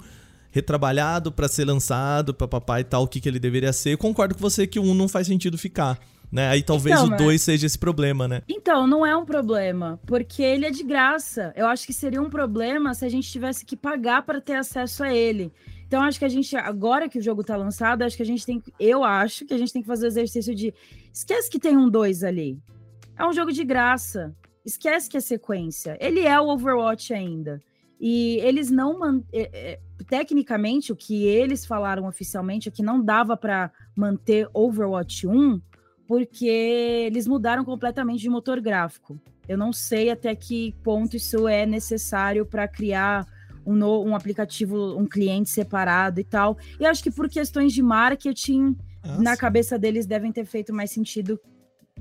retrabalhado 0.49 1.33
para 1.33 1.49
ser 1.49 1.65
lançado, 1.65 2.33
para 2.33 2.47
papai 2.47 2.81
e 2.81 2.85
tal, 2.85 3.03
o 3.03 3.07
que, 3.07 3.19
que 3.19 3.27
ele 3.27 3.37
deveria 3.37 3.73
ser, 3.73 3.91
eu 3.91 3.97
concordo 3.97 4.33
com 4.33 4.39
você 4.39 4.65
que 4.65 4.79
o 4.79 4.83
1 4.83 4.95
não 4.95 5.09
faz 5.09 5.27
sentido 5.27 5.57
ficar. 5.57 5.99
Né? 6.31 6.47
Aí 6.47 6.63
talvez 6.63 6.97
então, 6.99 7.13
o 7.13 7.17
2 7.17 7.41
seja 7.41 7.65
esse 7.65 7.77
problema, 7.77 8.27
né? 8.27 8.41
Então, 8.47 8.87
não 8.87 9.05
é 9.05 9.15
um 9.15 9.25
problema, 9.25 9.99
porque 10.05 10.41
ele 10.41 10.65
é 10.65 10.71
de 10.71 10.83
graça. 10.83 11.53
Eu 11.55 11.67
acho 11.67 11.85
que 11.85 11.93
seria 11.93 12.21
um 12.21 12.29
problema 12.29 12.93
se 12.93 13.05
a 13.05 13.09
gente 13.09 13.29
tivesse 13.29 13.65
que 13.65 13.75
pagar 13.75 14.23
para 14.23 14.39
ter 14.39 14.55
acesso 14.55 15.03
a 15.03 15.13
ele. 15.13 15.51
Então, 15.85 16.01
acho 16.01 16.19
que 16.19 16.25
a 16.25 16.29
gente, 16.29 16.55
agora 16.55 17.07
que 17.07 17.19
o 17.19 17.21
jogo 17.21 17.43
tá 17.43 17.55
lançado, 17.55 18.01
acho 18.01 18.17
que 18.17 18.23
a 18.23 18.25
gente 18.25 18.45
tem. 18.45 18.61
Eu 18.77 19.05
acho 19.05 19.45
que 19.45 19.53
a 19.53 19.57
gente 19.57 19.71
tem 19.71 19.81
que 19.81 19.87
fazer 19.87 20.05
o 20.05 20.09
exercício 20.09 20.53
de. 20.53 20.73
Esquece 21.13 21.49
que 21.49 21.59
tem 21.59 21.77
um 21.77 21.89
2 21.89 22.25
ali. 22.25 22.57
É 23.17 23.25
um 23.25 23.31
jogo 23.31 23.53
de 23.53 23.63
graça. 23.63 24.35
Esquece 24.67 25.09
que 25.09 25.15
é 25.15 25.21
sequência. 25.21 25.97
Ele 25.97 26.19
é 26.19 26.37
o 26.37 26.49
Overwatch 26.49 27.13
ainda. 27.13 27.61
E 27.97 28.37
eles 28.43 28.69
não. 28.69 28.99
Man... 28.99 29.23
É, 29.31 29.49
é, 29.53 29.79
tecnicamente, 30.05 30.91
o 30.91 30.95
que 30.95 31.23
eles 31.25 31.65
falaram 31.65 32.05
oficialmente 32.05 32.67
é 32.67 32.71
que 32.71 32.83
não 32.83 33.01
dava 33.01 33.37
para 33.37 33.71
manter 33.95 34.45
Overwatch 34.53 35.25
1, 35.25 35.61
porque 36.05 36.45
eles 36.45 37.27
mudaram 37.27 37.63
completamente 37.63 38.19
de 38.19 38.29
motor 38.29 38.59
gráfico. 38.59 39.17
Eu 39.47 39.57
não 39.57 39.71
sei 39.71 40.09
até 40.09 40.35
que 40.35 40.75
ponto 40.83 41.15
isso 41.15 41.47
é 41.47 41.65
necessário 41.65 42.45
para 42.45 42.67
criar 42.67 43.25
um, 43.65 43.73
no... 43.73 44.03
um 44.03 44.13
aplicativo, 44.17 44.99
um 44.99 45.07
cliente 45.07 45.49
separado 45.49 46.19
e 46.19 46.25
tal. 46.25 46.57
E 46.77 46.85
acho 46.85 47.01
que 47.01 47.09
por 47.09 47.29
questões 47.29 47.71
de 47.71 47.81
marketing, 47.81 48.75
Nossa. 49.01 49.21
na 49.21 49.37
cabeça 49.37 49.79
deles 49.79 50.05
devem 50.05 50.33
ter 50.33 50.43
feito 50.43 50.73
mais 50.73 50.91
sentido 50.91 51.39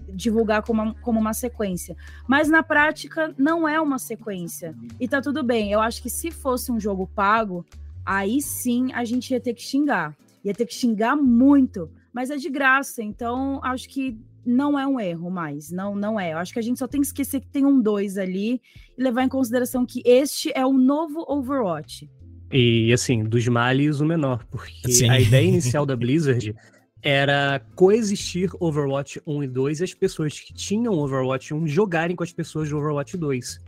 divulgar 0.09 0.63
como 0.63 0.83
uma, 0.83 0.95
como 0.95 1.21
uma 1.21 1.35
sequência. 1.35 1.97
Mas 2.27 2.49
na 2.49 2.63
prática 2.63 3.35
não 3.37 3.69
é 3.69 3.81
uma 3.81 3.99
sequência. 3.99 4.75
E 5.01 5.09
tá 5.09 5.21
tudo 5.21 5.43
bem. 5.43 5.73
Eu 5.73 5.81
acho 5.81 6.03
que 6.03 6.11
se 6.11 6.31
fosse 6.31 6.71
um 6.71 6.81
jogo 6.81 7.07
pago, 7.07 7.65
aí 8.05 8.41
sim 8.41 8.93
a 8.93 9.05
gente 9.05 9.31
ia 9.31 9.41
ter 9.41 9.55
que 9.55 9.63
xingar. 9.63 10.17
Ia 10.45 10.55
ter 10.55 10.67
que 10.67 10.75
xingar 10.75 11.17
muito. 11.17 11.91
Mas 12.13 12.31
é 12.31 12.37
de 12.37 12.49
graça, 12.49 13.03
então 13.03 13.61
acho 13.63 13.89
que 13.89 14.19
não 14.47 14.79
é 14.79 14.87
um 14.87 14.99
erro 15.01 15.31
mais. 15.31 15.71
Não, 15.71 15.95
não 15.95 16.19
é. 16.19 16.33
Eu 16.33 16.39
acho 16.39 16.53
que 16.53 16.59
a 16.59 16.63
gente 16.63 16.79
só 16.79 16.87
tem 16.87 17.01
que 17.01 17.09
esquecer 17.09 17.41
que 17.41 17.49
tem 17.49 17.67
um 17.67 17.81
2 17.81 18.17
ali 18.17 18.61
e 18.97 19.03
levar 19.03 19.25
em 19.25 19.29
consideração 19.29 19.85
que 19.85 20.01
este 20.05 20.53
é 20.55 20.65
o 20.65 20.73
novo 20.73 21.25
Overwatch. 21.29 22.09
E 22.53 22.93
assim, 22.93 23.25
dos 23.25 23.47
males 23.49 24.01
o 24.01 24.07
menor, 24.07 24.45
porque 24.51 24.93
Sim. 24.93 25.11
a 25.11 25.21
ideia 25.21 25.47
inicial 25.47 25.85
da 25.85 25.97
Blizzard 25.97 26.55
era 27.09 27.65
coexistir 27.77 28.51
Overwatch 28.59 29.23
1 29.25 29.45
e 29.45 29.47
2 29.47 29.79
e 29.79 29.85
as 29.85 29.95
pessoas 29.95 30.41
que 30.41 30.53
tinham 30.53 30.99
Overwatch 30.99 31.55
1 31.55 31.69
jogarem 31.69 32.17
com 32.17 32.25
as 32.25 32.33
pessoas 32.33 32.67
de 32.67 32.75
Overwatch 32.75 33.17
2. 33.17 33.61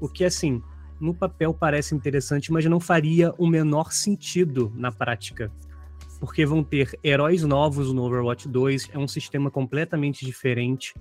O 0.00 0.08
que, 0.08 0.24
assim, 0.24 0.62
no 0.98 1.12
papel 1.12 1.52
parece 1.52 1.94
interessante, 1.94 2.50
mas 2.50 2.64
não 2.64 2.80
faria 2.80 3.34
o 3.36 3.46
menor 3.46 3.92
sentido 3.92 4.72
na 4.74 4.90
prática. 4.90 5.52
Porque 6.18 6.46
vão 6.46 6.64
ter 6.64 6.98
heróis 7.04 7.42
novos 7.42 7.92
no 7.92 8.04
Overwatch 8.04 8.48
2, 8.48 8.88
é 8.94 8.98
um 8.98 9.06
sistema 9.06 9.50
completamente 9.50 10.24
diferente, 10.24 10.94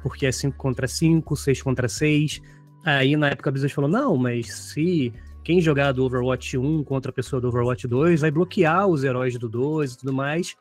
porque 0.00 0.26
é 0.26 0.30
5 0.30 0.56
contra 0.56 0.86
5, 0.86 1.34
6 1.34 1.60
contra 1.60 1.88
6. 1.88 2.40
Aí 2.84 3.16
na 3.16 3.30
época 3.30 3.50
a 3.50 3.52
Blizzard 3.52 3.74
falou: 3.74 3.90
não, 3.90 4.16
mas 4.16 4.46
se 4.54 5.12
quem 5.42 5.60
jogar 5.60 5.90
do 5.90 6.04
Overwatch 6.04 6.56
1 6.56 6.84
contra 6.84 7.10
a 7.10 7.12
pessoa 7.12 7.42
do 7.42 7.48
Overwatch 7.48 7.88
2 7.88 8.20
vai 8.20 8.30
bloquear 8.30 8.86
os 8.86 9.02
heróis 9.02 9.36
do 9.36 9.48
2 9.48 9.94
e 9.94 9.98
tudo 9.98 10.12
mais. 10.12 10.54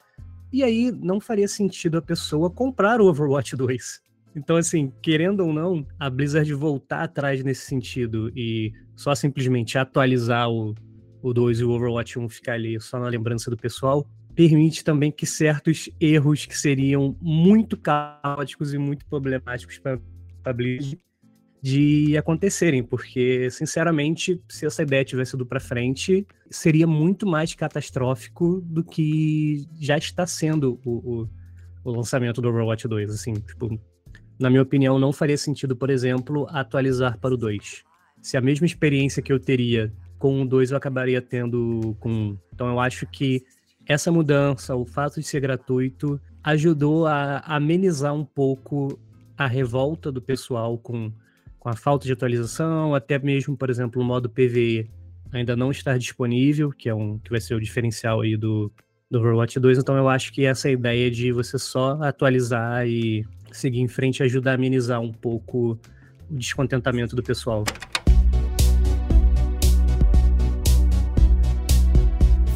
E 0.52 0.64
aí 0.64 0.92
não 0.92 1.20
faria 1.20 1.48
sentido 1.48 1.98
a 1.98 2.02
pessoa 2.02 2.50
comprar 2.50 3.00
o 3.00 3.06
Overwatch 3.06 3.56
2. 3.56 4.02
Então, 4.36 4.56
assim, 4.56 4.92
querendo 5.02 5.42
ou 5.42 5.54
não, 5.54 5.86
a 6.00 6.10
Blizzard 6.10 6.54
voltar 6.54 7.04
atrás 7.04 7.44
nesse 7.44 7.66
sentido 7.66 8.32
e 8.36 8.72
só 8.96 9.14
simplesmente 9.14 9.78
atualizar 9.78 10.50
o, 10.50 10.74
o 11.22 11.34
2 11.34 11.60
e 11.60 11.64
o 11.64 11.72
Overwatch 11.72 12.18
1 12.18 12.30
ficar 12.30 12.54
ali 12.54 12.80
só 12.80 13.00
na 13.00 13.08
lembrança 13.08 13.50
do 13.50 13.58
pessoal, 13.58 14.08
permite 14.34 14.84
também 14.84 15.12
que 15.12 15.26
certos 15.26 15.90
erros 16.00 16.46
que 16.46 16.58
seriam 16.58 17.16
muito 17.22 17.78
caóticos 17.78 18.74
e 18.74 18.78
muito 18.78 19.06
problemáticos 19.06 19.78
para 19.80 20.00
a 20.46 20.54
Blizzard 20.54 20.98
de 21.62 22.18
acontecerem, 22.18 22.84
porque, 22.84 23.50
sinceramente, 23.52 24.42
se 24.50 24.66
essa 24.66 24.82
ideia 24.82 25.06
tivesse 25.06 25.36
ido 25.36 25.46
para 25.46 25.60
frente, 25.60 26.26
seria 26.50 26.88
muito 26.88 27.28
mais 27.28 27.54
catastrófico 27.54 28.62
do 28.66 28.84
que 28.84 29.68
já 29.80 29.98
está 29.98 30.26
sendo 30.26 30.80
o, 30.84 30.92
o, 30.92 31.30
o, 31.84 31.92
lançamento 31.92 32.42
do 32.42 32.50
Overwatch 32.50 32.88
2. 32.88 33.12
Assim, 33.12 33.34
tipo, 33.34 33.80
na 34.40 34.50
minha 34.50 34.64
opinião, 34.64 34.98
não 34.98 35.14
faria 35.14 35.38
sentido, 35.38 35.76
por 35.76 35.92
exemplo, 35.92 36.48
atualizar 36.50 37.20
para 37.20 37.36
o 37.36 37.38
2. 37.38 37.84
Se 38.22 38.38
a 38.38 38.42
mesma 38.42 38.66
experiência 38.66 39.22
que 39.22 39.32
eu 39.32 39.40
teria 39.40 39.94
com 40.18 40.42
o 40.42 40.48
2 40.48 40.72
eu 40.72 40.78
acabaria 40.78 41.22
tendo 41.22 41.96
com 42.00 42.10
um. 42.12 42.38
Então 42.54 42.68
eu 42.68 42.80
acho 42.80 43.06
que 43.06 43.44
essa 43.88 44.12
mudança, 44.12 44.76
o 44.76 44.86
fato 44.86 45.20
de 45.20 45.26
ser 45.26 45.40
gratuito, 45.40 46.20
ajudou 46.44 47.08
a 47.08 47.40
amenizar 47.40 48.14
um 48.14 48.24
pouco 48.26 49.00
a 49.38 49.48
revolta 49.48 50.12
do 50.12 50.22
pessoal 50.22 50.78
com 50.78 51.12
com 51.62 51.70
a 51.70 51.76
falta 51.76 52.08
de 52.08 52.12
atualização, 52.12 52.96
até 52.96 53.20
mesmo, 53.20 53.56
por 53.56 53.70
exemplo, 53.70 54.02
o 54.02 54.04
modo 54.04 54.28
PVE 54.28 54.90
ainda 55.32 55.56
não 55.56 55.70
estar 55.70 55.96
disponível, 56.00 56.72
que 56.72 56.90
é 56.90 56.96
um 56.96 57.20
que 57.20 57.30
vai 57.30 57.40
ser 57.40 57.54
o 57.54 57.62
diferencial 57.62 58.22
aí 58.22 58.36
do, 58.36 58.72
do 59.12 59.20
Overwatch 59.20 59.60
2. 59.60 59.78
Então 59.78 59.96
eu 59.96 60.10
acho 60.10 60.34
que 60.34 60.44
essa 60.44 60.72
ideia 60.72 61.12
de 61.12 61.32
você 61.32 61.60
só 61.60 62.02
atualizar 62.02 62.88
e 62.88 63.24
seguir 63.52 63.80
em 63.80 63.88
frente 63.88 64.24
ajuda 64.24 64.50
a 64.50 64.56
amenizar 64.56 65.00
um 65.00 65.12
pouco 65.12 65.80
o 66.32 66.36
descontentamento 66.36 67.16
do 67.16 67.22
pessoal. 67.22 67.64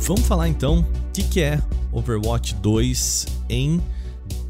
Vamos 0.01 0.27
falar 0.27 0.47
então 0.49 0.79
o 0.79 1.11
que, 1.13 1.21
que 1.29 1.41
é 1.41 1.61
Overwatch 1.91 2.55
2 2.55 3.27
em 3.49 3.79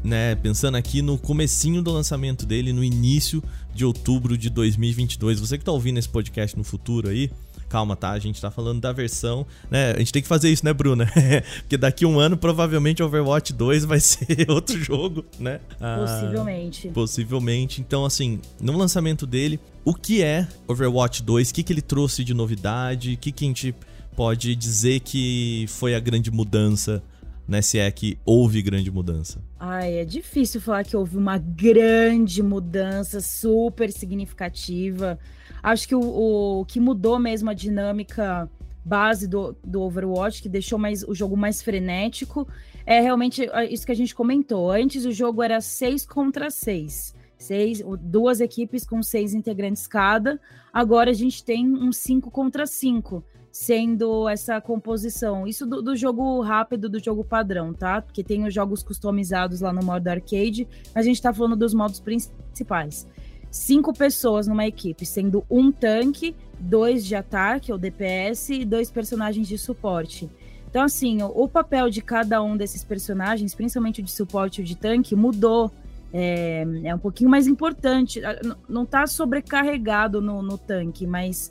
né, 0.02 0.36
pensando 0.36 0.76
aqui 0.76 1.02
no 1.02 1.18
comecinho 1.18 1.82
do 1.82 1.90
lançamento 1.90 2.46
dele, 2.46 2.72
no 2.72 2.84
início 2.84 3.42
de 3.76 3.84
outubro 3.84 4.36
de 4.36 4.50
2022. 4.50 5.38
Você 5.38 5.58
que 5.58 5.64
tá 5.64 5.70
ouvindo 5.70 5.98
esse 5.98 6.08
podcast 6.08 6.56
no 6.56 6.64
futuro 6.64 7.08
aí, 7.08 7.30
calma, 7.68 7.94
tá? 7.94 8.10
A 8.10 8.18
gente 8.18 8.40
tá 8.40 8.50
falando 8.50 8.80
da 8.80 8.92
versão, 8.92 9.46
né? 9.70 9.92
A 9.92 9.98
gente 9.98 10.12
tem 10.12 10.22
que 10.22 10.28
fazer 10.28 10.50
isso, 10.50 10.64
né, 10.64 10.72
Bruna? 10.72 11.06
Porque 11.60 11.76
daqui 11.76 12.06
um 12.06 12.18
ano, 12.18 12.36
provavelmente, 12.36 13.02
Overwatch 13.02 13.52
2 13.52 13.84
vai 13.84 14.00
ser 14.00 14.50
outro 14.50 14.82
jogo, 14.82 15.24
né? 15.38 15.60
Ah, 15.80 15.98
possivelmente. 16.00 16.88
Possivelmente. 16.88 17.80
Então, 17.80 18.04
assim, 18.04 18.40
no 18.60 18.76
lançamento 18.76 19.26
dele, 19.26 19.60
o 19.84 19.94
que 19.94 20.22
é 20.22 20.48
Overwatch 20.66 21.22
2? 21.22 21.50
O 21.50 21.54
que, 21.54 21.62
que 21.62 21.72
ele 21.72 21.82
trouxe 21.82 22.24
de 22.24 22.34
novidade? 22.34 23.14
O 23.14 23.16
que, 23.16 23.30
que 23.30 23.44
a 23.44 23.48
gente 23.48 23.74
pode 24.16 24.56
dizer 24.56 25.00
que 25.00 25.66
foi 25.68 25.94
a 25.94 26.00
grande 26.00 26.30
mudança 26.30 27.02
né? 27.46 27.62
Se 27.62 27.78
é 27.78 27.90
que 27.90 28.18
houve 28.24 28.60
grande 28.62 28.90
mudança. 28.90 29.42
Ai, 29.58 29.98
é 29.98 30.04
difícil 30.04 30.60
falar 30.60 30.84
que 30.84 30.96
houve 30.96 31.16
uma 31.16 31.38
grande 31.38 32.42
mudança 32.42 33.20
super 33.20 33.90
significativa. 33.92 35.18
Acho 35.62 35.88
que 35.88 35.94
o, 35.94 36.60
o 36.60 36.64
que 36.64 36.80
mudou 36.80 37.18
mesmo 37.18 37.50
a 37.50 37.54
dinâmica 37.54 38.50
base 38.84 39.26
do, 39.26 39.56
do 39.64 39.82
Overwatch, 39.82 40.40
que 40.40 40.48
deixou 40.48 40.78
mais, 40.78 41.02
o 41.02 41.12
jogo 41.14 41.36
mais 41.36 41.60
frenético, 41.60 42.46
é 42.84 43.00
realmente 43.00 43.48
é, 43.50 43.72
isso 43.72 43.84
que 43.84 43.90
a 43.92 43.96
gente 43.96 44.14
comentou. 44.14 44.70
Antes 44.70 45.04
o 45.04 45.12
jogo 45.12 45.42
era 45.42 45.60
seis 45.60 46.06
contra 46.06 46.50
seis. 46.50 47.14
Seis, 47.36 47.82
duas 48.00 48.40
equipes 48.40 48.86
com 48.86 49.02
seis 49.02 49.34
integrantes 49.34 49.86
cada. 49.86 50.40
Agora 50.72 51.10
a 51.10 51.14
gente 51.14 51.44
tem 51.44 51.66
um 51.66 51.92
cinco 51.92 52.30
contra 52.30 52.66
cinco 52.66 53.24
sendo 53.56 54.28
essa 54.28 54.60
composição. 54.60 55.46
Isso 55.46 55.64
do, 55.64 55.80
do, 55.80 55.96
jogo 55.96 56.42
rápido, 56.42 56.90
do 56.90 57.02
jogo 57.02 57.24
padrão, 57.24 57.72
tá? 57.72 58.02
Porque 58.02 58.22
tem 58.22 58.46
os 58.46 58.52
jogos 58.52 58.82
customizados 58.82 59.62
lá 59.62 59.72
no 59.72 59.82
modo 59.82 60.06
arcade, 60.08 60.68
mas 60.94 61.06
a 61.06 61.08
gente 61.08 61.22
tá 61.22 61.32
falando 61.32 61.56
dos 61.56 61.72
modos 61.72 61.98
principais. 61.98 63.06
Cinco 63.50 63.94
pessoas 63.94 64.46
numa 64.46 64.66
equipe, 64.66 65.06
sendo 65.06 65.42
um 65.50 65.72
tanque, 65.72 66.36
dois 66.60 67.06
de 67.06 67.16
ataque, 67.16 67.72
ou 67.72 67.78
DPS, 67.78 68.50
e 68.50 68.64
dois 68.66 68.90
personagens 68.90 69.48
de 69.48 69.56
suporte. 69.56 70.28
Então, 70.68 70.82
assim, 70.82 71.22
o, 71.22 71.28
o 71.28 71.48
papel 71.48 71.88
de 71.88 72.02
cada 72.02 72.42
um 72.42 72.58
desses 72.58 72.84
personagens, 72.84 73.54
principalmente 73.54 74.02
o 74.02 74.04
de 74.04 74.12
suporte 74.12 74.60
e 74.60 74.64
o 74.64 74.66
de 74.66 74.76
tanque, 74.76 75.16
mudou. 75.16 75.72
É, 76.12 76.66
é 76.84 76.94
um 76.94 76.98
pouquinho 76.98 77.30
mais 77.30 77.46
importante. 77.46 78.20
Não 78.68 78.84
tá 78.84 79.06
sobrecarregado 79.06 80.20
no, 80.20 80.42
no 80.42 80.58
tanque, 80.58 81.06
mas 81.06 81.50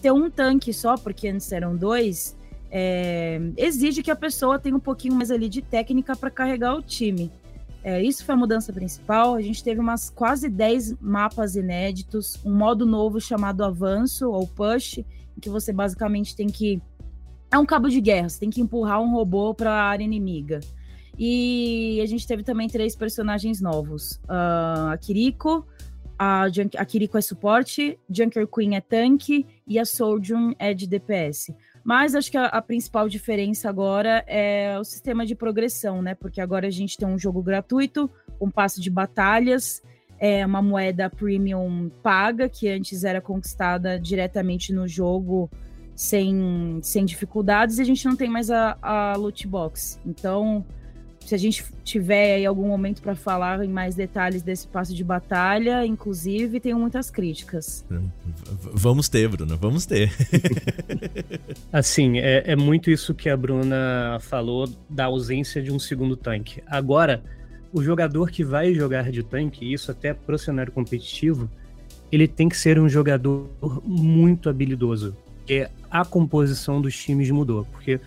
ter 0.00 0.12
um 0.12 0.30
tanque 0.30 0.72
só, 0.72 0.96
porque 0.96 1.28
antes 1.28 1.50
eram 1.52 1.76
dois, 1.76 2.36
é, 2.70 3.40
exige 3.56 4.02
que 4.02 4.10
a 4.10 4.16
pessoa 4.16 4.58
tenha 4.58 4.74
um 4.74 4.80
pouquinho 4.80 5.14
mais 5.14 5.30
ali 5.30 5.48
de 5.48 5.60
técnica 5.60 6.16
para 6.16 6.30
carregar 6.30 6.74
o 6.74 6.82
time. 6.82 7.30
É, 7.84 8.02
isso 8.02 8.24
foi 8.24 8.34
a 8.34 8.38
mudança 8.38 8.72
principal. 8.72 9.34
A 9.34 9.42
gente 9.42 9.62
teve 9.62 9.80
umas 9.80 10.08
quase 10.08 10.48
10 10.48 11.00
mapas 11.00 11.56
inéditos, 11.56 12.38
um 12.44 12.54
modo 12.56 12.86
novo 12.86 13.20
chamado 13.20 13.64
Avanço 13.64 14.30
ou 14.30 14.46
Push, 14.46 14.98
em 14.98 15.40
que 15.40 15.50
você 15.50 15.72
basicamente 15.72 16.34
tem 16.34 16.46
que. 16.46 16.80
É 17.50 17.58
um 17.58 17.66
cabo 17.66 17.88
de 17.88 18.00
guerra, 18.00 18.28
você 18.28 18.40
tem 18.40 18.50
que 18.50 18.60
empurrar 18.60 19.02
um 19.02 19.10
robô 19.10 19.52
para 19.52 19.70
a 19.70 19.82
área 19.82 20.04
inimiga. 20.04 20.60
E 21.18 22.00
a 22.02 22.06
gente 22.06 22.26
teve 22.26 22.42
também 22.42 22.68
três 22.68 22.96
personagens 22.96 23.60
novos: 23.60 24.12
uh, 24.24 24.92
a 24.92 24.98
Kiriko, 24.98 25.66
a, 26.22 26.48
Junk, 26.48 26.76
a 26.76 26.84
Kiriko 26.84 27.18
é 27.18 27.20
suporte, 27.20 27.98
Junker 28.08 28.46
Queen 28.46 28.76
é 28.76 28.80
tanque 28.80 29.44
e 29.66 29.76
a 29.76 29.84
Sojourn 29.84 30.54
é 30.56 30.72
de 30.72 30.86
DPS. 30.86 31.52
Mas 31.82 32.14
acho 32.14 32.30
que 32.30 32.36
a, 32.36 32.46
a, 32.46 32.62
principal 32.62 33.08
diferença 33.08 33.68
agora 33.68 34.22
é 34.28 34.78
o 34.78 34.84
sistema 34.84 35.26
de 35.26 35.34
progressão, 35.34 36.00
né? 36.00 36.14
Porque 36.14 36.40
agora 36.40 36.68
a 36.68 36.70
gente 36.70 36.96
tem 36.96 37.08
um 37.08 37.18
jogo 37.18 37.42
gratuito, 37.42 38.08
um 38.40 38.48
passo 38.48 38.80
de 38.80 38.88
batalhas, 38.88 39.82
é 40.16 40.46
uma 40.46 40.62
moeda 40.62 41.10
premium 41.10 41.90
paga, 42.04 42.48
que 42.48 42.68
antes 42.68 43.02
era 43.02 43.20
conquistada 43.20 43.98
diretamente 43.98 44.72
no 44.72 44.86
jogo 44.86 45.50
sem, 45.96 46.78
sem 46.82 47.04
dificuldades, 47.04 47.78
e 47.78 47.82
a 47.82 47.84
gente 47.84 48.04
não 48.04 48.14
tem 48.14 48.30
mais 48.30 48.48
a, 48.48 48.78
a 48.80 49.16
loot 49.16 49.44
box. 49.48 49.98
Então, 50.06 50.64
se 51.26 51.34
a 51.34 51.38
gente 51.38 51.64
tiver 51.84 52.36
aí 52.36 52.46
algum 52.46 52.66
momento 52.66 53.02
para 53.02 53.14
falar 53.14 53.64
em 53.64 53.68
mais 53.68 53.94
detalhes 53.94 54.42
desse 54.42 54.66
passo 54.66 54.94
de 54.94 55.02
batalha, 55.02 55.84
inclusive, 55.86 56.60
tenho 56.60 56.78
muitas 56.78 57.10
críticas. 57.10 57.84
Vamos 58.72 59.08
ter, 59.08 59.28
Bruna, 59.28 59.56
vamos 59.56 59.86
ter. 59.86 60.12
assim, 61.72 62.18
é, 62.18 62.52
é 62.52 62.56
muito 62.56 62.90
isso 62.90 63.14
que 63.14 63.28
a 63.28 63.36
Bruna 63.36 64.18
falou 64.20 64.68
da 64.88 65.06
ausência 65.06 65.62
de 65.62 65.72
um 65.72 65.78
segundo 65.78 66.16
tanque. 66.16 66.62
Agora, 66.66 67.22
o 67.72 67.82
jogador 67.82 68.30
que 68.30 68.44
vai 68.44 68.74
jogar 68.74 69.10
de 69.10 69.22
tanque, 69.22 69.72
isso 69.72 69.90
até 69.90 70.12
pro 70.12 70.38
cenário 70.38 70.72
competitivo, 70.72 71.50
ele 72.10 72.28
tem 72.28 72.48
que 72.48 72.56
ser 72.56 72.78
um 72.78 72.88
jogador 72.88 73.48
muito 73.84 74.50
habilidoso. 74.50 75.16
Porque 75.38 75.68
a 75.90 76.04
composição 76.04 76.80
dos 76.80 76.96
times 76.96 77.30
mudou. 77.30 77.64
Porque 77.72 77.98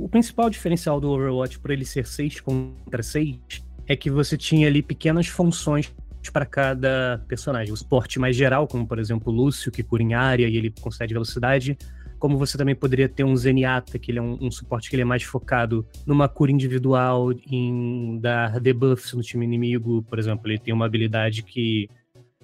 o 0.00 0.08
principal 0.08 0.48
diferencial 0.48 0.98
do 0.98 1.10
Overwatch 1.10 1.58
por 1.58 1.70
ele 1.70 1.84
ser 1.84 2.06
6 2.06 2.40
contra 2.40 3.02
6 3.02 3.38
é 3.86 3.94
que 3.94 4.10
você 4.10 4.36
tinha 4.36 4.66
ali 4.66 4.82
pequenas 4.82 5.26
funções 5.26 5.92
para 6.32 6.46
cada 6.46 7.22
personagem. 7.28 7.72
O 7.72 7.76
suporte 7.76 8.18
mais 8.18 8.34
geral, 8.34 8.66
como 8.66 8.86
por 8.86 8.98
exemplo 8.98 9.32
o 9.32 9.36
Lúcio, 9.36 9.70
que 9.70 9.82
cura 9.82 10.02
em 10.02 10.14
área 10.14 10.48
e 10.48 10.56
ele 10.56 10.72
concede 10.80 11.12
velocidade. 11.12 11.76
Como 12.18 12.38
você 12.38 12.56
também 12.56 12.74
poderia 12.74 13.08
ter 13.08 13.24
um 13.24 13.36
Zenyatta, 13.36 13.98
que 13.98 14.10
ele 14.10 14.18
é 14.18 14.22
um, 14.22 14.38
um 14.40 14.50
suporte 14.50 14.88
que 14.88 14.96
ele 14.96 15.02
é 15.02 15.06
mais 15.06 15.22
focado 15.22 15.86
numa 16.06 16.28
cura 16.28 16.52
individual, 16.52 17.32
em 17.50 18.18
dar 18.20 18.60
debuffs 18.60 19.12
no 19.14 19.22
time 19.22 19.44
inimigo. 19.44 20.02
Por 20.02 20.18
exemplo, 20.18 20.50
ele 20.50 20.58
tem 20.58 20.72
uma 20.72 20.86
habilidade 20.86 21.42
que 21.42 21.88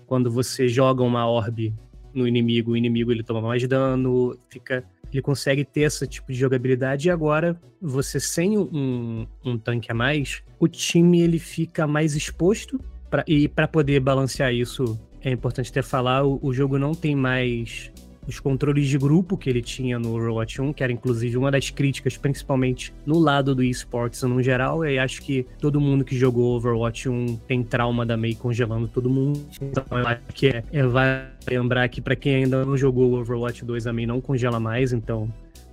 quando 0.07 0.31
você 0.31 0.69
joga 0.69 1.03
uma 1.03 1.29
orbe 1.29 1.75
no 2.17 2.27
inimigo, 2.27 2.73
o 2.73 2.77
inimigo 2.77 3.13
ele 3.13 3.23
toma 3.23 3.41
mais 3.41 3.67
dano, 3.69 4.37
fica 4.49 4.85
ele 5.13 5.23
consegue 5.23 5.65
ter 5.65 5.83
esse 5.83 6.07
tipo 6.07 6.33
de 6.33 6.39
jogabilidade 6.39 7.09
e 7.09 7.11
agora 7.11 7.59
você 7.81 8.19
sem 8.19 8.59
um, 8.59 9.27
um 9.45 9.57
tanque 9.57 9.91
a 9.93 9.95
mais, 9.95 10.43
o 10.59 10.67
time 10.67 11.21
ele 11.21 11.39
fica 11.39 11.87
mais 11.87 12.17
exposto 12.17 12.81
pra, 13.09 13.25
e 13.27 13.49
para 13.49 13.69
poder 13.69 14.01
balancear 14.01 14.53
isso 14.53 14.99
é 15.23 15.31
importante 15.31 15.71
até 15.71 15.83
falar, 15.83 16.25
o, 16.25 16.39
o 16.43 16.53
jogo 16.53 16.79
não 16.79 16.93
tem 16.93 17.15
mais 17.15 17.91
os 18.27 18.41
controles 18.41 18.89
de 18.89 18.99
grupo 18.99 19.37
que 19.37 19.49
ele 19.49 19.63
tinha 19.63 19.99
no 19.99 20.15
Overwatch 20.15 20.61
1, 20.61 20.73
que 20.73 20.83
era 20.83 20.93
inclusive 20.93 21.37
uma 21.37 21.51
das 21.51 21.71
críticas, 21.71 22.17
principalmente 22.17 22.93
no 23.05 23.19
lado 23.19 23.55
do 23.55 23.63
esportes 23.63 24.23
no 24.23 24.43
geral. 24.43 24.85
E 24.85 24.99
acho 24.99 25.23
que 25.23 25.47
todo 25.61 25.81
mundo 25.81 26.05
que 26.05 26.17
jogou 26.17 26.57
Overwatch 26.57 27.09
1 27.09 27.37
tem 27.47 27.63
trauma 27.63 28.05
da 28.05 28.17
Mei 28.17 28.35
congelando 28.35 28.89
todo 28.89 29.09
mundo. 29.09 29.45
Então 29.61 29.85
eu 29.91 30.07
acho 30.07 30.21
que 30.35 30.49
é, 30.49 30.65
é 30.73 30.83
vai 30.87 31.29
lembrar 31.49 31.89
que 31.89 32.01
para 32.01 32.17
quem 32.17 32.37
ainda 32.37 32.65
não 32.65 32.77
jogou 32.77 33.15
Overwatch 33.15 33.65
2, 33.65 33.87
a 33.87 33.93
Mei 33.93 34.07
não 34.07 34.21
congela 34.21 34.59
mais, 34.59 34.93
então 34.93 35.33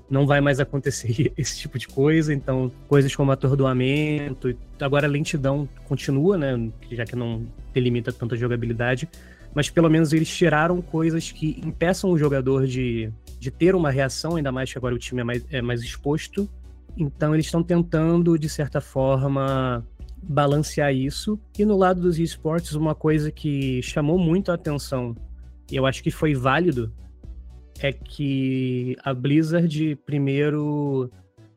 não 0.09 0.27
vai 0.27 0.41
mais 0.41 0.59
acontecer 0.59 1.33
esse 1.37 1.57
tipo 1.59 1.79
de 1.79 1.87
coisa, 1.87 2.33
então 2.33 2.71
coisas 2.87 3.15
como 3.15 3.31
atordoamento, 3.31 4.55
agora 4.79 5.07
a 5.07 5.09
lentidão 5.09 5.67
continua, 5.85 6.37
né, 6.37 6.69
já 6.91 7.03
que 7.05 7.15
não 7.15 7.45
delimita 7.73 8.11
tanta 8.11 8.35
jogabilidade, 8.35 9.09
mas 9.55 9.69
pelo 9.69 9.89
menos 9.89 10.13
eles 10.13 10.29
tiraram 10.29 10.81
coisas 10.81 11.31
que 11.31 11.61
impeçam 11.63 12.09
o 12.09 12.17
jogador 12.17 12.65
de, 12.65 13.11
de 13.39 13.51
ter 13.51 13.75
uma 13.75 13.91
reação, 13.91 14.35
ainda 14.35 14.51
mais 14.51 14.71
que 14.71 14.77
agora 14.77 14.95
o 14.95 14.99
time 14.99 15.21
é 15.21 15.23
mais, 15.23 15.45
é 15.51 15.61
mais 15.61 15.81
exposto, 15.81 16.49
então 16.97 17.33
eles 17.33 17.45
estão 17.45 17.63
tentando, 17.63 18.37
de 18.37 18.49
certa 18.49 18.79
forma, 18.79 19.85
balancear 20.21 20.93
isso. 20.93 21.39
E 21.57 21.65
no 21.65 21.77
lado 21.77 22.01
dos 22.01 22.19
esportes, 22.19 22.73
uma 22.73 22.95
coisa 22.95 23.31
que 23.31 23.81
chamou 23.81 24.17
muito 24.17 24.51
a 24.51 24.55
atenção, 24.55 25.15
e 25.71 25.75
eu 25.75 25.85
acho 25.85 26.03
que 26.03 26.11
foi 26.11 26.33
válido, 26.33 26.91
é 27.79 27.91
que 27.91 28.95
a 29.03 29.13
Blizzard 29.13 29.95
primeiro 30.05 31.09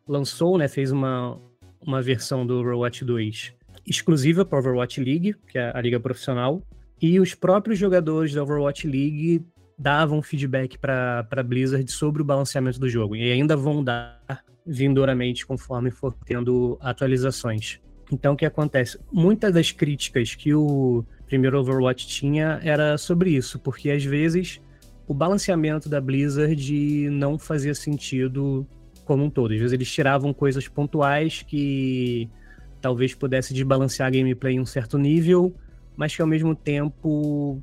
lançou, 0.08 0.56
né, 0.56 0.68
fez 0.68 0.90
uma, 0.90 1.38
uma 1.80 2.00
versão 2.00 2.46
do 2.46 2.54
Overwatch 2.54 3.04
2 3.04 3.56
exclusiva 3.86 4.44
para 4.44 4.58
Overwatch 4.58 5.00
League, 5.00 5.36
que 5.48 5.58
é 5.58 5.70
a 5.72 5.80
liga 5.80 6.00
profissional, 6.00 6.60
e 7.00 7.20
os 7.20 7.34
próprios 7.34 7.78
jogadores 7.78 8.32
da 8.32 8.42
Overwatch 8.42 8.86
League 8.86 9.44
davam 9.78 10.22
feedback 10.22 10.78
para 10.78 11.42
Blizzard 11.44 11.90
sobre 11.90 12.22
o 12.22 12.24
balanceamento 12.24 12.80
do 12.80 12.88
jogo, 12.88 13.14
e 13.14 13.30
ainda 13.30 13.56
vão 13.56 13.84
dar 13.84 14.22
vindouramente 14.66 15.46
conforme 15.46 15.90
for 15.90 16.14
tendo 16.24 16.78
atualizações. 16.80 17.78
Então, 18.10 18.34
o 18.34 18.36
que 18.36 18.46
acontece? 18.46 18.98
Muitas 19.12 19.52
das 19.52 19.70
críticas 19.72 20.34
que 20.34 20.54
o 20.54 21.04
primeiro 21.26 21.58
Overwatch 21.58 22.06
tinha 22.06 22.60
era 22.62 22.96
sobre 22.96 23.30
isso, 23.30 23.58
porque 23.58 23.90
às 23.90 24.04
vezes 24.04 24.60
o 25.06 25.14
balanceamento 25.14 25.88
da 25.88 26.00
Blizzard 26.00 27.10
não 27.10 27.38
fazia 27.38 27.74
sentido 27.74 28.66
como 29.04 29.24
um 29.24 29.30
todo. 29.30 29.52
Às 29.52 29.58
vezes 29.58 29.72
eles 29.72 29.90
tiravam 29.90 30.32
coisas 30.32 30.66
pontuais 30.66 31.42
que 31.42 32.28
talvez 32.80 33.14
pudesse 33.14 33.52
desbalancear 33.52 34.08
a 34.08 34.10
gameplay 34.10 34.54
em 34.54 34.60
um 34.60 34.66
certo 34.66 34.98
nível, 34.98 35.54
mas 35.96 36.14
que 36.14 36.22
ao 36.22 36.28
mesmo 36.28 36.54
tempo 36.54 37.62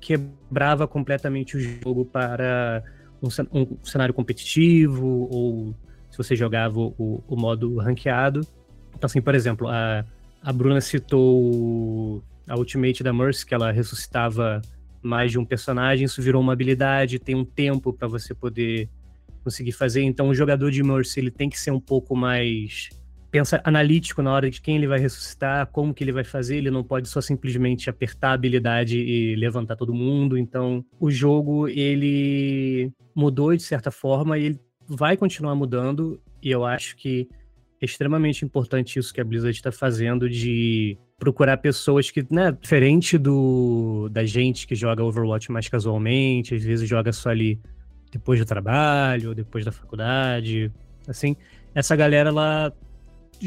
quebrava 0.00 0.86
completamente 0.86 1.56
o 1.56 1.60
jogo 1.60 2.04
para 2.04 2.82
um, 3.22 3.28
um 3.52 3.84
cenário 3.84 4.12
competitivo 4.12 5.28
ou 5.30 5.74
se 6.10 6.18
você 6.18 6.36
jogava 6.36 6.78
o, 6.78 7.22
o, 7.26 7.36
modo 7.36 7.76
ranqueado. 7.78 8.40
Então, 8.90 9.06
assim, 9.06 9.20
por 9.20 9.34
exemplo, 9.34 9.68
a, 9.68 10.04
a 10.42 10.52
Bruna 10.52 10.80
citou 10.80 12.22
a 12.46 12.56
Ultimate 12.56 13.02
da 13.02 13.12
Mercy, 13.12 13.44
que 13.44 13.54
ela 13.54 13.72
ressuscitava 13.72 14.62
mais 15.02 15.32
de 15.32 15.38
um 15.38 15.44
personagem, 15.44 16.04
isso 16.04 16.22
virou 16.22 16.40
uma 16.40 16.52
habilidade, 16.52 17.18
tem 17.18 17.34
um 17.34 17.44
tempo 17.44 17.92
para 17.92 18.06
você 18.06 18.34
poder 18.34 18.88
conseguir 19.42 19.72
fazer. 19.72 20.02
Então, 20.02 20.28
o 20.28 20.34
jogador 20.34 20.70
de 20.70 20.82
Mercy 20.82 21.20
ele 21.20 21.30
tem 21.30 21.50
que 21.50 21.58
ser 21.58 21.70
um 21.70 21.80
pouco 21.80 22.14
mais 22.16 22.90
pensa 23.34 23.60
analítico 23.64 24.22
na 24.22 24.32
hora 24.32 24.48
de 24.48 24.60
quem 24.60 24.76
ele 24.76 24.86
vai 24.86 25.00
ressuscitar, 25.00 25.66
como 25.66 25.92
que 25.92 26.04
ele 26.04 26.12
vai 26.12 26.22
fazer, 26.22 26.56
ele 26.58 26.70
não 26.70 26.84
pode 26.84 27.08
só 27.08 27.20
simplesmente 27.20 27.90
apertar 27.90 28.28
a 28.28 28.32
habilidade 28.34 28.96
e 28.96 29.34
levantar 29.34 29.74
todo 29.74 29.92
mundo. 29.92 30.38
Então, 30.38 30.84
o 31.00 31.10
jogo 31.10 31.66
ele 31.66 32.92
mudou 33.12 33.56
de 33.56 33.64
certa 33.64 33.90
forma 33.90 34.38
e 34.38 34.44
ele 34.44 34.60
vai 34.86 35.16
continuar 35.16 35.56
mudando, 35.56 36.22
e 36.40 36.48
eu 36.48 36.64
acho 36.64 36.94
que 36.94 37.28
é 37.82 37.84
extremamente 37.84 38.44
importante 38.44 39.00
isso 39.00 39.12
que 39.12 39.20
a 39.20 39.24
Blizzard 39.24 39.56
está 39.56 39.72
fazendo 39.72 40.30
de 40.30 40.96
procurar 41.18 41.56
pessoas 41.56 42.12
que, 42.12 42.24
né, 42.30 42.52
diferente 42.52 43.18
do 43.18 44.08
da 44.12 44.24
gente 44.24 44.64
que 44.64 44.76
joga 44.76 45.02
Overwatch 45.02 45.50
mais 45.50 45.68
casualmente, 45.68 46.54
às 46.54 46.62
vezes 46.62 46.88
joga 46.88 47.12
só 47.12 47.30
ali 47.30 47.60
depois 48.12 48.38
do 48.38 48.46
trabalho, 48.46 49.34
depois 49.34 49.64
da 49.64 49.72
faculdade, 49.72 50.70
assim, 51.08 51.34
essa 51.74 51.96
galera 51.96 52.28
ela 52.28 52.72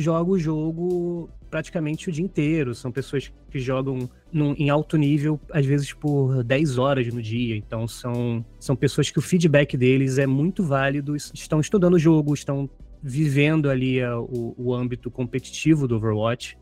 joga 0.01 0.31
o 0.31 0.39
jogo 0.39 1.29
praticamente 1.49 2.09
o 2.09 2.11
dia 2.11 2.23
inteiro. 2.23 2.75
São 2.75 2.91
pessoas 2.91 3.31
que 3.49 3.59
jogam 3.59 4.09
num, 4.31 4.53
em 4.53 4.69
alto 4.69 4.97
nível, 4.97 5.39
às 5.51 5.65
vezes 5.65 5.93
por 5.93 6.43
10 6.43 6.77
horas 6.77 7.13
no 7.13 7.21
dia. 7.21 7.55
Então, 7.55 7.87
são, 7.87 8.45
são 8.59 8.75
pessoas 8.75 9.09
que 9.09 9.19
o 9.19 9.21
feedback 9.21 9.75
deles 9.77 10.17
é 10.17 10.27
muito 10.27 10.63
válido, 10.63 11.15
estão 11.15 11.59
estudando 11.59 11.95
o 11.95 11.99
jogo, 11.99 12.33
estão 12.33 12.69
vivendo 13.01 13.69
ali 13.69 14.01
a, 14.01 14.19
o, 14.19 14.53
o 14.57 14.73
âmbito 14.73 15.09
competitivo 15.09 15.87
do 15.87 15.95
Overwatch. 15.95 16.57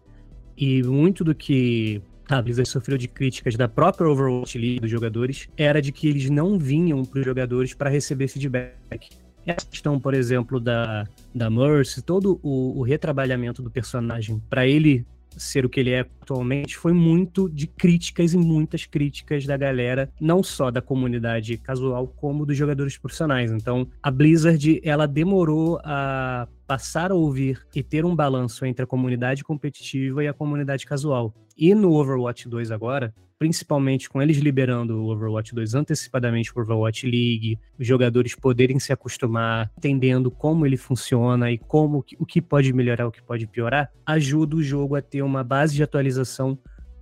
E 0.58 0.84
muito 0.84 1.24
do 1.24 1.36
que 1.36 2.02
a 2.30 2.42
Blizzard 2.42 2.70
sofreu 2.70 2.98
de 2.98 3.08
críticas 3.08 3.56
da 3.56 3.68
própria 3.68 4.10
Overwatch 4.10 4.58
League 4.58 4.80
dos 4.80 4.90
jogadores 4.90 5.48
era 5.58 5.82
de 5.82 5.92
que 5.92 6.08
eles 6.08 6.30
não 6.30 6.58
vinham 6.58 7.04
para 7.04 7.20
os 7.20 7.26
jogadores 7.26 7.74
para 7.74 7.90
receber 7.90 8.28
feedback. 8.28 9.10
Essa 9.46 9.68
questão, 9.68 10.00
por 10.00 10.14
exemplo, 10.14 10.60
da, 10.60 11.08
da 11.34 11.50
Mercy, 11.50 12.02
todo 12.02 12.40
o, 12.42 12.80
o 12.80 12.82
retrabalhamento 12.82 13.62
do 13.62 13.70
personagem 13.70 14.42
para 14.50 14.66
ele 14.66 15.06
ser 15.38 15.66
o 15.66 15.70
que 15.70 15.80
ele 15.80 15.92
é 15.92 16.00
atualmente 16.22 16.78
foi 16.78 16.94
muito 16.94 17.50
de 17.50 17.68
críticas 17.68 18.34
e 18.34 18.38
muitas 18.38 18.86
críticas 18.86 19.46
da 19.46 19.58
galera, 19.58 20.10
não 20.20 20.42
só 20.42 20.72
da 20.72 20.82
comunidade 20.82 21.58
casual, 21.58 22.08
como 22.08 22.46
dos 22.46 22.58
jogadores 22.58 22.98
profissionais. 22.98 23.52
Então, 23.52 23.88
a 24.02 24.10
Blizzard, 24.10 24.82
ela 24.84 25.06
demorou 25.06 25.80
a 25.84 26.48
passar 26.66 27.12
a 27.12 27.16
ouvir 27.16 27.62
e 27.76 27.84
ter 27.84 28.06
um 28.06 28.16
balanço 28.16 28.66
entre 28.66 28.84
a 28.84 28.88
comunidade 28.88 29.44
competitiva 29.44 30.24
e 30.24 30.28
a 30.28 30.34
comunidade 30.34 30.86
casual. 30.86 31.34
E 31.58 31.74
no 31.76 31.94
Overwatch 31.94 32.50
2 32.50 32.72
agora, 32.72 33.14
principalmente 33.38 34.10
com 34.10 34.22
eles 34.22 34.38
liberando 34.38 35.02
o 35.02 35.12
Overwatch 35.12 35.54
2 35.54 35.76
antecipadamente 35.76 36.54
para 36.54 36.64
Overwatch 36.64 37.06
League, 37.06 37.60
os 37.78 37.86
jogadores 37.86 38.34
poderem 38.34 38.80
se 38.80 38.94
acostumar, 38.94 39.70
entendendo 39.78 40.32
como 40.32 40.66
ele 40.66 40.78
funciona 40.78 41.52
e 41.52 41.58
como 41.58 42.04
o 42.18 42.26
que 42.26 42.42
pode 42.42 42.72
melhorar, 42.72 43.08
o 43.08 43.12
que 43.12 43.22
pode 43.22 43.46
piorar, 43.48 43.92
ajuda 44.06 44.56
o 44.56 44.64
jogo 44.64 44.96
a 44.96 45.02
ter 45.02 45.22
uma 45.22 45.44
base 45.44 45.76
de 45.76 45.84
atualização 45.84 46.58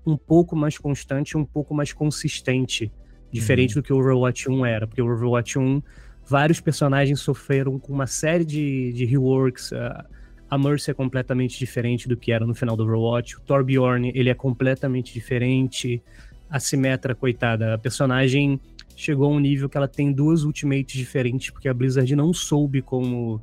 um 0.06 0.18
pouco 0.18 0.56
mais 0.56 0.78
constante, 0.78 1.38
um 1.38 1.46
pouco 1.46 1.74
mais 1.74 1.94
consistente, 1.94 2.92
diferente 3.32 3.76
uhum. 3.76 3.82
do 3.82 3.86
que 3.86 3.94
o 3.94 3.98
Overwatch 3.98 4.50
1 4.50 4.66
era, 4.66 4.88
porque 4.88 5.02
o 5.02 5.12
Overwatch 5.12 5.58
1 5.58 5.82
vários 6.26 6.60
personagens 6.60 7.20
sofreram 7.20 7.78
com 7.78 7.94
uma 7.94 8.08
série 8.08 8.46
de, 8.46 8.92
de 8.94 9.06
reworks. 9.06 9.72
Uh, 9.72 10.04
a 10.54 10.58
Mercy 10.58 10.92
é 10.92 10.94
completamente 10.94 11.58
diferente 11.58 12.08
do 12.08 12.16
que 12.16 12.32
era 12.32 12.46
no 12.46 12.54
final 12.54 12.78
do 12.78 12.84
Overwatch. 12.84 13.38
O 13.38 13.42
Torbjorn, 13.42 14.12
ele 14.14 14.30
é 14.30 14.36
completamente 14.36 15.12
diferente. 15.12 16.00
A 16.48 16.60
Symmetra, 16.60 17.16
coitada, 17.16 17.74
a 17.74 17.78
personagem 17.80 18.62
chegou 18.96 19.34
a 19.34 19.36
um 19.36 19.40
nível 19.40 19.68
que 19.68 19.76
ela 19.76 19.88
tem 19.88 20.14
duas 20.14 20.44
ultimates 20.44 20.96
diferentes, 20.96 21.50
porque 21.50 21.68
a 21.68 21.74
Blizzard 21.74 22.16
não 22.16 22.32
soube 22.32 22.84
como 22.84 23.42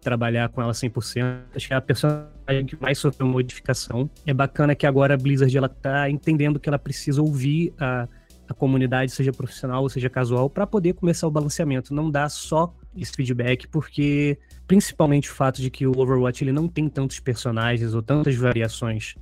trabalhar 0.00 0.48
com 0.48 0.62
ela 0.62 0.72
100%. 0.72 1.40
Acho 1.54 1.68
que 1.68 1.74
é 1.74 1.76
a 1.76 1.82
personagem 1.82 2.64
que 2.66 2.80
mais 2.80 2.96
sofreu 2.96 3.28
modificação. 3.28 4.08
É 4.24 4.32
bacana 4.32 4.74
que 4.74 4.86
agora 4.86 5.12
a 5.12 5.16
Blizzard 5.18 5.54
ela 5.54 5.68
tá 5.68 6.08
entendendo 6.08 6.58
que 6.58 6.66
ela 6.66 6.78
precisa 6.78 7.20
ouvir 7.20 7.74
a, 7.78 8.08
a 8.48 8.54
comunidade, 8.54 9.12
seja 9.12 9.32
profissional 9.32 9.82
ou 9.82 9.90
seja 9.90 10.08
casual, 10.08 10.48
para 10.48 10.66
poder 10.66 10.94
começar 10.94 11.26
o 11.26 11.30
balanceamento. 11.30 11.92
Não 11.92 12.10
dá 12.10 12.26
só 12.30 12.74
esse 13.02 13.12
feedback, 13.12 13.66
porque 13.68 14.38
principalmente 14.66 15.30
o 15.30 15.32
fato 15.32 15.60
de 15.60 15.70
que 15.70 15.86
o 15.86 15.98
Overwatch 15.98 16.44
ele 16.44 16.52
não 16.52 16.68
tem 16.68 16.88
tantos 16.88 17.20
personagens 17.20 17.94
ou 17.94 18.02
tantas 18.02 18.34
variações 18.34 19.14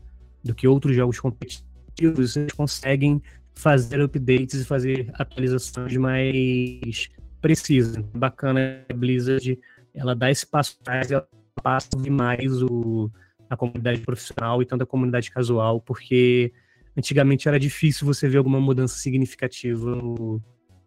do 0.42 0.54
que 0.54 0.66
outros 0.66 0.94
jogos 0.94 1.20
competitivos, 1.20 2.36
eles 2.36 2.52
conseguem 2.52 3.22
fazer 3.54 4.00
updates 4.00 4.60
e 4.60 4.64
fazer 4.64 5.10
atualizações 5.14 5.96
mais 5.96 7.08
precisas. 7.40 7.96
Bacana 8.14 8.84
a 8.88 8.92
Blizzard, 8.92 9.58
ela 9.94 10.14
dá 10.14 10.30
esse 10.30 10.46
passo 10.46 10.76
atrás, 10.80 11.10
ela 11.10 11.26
passa 11.62 11.90
demais 11.96 12.62
o, 12.62 13.10
a 13.48 13.56
comunidade 13.56 14.00
profissional 14.00 14.62
e 14.62 14.66
tanto 14.66 14.82
a 14.82 14.86
comunidade 14.86 15.30
casual, 15.30 15.80
porque 15.80 16.52
antigamente 16.96 17.48
era 17.48 17.58
difícil 17.58 18.06
você 18.06 18.28
ver 18.28 18.38
alguma 18.38 18.60
mudança 18.60 18.98
significativa 18.98 19.94
no, 19.94 20.40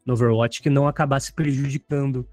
no 0.06 0.14
Overwatch 0.14 0.62
que 0.62 0.70
não 0.70 0.88
acabasse 0.88 1.34
prejudicando 1.34 2.28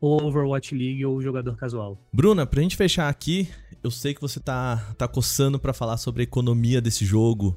ou 0.00 0.22
Overwatch 0.22 0.74
League 0.74 1.04
ou 1.04 1.20
jogador 1.20 1.56
casual. 1.56 1.98
Bruna, 2.12 2.46
pra 2.46 2.62
gente 2.62 2.76
fechar 2.76 3.08
aqui, 3.08 3.48
eu 3.82 3.90
sei 3.90 4.14
que 4.14 4.20
você 4.20 4.40
tá, 4.40 4.94
tá 4.96 5.06
coçando 5.06 5.58
para 5.58 5.72
falar 5.72 5.96
sobre 5.96 6.22
a 6.22 6.24
economia 6.24 6.80
desse 6.80 7.04
jogo. 7.04 7.56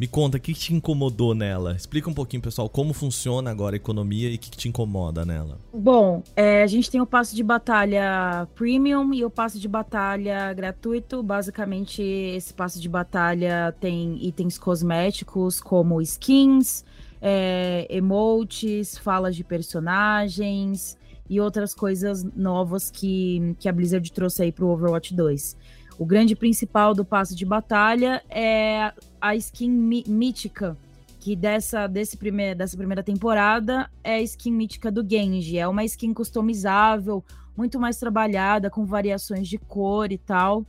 Me 0.00 0.06
conta, 0.06 0.38
o 0.38 0.40
que 0.40 0.54
te 0.54 0.72
incomodou 0.72 1.34
nela? 1.34 1.74
Explica 1.76 2.08
um 2.08 2.14
pouquinho, 2.14 2.40
pessoal, 2.40 2.70
como 2.70 2.94
funciona 2.94 3.50
agora 3.50 3.74
a 3.74 3.76
economia 3.76 4.30
e 4.30 4.36
o 4.36 4.38
que 4.38 4.50
te 4.50 4.66
incomoda 4.66 5.26
nela. 5.26 5.58
Bom, 5.74 6.22
é, 6.34 6.62
a 6.62 6.66
gente 6.66 6.90
tem 6.90 7.02
o 7.02 7.06
passo 7.06 7.36
de 7.36 7.42
batalha 7.42 8.48
premium 8.54 9.12
e 9.12 9.22
o 9.26 9.28
passo 9.28 9.60
de 9.60 9.68
batalha 9.68 10.54
gratuito. 10.54 11.22
Basicamente, 11.22 12.00
esse 12.00 12.54
passo 12.54 12.80
de 12.80 12.88
batalha 12.88 13.76
tem 13.78 14.16
itens 14.26 14.56
cosméticos 14.56 15.60
como 15.60 16.00
skins, 16.00 16.82
é, 17.20 17.86
emotes, 17.90 18.96
falas 18.96 19.36
de 19.36 19.44
personagens, 19.44 20.96
e 21.30 21.40
outras 21.40 21.72
coisas 21.72 22.24
novas 22.24 22.90
que, 22.90 23.54
que 23.60 23.68
a 23.68 23.72
Blizzard 23.72 24.10
trouxe 24.12 24.42
aí 24.42 24.52
para 24.52 24.64
o 24.64 24.70
Overwatch 24.70 25.14
2. 25.14 25.56
O 25.96 26.04
grande 26.04 26.34
principal 26.34 26.92
do 26.92 27.04
passo 27.04 27.36
de 27.36 27.46
batalha 27.46 28.20
é 28.28 28.92
a 29.20 29.36
skin 29.36 29.70
mítica, 30.08 30.76
que 31.20 31.36
dessa, 31.36 31.86
desse 31.86 32.16
primeir, 32.16 32.56
dessa 32.56 32.76
primeira 32.76 33.02
temporada 33.02 33.88
é 34.02 34.14
a 34.14 34.22
skin 34.22 34.50
mítica 34.50 34.90
do 34.90 35.06
Genji. 35.08 35.56
É 35.56 35.68
uma 35.68 35.84
skin 35.84 36.12
customizável, 36.12 37.22
muito 37.56 37.78
mais 37.78 37.96
trabalhada, 37.98 38.68
com 38.68 38.84
variações 38.84 39.46
de 39.46 39.56
cor 39.56 40.10
e 40.10 40.18
tal. 40.18 40.66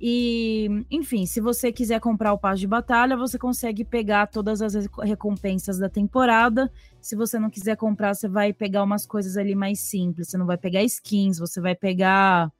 E, 0.00 0.84
enfim, 0.90 1.24
se 1.24 1.40
você 1.40 1.72
quiser 1.72 2.00
comprar 2.00 2.32
o 2.32 2.38
passe 2.38 2.60
de 2.60 2.66
batalha, 2.66 3.16
você 3.16 3.38
consegue 3.38 3.84
pegar 3.84 4.26
todas 4.26 4.60
as 4.60 4.74
recompensas 5.02 5.78
da 5.78 5.88
temporada. 5.88 6.70
Se 7.00 7.16
você 7.16 7.38
não 7.38 7.48
quiser 7.48 7.76
comprar, 7.76 8.14
você 8.14 8.28
vai 8.28 8.52
pegar 8.52 8.82
umas 8.82 9.06
coisas 9.06 9.36
ali 9.36 9.54
mais 9.54 9.80
simples. 9.80 10.28
Você 10.28 10.36
não 10.36 10.46
vai 10.46 10.58
pegar 10.58 10.82
skins, 10.82 11.38
você 11.38 11.60
vai 11.60 11.74
pegar. 11.74 12.52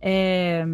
É, 0.00 0.64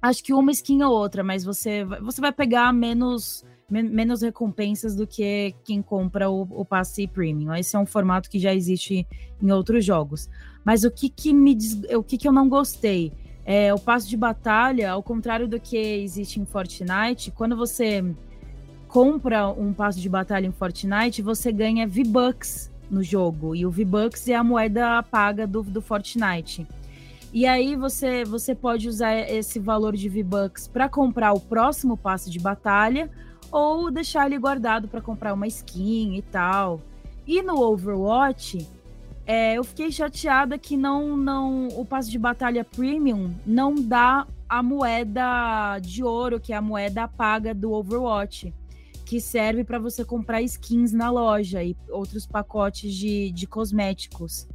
acho 0.00 0.22
que 0.22 0.32
uma 0.32 0.52
skin 0.52 0.82
ou 0.82 0.92
outra, 0.92 1.24
mas 1.24 1.42
você, 1.42 1.84
você 1.84 2.20
vai 2.20 2.32
pegar 2.32 2.72
menos, 2.72 3.44
menos 3.68 4.22
recompensas 4.22 4.94
do 4.94 5.08
que 5.08 5.56
quem 5.64 5.82
compra 5.82 6.30
o, 6.30 6.42
o 6.42 6.64
passe 6.64 7.08
premium. 7.08 7.52
Esse 7.54 7.74
é 7.74 7.78
um 7.80 7.86
formato 7.86 8.30
que 8.30 8.38
já 8.38 8.54
existe 8.54 9.04
em 9.42 9.50
outros 9.50 9.84
jogos. 9.84 10.30
Mas 10.64 10.84
o 10.84 10.90
que, 10.90 11.08
que 11.08 11.32
me 11.32 11.56
o 11.96 12.02
que, 12.04 12.16
que 12.16 12.28
eu 12.28 12.32
não 12.32 12.48
gostei? 12.48 13.12
É, 13.50 13.72
o 13.72 13.78
passo 13.78 14.06
de 14.06 14.14
batalha, 14.14 14.90
ao 14.90 15.02
contrário 15.02 15.48
do 15.48 15.58
que 15.58 15.74
existe 15.74 16.38
em 16.38 16.44
Fortnite, 16.44 17.30
quando 17.30 17.56
você 17.56 18.04
compra 18.86 19.48
um 19.48 19.72
passo 19.72 19.98
de 19.98 20.06
batalha 20.06 20.46
em 20.46 20.52
Fortnite, 20.52 21.22
você 21.22 21.50
ganha 21.50 21.88
V-Bucks 21.88 22.70
no 22.90 23.02
jogo. 23.02 23.56
E 23.56 23.64
o 23.64 23.70
V-Bucks 23.70 24.28
é 24.28 24.34
a 24.34 24.44
moeda 24.44 25.02
paga 25.02 25.46
do, 25.46 25.62
do 25.62 25.80
Fortnite. 25.80 26.66
E 27.32 27.46
aí 27.46 27.74
você, 27.74 28.22
você 28.22 28.54
pode 28.54 28.86
usar 28.86 29.14
esse 29.14 29.58
valor 29.58 29.96
de 29.96 30.10
V-Bucks 30.10 30.68
para 30.68 30.86
comprar 30.86 31.32
o 31.32 31.40
próximo 31.40 31.96
passe 31.96 32.28
de 32.30 32.38
batalha 32.38 33.10
ou 33.50 33.90
deixar 33.90 34.26
ele 34.26 34.36
guardado 34.38 34.88
para 34.88 35.00
comprar 35.00 35.32
uma 35.32 35.46
skin 35.46 36.18
e 36.18 36.20
tal. 36.20 36.82
E 37.26 37.40
no 37.40 37.62
Overwatch, 37.62 38.68
é, 39.30 39.58
eu 39.58 39.62
fiquei 39.62 39.92
chateada 39.92 40.56
que 40.56 40.74
não, 40.74 41.14
não 41.14 41.68
o 41.68 41.84
passe 41.84 42.10
de 42.10 42.18
batalha 42.18 42.64
premium 42.64 43.34
não 43.44 43.74
dá 43.74 44.26
a 44.48 44.62
moeda 44.62 45.78
de 45.80 46.02
ouro, 46.02 46.40
que 46.40 46.50
é 46.50 46.56
a 46.56 46.62
moeda 46.62 47.06
paga 47.06 47.54
do 47.54 47.70
Overwatch, 47.72 48.54
que 49.04 49.20
serve 49.20 49.64
para 49.64 49.78
você 49.78 50.02
comprar 50.02 50.40
skins 50.40 50.94
na 50.94 51.10
loja 51.10 51.62
e 51.62 51.76
outros 51.90 52.26
pacotes 52.26 52.94
de, 52.94 53.30
de 53.30 53.46
cosméticos. 53.46 54.48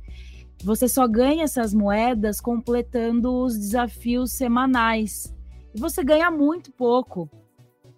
Você 0.64 0.90
só 0.90 1.08
ganha 1.08 1.44
essas 1.44 1.72
moedas 1.72 2.42
completando 2.42 3.32
os 3.32 3.56
desafios 3.56 4.32
semanais. 4.32 5.32
E 5.76 5.80
você 5.80 6.04
ganha 6.04 6.32
muito 6.32 6.72
pouco. 6.72 7.30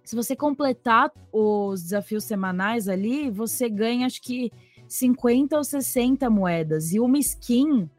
Se 0.04 0.14
você 0.14 0.36
completar 0.36 1.10
os 1.32 1.84
desafios 1.84 2.26
semanais 2.26 2.90
ali, 2.90 3.32
você 3.32 3.70
ganha 3.70 4.06
acho 4.08 4.22
que 4.22 4.52
50 4.88 5.58
ou 5.58 5.64
60 5.64 6.30
moedas. 6.30 6.94
E 6.94 7.00
uma 7.00 7.18
skin 7.18 7.90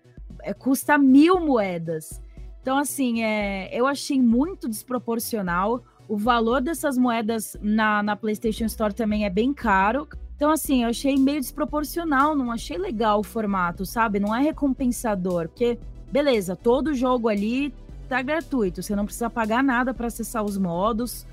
é, 0.43 0.53
custa 0.53 0.97
mil 0.97 1.41
moedas. 1.41 2.21
Então, 2.63 2.79
assim, 2.79 3.23
é, 3.23 3.69
eu 3.73 3.87
achei 3.87 4.21
muito 4.21 4.69
desproporcional. 4.69 5.83
O 6.09 6.17
valor 6.17 6.61
dessas 6.61 6.97
moedas 6.97 7.57
na, 7.61 8.03
na 8.03 8.17
PlayStation 8.17 8.65
Store 8.65 8.95
também 8.95 9.25
é 9.25 9.31
bem 9.31 9.53
caro. 9.53 10.09
Então, 10.37 10.51
assim, 10.51 10.83
eu 10.83 10.91
achei 10.91 11.17
meio 11.17 11.41
desproporcional, 11.41 12.37
não 12.37 12.53
achei 12.53 12.77
legal 12.77 13.21
o 13.21 13.25
formato, 13.25 13.87
sabe? 13.87 14.21
Não 14.21 14.35
é 14.35 14.43
recompensador, 14.43 15.49
porque, 15.49 15.79
beleza, 16.13 16.55
todo 16.55 16.93
jogo 16.93 17.29
ali 17.29 17.73
tá 18.07 18.21
gratuito, 18.21 18.83
você 18.83 18.95
não 18.95 19.07
precisa 19.07 19.31
pagar 19.31 19.65
nada 19.65 19.95
para 19.95 20.09
acessar 20.09 20.45
os 20.45 20.59
modos. 20.59 21.27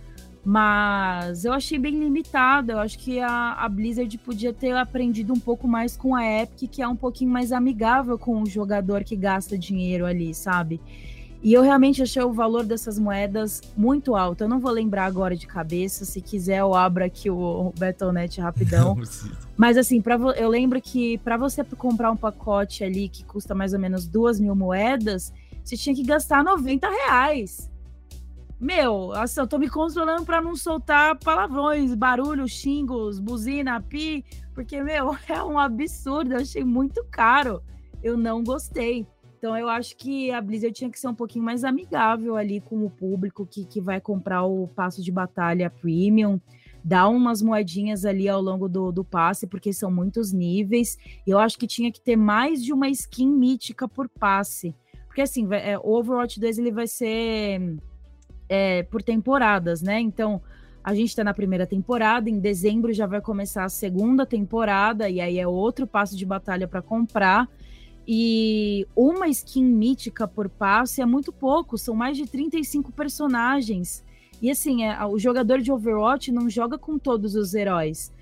Mas 0.45 1.45
eu 1.45 1.53
achei 1.53 1.79
bem 1.79 1.97
limitado. 1.97 2.73
Eu 2.73 2.79
acho 2.79 2.99
que 2.99 3.19
a, 3.19 3.53
a, 3.53 3.69
Blizzard 3.69 4.17
podia 4.17 4.53
ter 4.53 4.75
aprendido 4.75 5.31
um 5.31 5.39
pouco 5.39 5.67
mais 5.67 5.95
com 5.95 6.13
a 6.13 6.25
Epic, 6.25 6.69
que 6.69 6.81
é 6.81 6.87
um 6.87 6.97
pouquinho 6.97 7.31
mais 7.31 7.53
amigável 7.53 8.17
com 8.17 8.41
o 8.41 8.45
jogador 8.45 9.05
que 9.05 9.15
gasta 9.15 9.57
dinheiro 9.57 10.05
ali, 10.05 10.33
sabe? 10.33 10.81
E 11.41 11.51
eu 11.53 11.61
realmente 11.61 12.01
achei 12.01 12.21
o 12.21 12.31
valor 12.31 12.65
dessas 12.65 12.97
moedas 12.99 13.61
muito 13.75 14.15
alto. 14.15 14.43
Eu 14.43 14.49
não 14.49 14.59
vou 14.59 14.71
lembrar 14.71 15.05
agora 15.05 15.35
de 15.35 15.45
cabeça. 15.45 16.05
Se 16.05 16.21
quiser, 16.21 16.59
eu 16.59 16.73
abro 16.73 17.03
aqui 17.03 17.29
o, 17.29 17.73
Battle.net 17.77 18.39
rapidão. 18.39 18.97
Mas 19.55 19.77
assim, 19.77 20.01
pra, 20.01 20.15
eu 20.15 20.49
lembro 20.49 20.81
que 20.81 21.17
para 21.19 21.37
você 21.37 21.63
comprar 21.63 22.11
um 22.11 22.17
pacote 22.17 22.83
ali 22.83 23.07
que 23.07 23.23
custa 23.25 23.53
mais 23.53 23.73
ou 23.73 23.79
menos 23.79 24.07
duas 24.07 24.39
mil 24.39 24.55
moedas, 24.55 25.33
você 25.63 25.75
tinha 25.75 25.95
que 25.95 26.03
gastar 26.03 26.43
90 26.43 26.89
reais 26.89 27.72
meu, 28.63 29.11
assim, 29.11 29.41
eu 29.41 29.47
tô 29.47 29.57
me 29.57 29.69
controlando 29.69 30.25
para 30.25 30.41
não 30.41 30.55
soltar 30.55 31.19
palavrões, 31.19 31.93
barulho, 31.93 32.47
xingos, 32.47 33.19
buzina, 33.19 33.81
pi, 33.81 34.23
porque, 34.55 34.81
meu, 34.81 35.15
é 35.27 35.43
um 35.43 35.59
absurdo, 35.59 36.33
eu 36.33 36.39
achei 36.39 36.63
muito 36.63 37.03
caro. 37.11 37.61
Eu 38.01 38.17
não 38.17 38.43
gostei. 38.43 39.05
Então, 39.37 39.57
eu 39.57 39.67
acho 39.67 39.97
que 39.97 40.31
a 40.31 40.39
Blizzard 40.39 40.73
tinha 40.73 40.89
que 40.89 40.97
ser 40.97 41.09
um 41.09 41.13
pouquinho 41.13 41.43
mais 41.43 41.65
amigável 41.65 42.37
ali 42.37 42.61
com 42.61 42.85
o 42.85 42.89
público 42.89 43.45
que, 43.45 43.65
que 43.65 43.81
vai 43.81 43.99
comprar 43.99 44.43
o 44.45 44.69
passo 44.69 45.03
de 45.03 45.11
batalha 45.11 45.69
premium, 45.69 46.39
dar 46.81 47.09
umas 47.09 47.41
moedinhas 47.41 48.05
ali 48.05 48.29
ao 48.29 48.41
longo 48.41 48.69
do, 48.69 48.91
do 48.93 49.03
passe, 49.03 49.45
porque 49.45 49.73
são 49.73 49.91
muitos 49.91 50.31
níveis. 50.31 50.97
E 51.27 51.29
eu 51.29 51.39
acho 51.39 51.57
que 51.57 51.67
tinha 51.67 51.91
que 51.91 51.99
ter 51.99 52.15
mais 52.15 52.63
de 52.63 52.71
uma 52.71 52.87
skin 52.87 53.27
mítica 53.27 53.85
por 53.89 54.07
passe. 54.07 54.73
Porque, 55.07 55.21
assim, 55.21 55.45
é, 55.51 55.77
Overwatch 55.77 56.39
2 56.39 56.57
ele 56.57 56.71
vai 56.71 56.87
ser 56.87 57.77
é, 58.53 58.83
por 58.83 59.01
temporadas, 59.01 59.81
né? 59.81 59.99
Então, 59.99 60.39
a 60.83 60.93
gente 60.93 61.09
está 61.09 61.23
na 61.23 61.33
primeira 61.33 61.65
temporada, 61.65 62.29
em 62.29 62.39
dezembro 62.39 62.93
já 62.93 63.07
vai 63.07 63.19
começar 63.19 63.63
a 63.63 63.69
segunda 63.69 64.27
temporada, 64.27 65.09
e 65.09 65.19
aí 65.19 65.39
é 65.39 65.47
outro 65.47 65.87
passo 65.87 66.15
de 66.15 66.23
batalha 66.23 66.67
para 66.67 66.79
comprar. 66.79 67.49
E 68.07 68.85
uma 68.95 69.27
skin 69.27 69.63
mítica 69.63 70.27
por 70.27 70.49
passe 70.49 71.01
é 71.01 71.05
muito 71.05 71.31
pouco, 71.31 71.79
são 71.79 71.95
mais 71.95 72.15
de 72.15 72.27
35 72.27 72.91
personagens. 72.91 74.03
E 74.39 74.51
assim, 74.51 74.83
é, 74.83 75.03
o 75.03 75.17
jogador 75.17 75.59
de 75.59 75.71
Overwatch 75.71 76.31
não 76.31 76.47
joga 76.47 76.77
com 76.77 76.99
todos 76.99 77.33
os 77.33 77.55
heróis. 77.55 78.13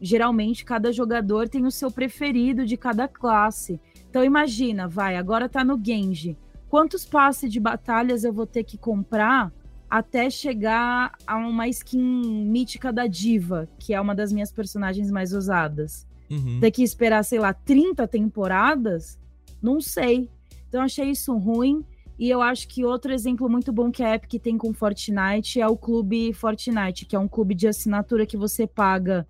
Geralmente, 0.00 0.66
cada 0.66 0.92
jogador 0.92 1.48
tem 1.48 1.64
o 1.64 1.70
seu 1.70 1.90
preferido 1.90 2.66
de 2.66 2.76
cada 2.76 3.08
classe. 3.08 3.80
Então, 4.10 4.22
imagina, 4.22 4.86
vai, 4.86 5.16
agora 5.16 5.48
tá 5.48 5.64
no 5.64 5.80
Genji. 5.82 6.36
Quantos 6.68 7.06
passes 7.06 7.50
de 7.50 7.58
batalhas 7.58 8.22
eu 8.22 8.32
vou 8.32 8.46
ter 8.46 8.64
que 8.64 8.76
comprar 8.76 9.50
até 9.88 10.28
chegar 10.28 11.12
a 11.26 11.36
uma 11.36 11.66
skin 11.68 12.44
mítica 12.44 12.92
da 12.92 13.06
Diva, 13.06 13.68
que 13.78 13.94
é 13.94 14.00
uma 14.00 14.14
das 14.14 14.32
minhas 14.32 14.52
personagens 14.52 15.10
mais 15.10 15.32
usadas. 15.32 16.06
Uhum. 16.30 16.60
Ter 16.60 16.70
que 16.70 16.82
esperar, 16.82 17.24
sei 17.24 17.38
lá, 17.38 17.52
30 17.54 18.06
temporadas? 18.06 19.18
Não 19.62 19.80
sei. 19.80 20.28
Então 20.68 20.82
achei 20.82 21.10
isso 21.10 21.36
ruim. 21.36 21.84
E 22.18 22.28
eu 22.28 22.42
acho 22.42 22.66
que 22.68 22.84
outro 22.84 23.12
exemplo 23.12 23.48
muito 23.48 23.72
bom 23.72 23.90
que 23.90 24.02
a 24.02 24.14
Epic 24.14 24.42
tem 24.42 24.58
com 24.58 24.74
Fortnite 24.74 25.60
é 25.60 25.66
o 25.68 25.76
Clube 25.76 26.32
Fortnite, 26.32 27.06
que 27.06 27.14
é 27.14 27.18
um 27.18 27.28
clube 27.28 27.54
de 27.54 27.68
assinatura 27.68 28.26
que 28.26 28.36
você 28.36 28.66
paga 28.66 29.26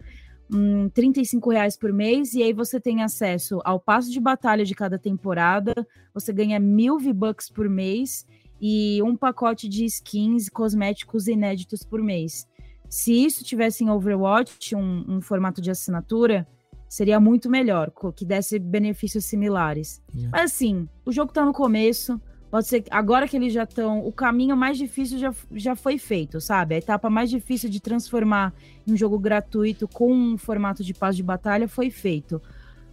hum, 0.51 0.89
35 0.89 1.51
reais 1.51 1.77
por 1.77 1.93
mês 1.93 2.33
e 2.33 2.43
aí 2.43 2.55
você 2.55 2.81
tem 2.81 3.03
acesso 3.03 3.61
ao 3.63 3.79
passo 3.79 4.11
de 4.11 4.19
batalha 4.19 4.65
de 4.65 4.75
cada 4.75 4.99
temporada, 4.99 5.75
você 6.15 6.33
ganha 6.33 6.59
mil 6.59 6.99
V-Bucks 6.99 7.51
por 7.51 7.69
mês 7.69 8.27
e 8.61 9.01
um 9.03 9.17
pacote 9.17 9.69
de 9.69 9.85
skins 9.85 10.49
cosméticos 10.49 11.29
inéditos 11.29 11.83
por 11.83 12.03
mês. 12.03 12.47
Se 12.89 13.13
isso 13.13 13.45
tivesse 13.45 13.85
em 13.85 13.91
Overwatch, 13.91 14.75
um, 14.75 15.05
um 15.09 15.21
formato 15.21 15.61
de 15.61 15.71
assinatura, 15.71 16.47
seria 16.89 17.21
muito 17.21 17.51
melhor, 17.51 17.93
que 18.17 18.25
desse 18.25 18.59
benefícios 18.59 19.27
similares. 19.27 20.03
Yeah. 20.15 20.31
Mas 20.33 20.53
assim, 20.53 20.89
o 21.05 21.13
jogo 21.13 21.33
tá 21.33 21.45
no 21.45 21.53
começo, 21.53 22.21
pode 22.51 22.67
ser 22.67 22.85
agora 22.91 23.29
que 23.29 23.37
eles 23.37 23.53
já 23.53 23.65
estão, 23.65 24.01
o 24.07 24.11
caminho 24.11 24.57
mais 24.57 24.79
difícil 24.79 25.19
já, 25.19 25.35
já 25.53 25.77
foi 25.77 25.99
feito, 25.99 26.41
sabe? 26.41 26.75
A 26.75 26.79
etapa 26.79 27.11
mais 27.11 27.29
difícil 27.29 27.69
de 27.69 27.79
transformar 27.79 28.55
em 28.87 28.93
um 28.93 28.97
jogo 28.97 29.19
gratuito 29.19 29.87
com 29.87 30.11
um 30.13 30.39
formato 30.39 30.83
de 30.83 30.95
paz 30.95 31.15
de 31.15 31.23
batalha 31.23 31.69
foi 31.69 31.91
feito. 31.91 32.41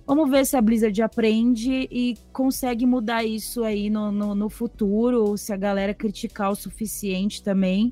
Vamos 0.08 0.30
ver 0.30 0.46
se 0.46 0.56
a 0.56 0.62
Blizzard 0.62 1.02
aprende 1.02 1.88
e 1.92 2.16
consegue 2.32 2.86
mudar 2.86 3.24
isso 3.24 3.64
aí 3.64 3.90
no, 3.90 4.12
no, 4.12 4.36
no 4.36 4.50
futuro, 4.50 5.24
ou 5.26 5.38
se 5.38 5.52
a 5.52 5.58
galera 5.58 5.96
criticar 5.96 6.52
o 6.52 6.56
suficiente 6.56 7.42
também. 7.42 7.92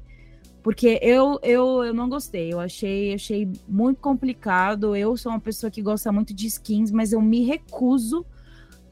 Porque 0.62 1.00
eu, 1.02 1.40
eu, 1.42 1.84
eu 1.84 1.94
não 1.94 2.08
gostei, 2.08 2.54
eu 2.54 2.60
achei, 2.60 3.14
achei 3.14 3.50
muito 3.68 4.00
complicado. 4.00 4.96
Eu 4.96 5.18
sou 5.18 5.32
uma 5.32 5.40
pessoa 5.40 5.72
que 5.72 5.82
gosta 5.82 6.12
muito 6.12 6.34
de 6.34 6.46
skins, 6.46 6.92
mas 6.92 7.14
eu 7.14 7.22
me 7.22 7.44
recuso 7.44 8.24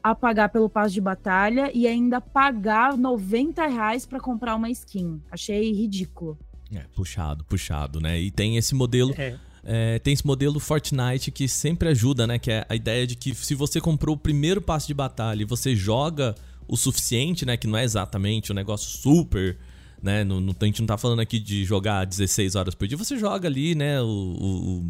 a 0.02 0.16
pagar 0.16 0.48
pelo 0.48 0.68
passo 0.68 0.92
de 0.92 1.00
batalha 1.00 1.70
e 1.72 1.86
ainda 1.86 2.20
pagar 2.20 2.98
90 2.98 3.64
reais 3.68 4.04
para 4.04 4.18
comprar 4.18 4.56
uma 4.56 4.68
skin. 4.68 5.22
Achei 5.30 5.72
ridículo. 5.72 6.36
É, 6.74 6.80
puxado, 6.94 7.44
puxado, 7.44 8.00
né? 8.00 8.20
E 8.20 8.32
tem 8.32 8.56
esse 8.56 8.74
modelo. 8.74 9.14
É 9.16 9.38
é, 9.64 9.98
tem 10.00 10.12
esse 10.12 10.26
modelo 10.26 10.58
Fortnite 10.58 11.30
que 11.30 11.46
sempre 11.46 11.88
ajuda, 11.88 12.26
né? 12.26 12.38
Que 12.38 12.50
é 12.50 12.66
a 12.68 12.74
ideia 12.74 13.06
de 13.06 13.14
que 13.14 13.34
se 13.34 13.54
você 13.54 13.80
comprou 13.80 14.16
o 14.16 14.18
primeiro 14.18 14.60
passo 14.60 14.88
de 14.88 14.94
batalha 14.94 15.42
e 15.42 15.44
você 15.44 15.76
joga 15.76 16.34
o 16.66 16.76
suficiente, 16.76 17.46
né? 17.46 17.56
Que 17.56 17.66
não 17.66 17.78
é 17.78 17.84
exatamente 17.84 18.50
um 18.50 18.54
negócio 18.54 18.90
super, 18.90 19.56
né? 20.02 20.24
No, 20.24 20.40
no, 20.40 20.54
a 20.58 20.64
gente 20.64 20.80
não 20.80 20.86
tá 20.86 20.98
falando 20.98 21.20
aqui 21.20 21.38
de 21.38 21.64
jogar 21.64 22.04
16 22.04 22.56
horas 22.56 22.74
por 22.74 22.88
dia. 22.88 22.98
Você 22.98 23.16
joga 23.16 23.46
ali, 23.46 23.74
né? 23.74 24.00
O, 24.02 24.06
o, 24.06 24.84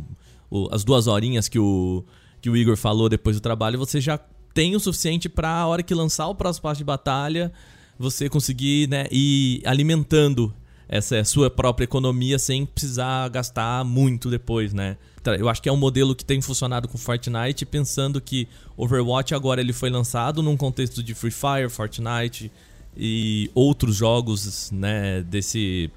o, 0.51 0.75
as 0.75 0.85
duas 0.85 1.07
horinhas 1.07 1.49
que 1.49 1.59
o, 1.59 2.03
que 2.41 2.49
o 2.49 2.57
Igor 2.57 2.77
falou 2.77 3.11
depois 3.11 3.37
do 3.37 3.43
trabalho, 3.43 3.79
você 3.79 4.01
já 4.01 4.19
tem 4.55 4.75
o 4.75 4.81
suficiente 4.81 5.29
para 5.29 5.51
a 5.51 5.67
hora 5.67 5.83
que 5.83 5.95
lançar 5.95 6.29
o 6.29 6.35
próximo 6.35 6.63
passo 6.63 6.79
de 6.79 6.85
batalha, 6.85 7.53
você 7.99 8.29
conseguir 8.29 8.89
né, 8.89 9.07
ir 9.11 9.63
alimentando 9.67 10.55
essa 10.93 11.25
sua 11.25 11.49
própria 11.49 11.85
economia 11.85 12.39
sem 12.39 12.67
precisar 12.67 13.27
gastar 13.31 13.83
muito 13.83 14.29
depois, 14.29 14.75
né? 14.75 14.99
Eu 15.39 15.49
acho 15.49 15.63
que 15.63 15.69
é 15.71 15.73
um 15.73 15.77
modelo 15.77 16.15
que 16.15 16.23
tem 16.23 16.43
funcionado 16.43 16.87
com 16.87 16.99
Fortnite, 16.99 17.65
pensando 17.65 18.21
que 18.21 18.47
Overwatch 18.77 19.35
agora 19.35 19.63
ele 19.63 19.73
foi 19.73 19.89
lançado 19.89 20.43
num 20.43 20.55
contexto 20.55 21.03
de 21.03 21.15
Free 21.15 21.31
Fire, 21.31 21.71
Fortnite 21.71 22.53
e 22.95 23.51
outros 23.55 23.97
jogos, 23.97 24.71
né, 24.71 25.23
desse 25.23 25.91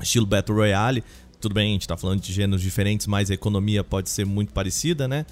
estilo 0.00 0.24
Battle 0.24 0.56
Royale. 0.56 1.04
Tudo 1.38 1.54
bem, 1.54 1.68
a 1.68 1.72
gente 1.74 1.86
tá 1.86 1.98
falando 1.98 2.22
de 2.22 2.32
gêneros 2.32 2.62
diferentes, 2.62 3.06
mas 3.06 3.30
a 3.30 3.34
economia 3.34 3.84
pode 3.84 4.08
ser 4.08 4.24
muito 4.24 4.54
parecida, 4.54 5.06
né? 5.06 5.26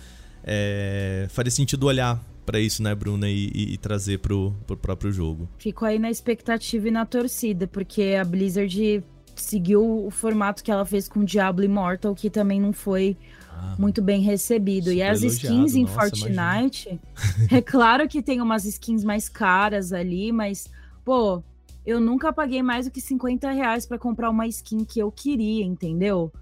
É, 0.45 1.27
faria 1.31 1.51
sentido 1.51 1.87
olhar 1.87 2.23
para 2.47 2.61
isso, 2.61 2.83
né, 2.83 2.95
Bruna, 2.95 3.29
e, 3.29 3.51
e, 3.53 3.77
trazer 3.77 4.21
pro, 4.21 4.55
pro 4.67 4.77
próprio 4.77 5.11
jogo. 5.11 5.49
Fico 5.59 5.85
aí 5.85 5.99
na 5.99 6.11
expectativa 6.11 6.87
e 6.87 6.91
na 6.91 7.05
torcida, 7.05 7.67
porque 7.67 8.17
a 8.19 8.25
Blizzard 8.25 9.05
seguiu 9.35 10.07
o 10.07 10.11
formato 10.11 10.63
que 10.63 10.71
ela 10.71 10.87
fez 10.87 11.09
com 11.09 11.25
Diablo 11.25 11.65
Immortal, 11.65 12.15
que 12.15 12.31
também 12.31 12.61
não 12.61 12.73
foi 12.73 13.17
ah, 13.51 13.75
muito 13.79 14.01
bem 14.01 14.23
recebido. 14.23 14.93
E 14.93 15.03
as 15.03 15.23
skins 15.23 15.75
em 15.75 15.83
Nossa, 15.83 15.95
Fortnite, 15.95 17.01
é 17.51 17.61
claro 17.61 18.09
que 18.09 18.23
tem 18.23 18.41
umas 18.41 18.65
skins 18.65 19.05
mais 19.05 19.29
caras 19.29 19.93
ali, 19.93 20.33
mas, 20.33 20.71
pô, 21.05 21.43
eu 21.85 22.01
nunca 22.01 22.33
paguei 22.33 22.63
mais 22.63 22.87
do 22.87 22.93
que 22.93 23.01
50 23.01 23.51
reais 23.51 23.87
para 23.87 23.99
comprar 23.99 24.31
uma 24.31 24.47
skin 24.47 24.85
que 24.85 24.99
eu 24.99 25.11
queria, 25.11 25.65
entendeu? 25.65 26.33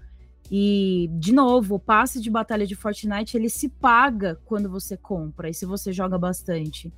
E, 0.51 1.09
de 1.13 1.33
novo, 1.33 1.75
o 1.75 1.79
passe 1.79 2.21
de 2.21 2.29
batalha 2.29 2.67
de 2.67 2.75
Fortnite, 2.75 3.35
ele 3.35 3.49
se 3.49 3.67
paga 3.67 4.39
quando 4.45 4.69
você 4.69 4.95
compra, 4.95 5.49
e 5.49 5.53
se 5.53 5.65
você 5.65 5.91
joga 5.91 6.17
bastante. 6.17 6.93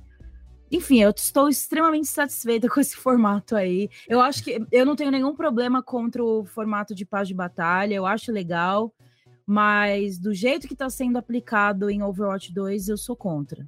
Enfim, 0.70 1.00
eu 1.00 1.10
estou 1.10 1.48
extremamente 1.48 2.08
satisfeita 2.08 2.68
com 2.70 2.80
esse 2.80 2.96
formato 2.96 3.56
aí. 3.56 3.88
Eu 4.06 4.20
acho 4.20 4.44
que 4.44 4.62
eu 4.70 4.84
não 4.84 4.94
tenho 4.94 5.10
nenhum 5.10 5.34
problema 5.34 5.82
contra 5.82 6.22
o 6.22 6.44
formato 6.44 6.94
de 6.94 7.06
paz 7.06 7.26
de 7.26 7.34
batalha, 7.34 7.94
eu 7.94 8.04
acho 8.04 8.30
legal, 8.30 8.92
mas 9.46 10.18
do 10.18 10.34
jeito 10.34 10.66
que 10.66 10.74
está 10.74 10.90
sendo 10.90 11.16
aplicado 11.16 11.88
em 11.88 12.02
Overwatch 12.02 12.52
2, 12.52 12.88
eu 12.88 12.98
sou 12.98 13.16
contra. 13.16 13.66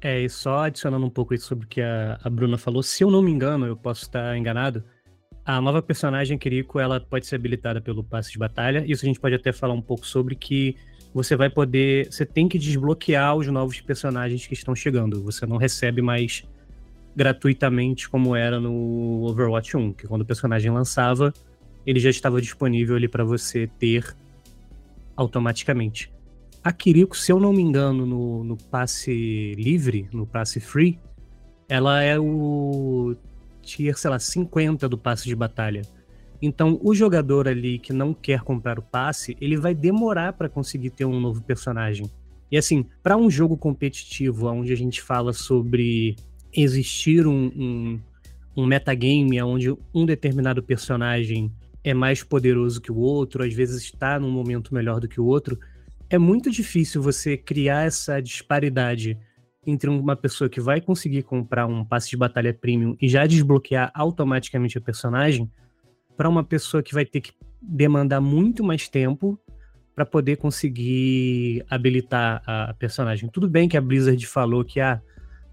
É, 0.00 0.20
e 0.20 0.28
só 0.28 0.64
adicionando 0.64 1.06
um 1.06 1.10
pouco 1.10 1.32
isso 1.34 1.46
sobre 1.46 1.64
o 1.64 1.68
que 1.68 1.80
a, 1.80 2.18
a 2.22 2.30
Bruna 2.30 2.58
falou, 2.58 2.82
se 2.82 3.04
eu 3.04 3.10
não 3.10 3.22
me 3.22 3.30
engano, 3.30 3.66
eu 3.66 3.76
posso 3.76 4.02
estar 4.02 4.36
enganado, 4.36 4.84
a 5.44 5.60
nova 5.60 5.82
personagem 5.82 6.38
Kiriko, 6.38 6.78
ela 6.78 7.00
pode 7.00 7.26
ser 7.26 7.36
habilitada 7.36 7.80
pelo 7.80 8.04
passe 8.04 8.30
de 8.30 8.38
batalha. 8.38 8.84
Isso 8.86 9.04
a 9.04 9.08
gente 9.08 9.18
pode 9.18 9.34
até 9.34 9.52
falar 9.52 9.74
um 9.74 9.82
pouco 9.82 10.06
sobre 10.06 10.36
que 10.36 10.76
você 11.12 11.36
vai 11.36 11.50
poder, 11.50 12.10
você 12.10 12.24
tem 12.24 12.48
que 12.48 12.58
desbloquear 12.58 13.36
os 13.36 13.46
novos 13.48 13.80
personagens 13.80 14.46
que 14.46 14.54
estão 14.54 14.74
chegando. 14.74 15.22
Você 15.24 15.44
não 15.44 15.56
recebe 15.56 16.00
mais 16.00 16.44
gratuitamente 17.14 18.08
como 18.08 18.34
era 18.34 18.58
no 18.58 19.24
Overwatch 19.28 19.76
1, 19.76 19.92
que 19.92 20.06
quando 20.06 20.22
o 20.22 20.24
personagem 20.24 20.70
lançava, 20.70 21.32
ele 21.84 22.00
já 22.00 22.08
estava 22.08 22.40
disponível 22.40 22.96
ali 22.96 23.08
para 23.08 23.24
você 23.24 23.66
ter 23.78 24.16
automaticamente. 25.16 26.10
A 26.64 26.72
Kiriko, 26.72 27.16
se 27.16 27.32
eu 27.32 27.40
não 27.40 27.52
me 27.52 27.60
engano, 27.60 28.06
no, 28.06 28.44
no 28.44 28.56
passe 28.56 29.54
livre, 29.58 30.08
no 30.12 30.24
passe 30.24 30.60
free, 30.60 30.98
ela 31.68 32.00
é 32.00 32.18
o 32.18 33.16
tier, 33.62 33.96
sei 33.96 34.10
lá, 34.10 34.18
50 34.18 34.88
do 34.88 34.98
passe 34.98 35.24
de 35.24 35.34
batalha. 35.34 35.82
Então, 36.40 36.78
o 36.82 36.92
jogador 36.94 37.46
ali 37.46 37.78
que 37.78 37.92
não 37.92 38.12
quer 38.12 38.40
comprar 38.40 38.78
o 38.78 38.82
passe, 38.82 39.36
ele 39.40 39.56
vai 39.56 39.74
demorar 39.74 40.32
para 40.32 40.48
conseguir 40.48 40.90
ter 40.90 41.04
um 41.04 41.20
novo 41.20 41.40
personagem. 41.40 42.10
E 42.50 42.58
assim, 42.58 42.84
para 43.02 43.16
um 43.16 43.30
jogo 43.30 43.56
competitivo, 43.56 44.48
onde 44.48 44.72
a 44.72 44.76
gente 44.76 45.00
fala 45.00 45.32
sobre 45.32 46.16
existir 46.52 47.26
um, 47.26 47.46
um, 47.56 48.00
um 48.56 48.66
metagame 48.66 49.40
onde 49.40 49.74
um 49.94 50.04
determinado 50.04 50.62
personagem 50.62 51.50
é 51.84 51.94
mais 51.94 52.22
poderoso 52.22 52.80
que 52.80 52.92
o 52.92 52.98
outro, 52.98 53.44
às 53.44 53.54
vezes 53.54 53.82
está 53.82 54.18
num 54.18 54.30
momento 54.30 54.74
melhor 54.74 55.00
do 55.00 55.08
que 55.08 55.20
o 55.20 55.24
outro, 55.24 55.58
é 56.10 56.18
muito 56.18 56.50
difícil 56.50 57.00
você 57.00 57.36
criar 57.36 57.86
essa 57.86 58.20
disparidade 58.20 59.16
entre 59.66 59.88
uma 59.88 60.16
pessoa 60.16 60.50
que 60.50 60.60
vai 60.60 60.80
conseguir 60.80 61.22
comprar 61.22 61.66
um 61.66 61.84
passe 61.84 62.10
de 62.10 62.16
batalha 62.16 62.52
premium 62.52 62.96
e 63.00 63.08
já 63.08 63.26
desbloquear 63.26 63.90
automaticamente 63.94 64.76
a 64.78 64.80
personagem, 64.80 65.50
para 66.16 66.28
uma 66.28 66.44
pessoa 66.44 66.82
que 66.82 66.94
vai 66.94 67.04
ter 67.04 67.20
que 67.20 67.32
demandar 67.60 68.20
muito 68.20 68.62
mais 68.62 68.88
tempo 68.88 69.38
para 69.94 70.04
poder 70.04 70.36
conseguir 70.36 71.64
habilitar 71.70 72.42
a 72.46 72.74
personagem. 72.74 73.28
Tudo 73.28 73.48
bem 73.48 73.68
que 73.68 73.76
a 73.76 73.80
Blizzard 73.80 74.24
falou 74.26 74.64
que 74.64 74.80
ah, 74.80 75.00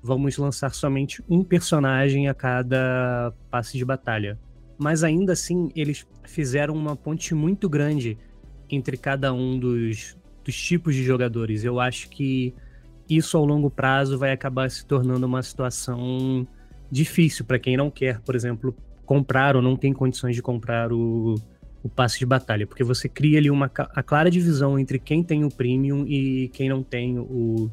vamos 0.01 0.37
lançar 0.37 0.73
somente 0.73 1.23
um 1.29 1.43
personagem 1.43 2.27
a 2.29 2.33
cada 2.33 3.33
passe 3.51 3.77
de 3.77 3.85
batalha. 3.85 4.39
Mas 4.77 5.03
ainda 5.03 5.33
assim, 5.33 5.69
eles 5.75 6.07
fizeram 6.25 6.73
uma 6.73 6.95
ponte 6.95 7.35
muito 7.35 7.67
grande 7.67 8.17
entre 8.69 8.95
cada 8.95 9.33
um 9.33 9.59
dos, 9.59 10.17
dos 10.43 10.55
tipos 10.55 10.95
de 10.95 11.03
jogadores. 11.03 11.65
Eu 11.65 11.79
acho 11.79 12.09
que 12.09 12.55
isso 13.09 13.37
ao 13.37 13.45
longo 13.45 13.69
prazo 13.69 14.17
vai 14.17 14.31
acabar 14.31 14.69
se 14.69 14.85
tornando 14.85 15.25
uma 15.25 15.41
situação 15.41 16.47
difícil 16.91 17.45
para 17.45 17.59
quem 17.59 17.75
não 17.75 17.89
quer, 17.89 18.19
por 18.21 18.35
exemplo, 18.35 18.75
comprar 19.05 19.55
ou 19.55 19.61
não 19.61 19.75
tem 19.75 19.91
condições 19.91 20.35
de 20.35 20.41
comprar 20.41 20.91
o, 20.93 21.35
o 21.83 21.89
passe 21.89 22.19
de 22.19 22.25
batalha, 22.25 22.67
porque 22.67 22.83
você 22.83 23.09
cria 23.09 23.39
ali 23.39 23.49
uma 23.49 23.71
a 23.75 24.03
clara 24.03 24.29
divisão 24.29 24.77
entre 24.77 24.99
quem 24.99 25.23
tem 25.23 25.43
o 25.43 25.49
premium 25.49 26.05
e 26.05 26.49
quem 26.49 26.69
não 26.69 26.83
tem 26.83 27.17
o, 27.17 27.71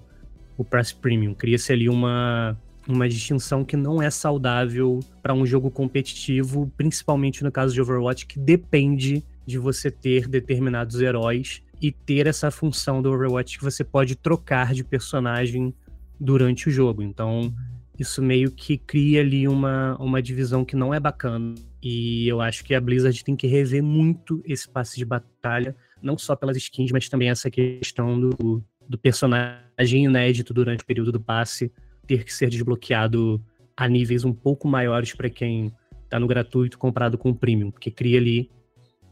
o 0.57 0.65
passe 0.65 0.95
premium. 0.95 1.35
Cria-se 1.35 1.73
ali 1.73 1.89
uma, 1.89 2.57
uma 2.89 3.09
distinção 3.09 3.65
que 3.65 3.77
não 3.77 4.01
é 4.01 4.11
saudável 4.11 5.01
para 5.23 5.35
um 5.35 5.45
jogo 5.45 5.71
competitivo, 5.71 6.73
principalmente 6.77 7.43
no 7.43 7.53
caso 7.53 7.75
de 7.75 7.83
Overwatch, 7.83 8.27
que 8.27 8.39
depende 8.39 9.25
de 9.47 9.59
você 9.59 9.91
ter 9.91 10.27
determinados 10.27 11.01
heróis 11.01 11.63
e 11.81 11.93
ter 11.93 12.27
essa 12.27 12.51
função 12.51 13.03
do 13.03 13.13
Overwatch 13.13 13.59
que 13.59 13.65
você 13.65 13.85
pode 13.85 14.17
trocar 14.17 14.73
de 14.73 14.83
personagem 14.83 15.75
durante 16.19 16.69
o 16.69 16.73
jogo. 16.73 17.03
Então, 17.03 17.55
isso 17.99 18.23
meio 18.23 18.51
que 18.51 18.77
cria 18.77 19.21
ali 19.21 19.47
uma, 19.47 19.97
uma 19.99 20.23
divisão 20.23 20.65
que 20.65 20.77
não 20.77 20.93
é 20.93 21.01
bacana. 21.01 21.55
E 21.83 22.27
eu 22.29 22.41
acho 22.41 22.65
que 22.65 22.75
a 22.75 22.81
Blizzard 22.81 23.23
tem 23.23 23.37
que 23.37 23.47
rever 23.47 23.83
muito 23.83 24.43
esse 24.45 24.69
passe 24.69 24.97
de 24.97 25.05
batalha, 25.05 25.77
não 26.03 26.19
só 26.19 26.35
pelas 26.35 26.57
skins, 26.57 26.91
mas 26.93 27.09
também 27.09 27.31
essa 27.31 27.51
questão 27.51 28.19
do, 28.19 28.63
do 28.89 28.99
personagem 28.99 30.05
inédito 30.05 30.53
durante 30.53 30.83
o 30.83 30.87
período 30.87 31.13
do 31.13 31.21
passe 31.21 31.71
ter 32.07 32.25
que 32.25 32.33
ser 32.33 32.49
desbloqueado 32.49 33.43
a 33.77 33.89
níveis 33.89 34.25
um 34.25 34.33
pouco 34.33 34.69
maiores 34.69 35.13
para 35.13 35.29
quem 35.29 35.73
está 36.05 36.19
no 36.19 36.27
gratuito 36.27 36.79
comprado 36.79 37.19
com 37.19 37.31
o 37.31 37.35
premium, 37.35 37.71
porque 37.71 37.91
cria 37.91 38.19
ali 38.19 38.51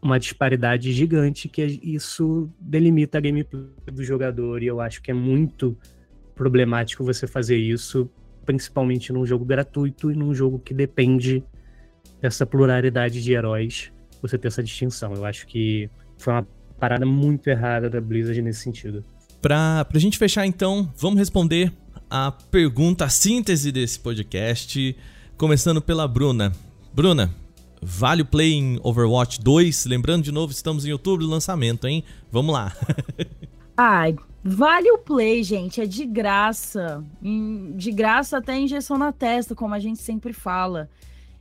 uma 0.04 0.20
disparidade 0.20 0.92
gigante 0.92 1.48
que 1.48 1.62
isso 1.82 2.50
delimita 2.60 3.16
a 3.16 3.20
gameplay 3.22 3.64
do 3.90 4.04
jogador 4.04 4.62
e 4.62 4.66
eu 4.66 4.78
acho 4.78 5.00
que 5.00 5.10
é 5.10 5.14
muito 5.14 5.74
problemático 6.34 7.02
você 7.02 7.26
fazer 7.26 7.56
isso, 7.56 8.10
principalmente 8.44 9.14
num 9.14 9.24
jogo 9.24 9.46
gratuito 9.46 10.12
e 10.12 10.14
num 10.14 10.34
jogo 10.34 10.58
que 10.58 10.74
depende 10.74 11.42
dessa 12.20 12.44
pluralidade 12.44 13.22
de 13.22 13.32
heróis, 13.32 13.90
você 14.20 14.36
ter 14.36 14.48
essa 14.48 14.62
distinção. 14.62 15.14
Eu 15.14 15.24
acho 15.24 15.46
que 15.46 15.88
foi 16.18 16.34
uma 16.34 16.46
parada 16.78 17.06
muito 17.06 17.48
errada 17.48 17.88
da 17.88 17.98
Blizzard 17.98 18.42
nesse 18.42 18.60
sentido. 18.60 19.02
Pra, 19.40 19.86
pra 19.86 19.98
gente 19.98 20.18
fechar 20.18 20.44
então, 20.44 20.92
vamos 20.98 21.18
responder 21.18 21.72
a 22.10 22.30
pergunta, 22.30 23.06
a 23.06 23.08
síntese 23.08 23.72
desse 23.72 23.98
podcast, 23.98 24.94
começando 25.38 25.80
pela 25.80 26.06
Bruna. 26.06 26.52
Bruna, 26.92 27.30
Vale 27.86 28.22
o 28.22 28.24
play 28.24 28.54
em 28.54 28.80
Overwatch 28.82 29.38
2. 29.42 29.84
Lembrando 29.84 30.24
de 30.24 30.32
novo, 30.32 30.50
estamos 30.50 30.86
em 30.86 30.92
outubro 30.92 31.26
do 31.26 31.30
lançamento, 31.30 31.86
hein? 31.86 32.02
Vamos 32.32 32.54
lá. 32.54 32.74
Ai, 33.76 34.16
vale 34.42 34.90
o 34.90 34.98
play, 34.98 35.42
gente. 35.42 35.82
É 35.82 35.86
de 35.86 36.06
graça. 36.06 37.04
De 37.76 37.92
graça 37.92 38.38
até 38.38 38.58
injeção 38.58 38.96
na 38.96 39.12
testa, 39.12 39.54
como 39.54 39.74
a 39.74 39.78
gente 39.78 40.00
sempre 40.00 40.32
fala. 40.32 40.88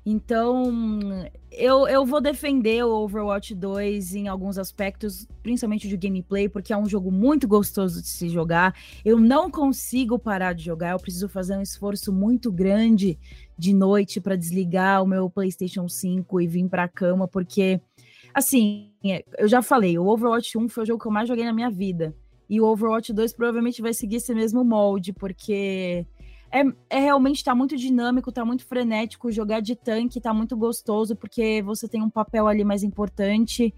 Então, 0.05 1.29
eu, 1.55 1.87
eu 1.87 2.05
vou 2.05 2.19
defender 2.19 2.83
o 2.83 3.03
Overwatch 3.03 3.53
2 3.53 4.15
em 4.15 4.27
alguns 4.27 4.57
aspectos, 4.57 5.27
principalmente 5.41 5.87
de 5.87 5.97
gameplay, 5.97 6.49
porque 6.49 6.73
é 6.73 6.77
um 6.77 6.87
jogo 6.87 7.11
muito 7.11 7.47
gostoso 7.47 8.01
de 8.01 8.07
se 8.07 8.29
jogar. 8.29 8.75
Eu 9.03 9.19
não 9.19 9.49
consigo 9.49 10.17
parar 10.17 10.53
de 10.53 10.63
jogar, 10.63 10.91
eu 10.91 10.99
preciso 10.99 11.29
fazer 11.29 11.57
um 11.57 11.61
esforço 11.61 12.11
muito 12.11 12.51
grande 12.51 13.17
de 13.57 13.73
noite 13.73 14.19
para 14.19 14.35
desligar 14.35 15.03
o 15.03 15.07
meu 15.07 15.29
PlayStation 15.29 15.87
5 15.87 16.41
e 16.41 16.47
vir 16.47 16.67
para 16.67 16.83
a 16.83 16.89
cama, 16.89 17.27
porque, 17.27 17.79
assim, 18.33 18.91
eu 19.37 19.47
já 19.47 19.61
falei, 19.61 19.97
o 19.97 20.07
Overwatch 20.07 20.57
1 20.57 20.69
foi 20.69 20.83
o 20.83 20.87
jogo 20.87 21.01
que 21.01 21.07
eu 21.07 21.11
mais 21.11 21.27
joguei 21.27 21.45
na 21.45 21.53
minha 21.53 21.69
vida. 21.69 22.15
E 22.49 22.59
o 22.59 22.65
Overwatch 22.65 23.13
2 23.13 23.33
provavelmente 23.33 23.81
vai 23.81 23.93
seguir 23.93 24.17
esse 24.17 24.33
mesmo 24.33 24.63
molde, 24.63 25.13
porque 25.13 26.05
é, 26.53 26.63
é 26.87 26.99
realmente 26.99 27.43
tá 27.43 27.55
muito 27.55 27.75
dinâmico, 27.75 28.31
tá 28.31 28.45
muito 28.45 28.63
frenético. 28.63 29.31
Jogar 29.31 29.59
de 29.59 29.75
tanque 29.75 30.21
tá 30.21 30.31
muito 30.31 30.55
gostoso, 30.55 31.15
porque 31.15 31.63
você 31.63 31.87
tem 31.87 32.03
um 32.03 32.09
papel 32.09 32.47
ali 32.47 32.63
mais 32.63 32.83
importante. 32.83 33.73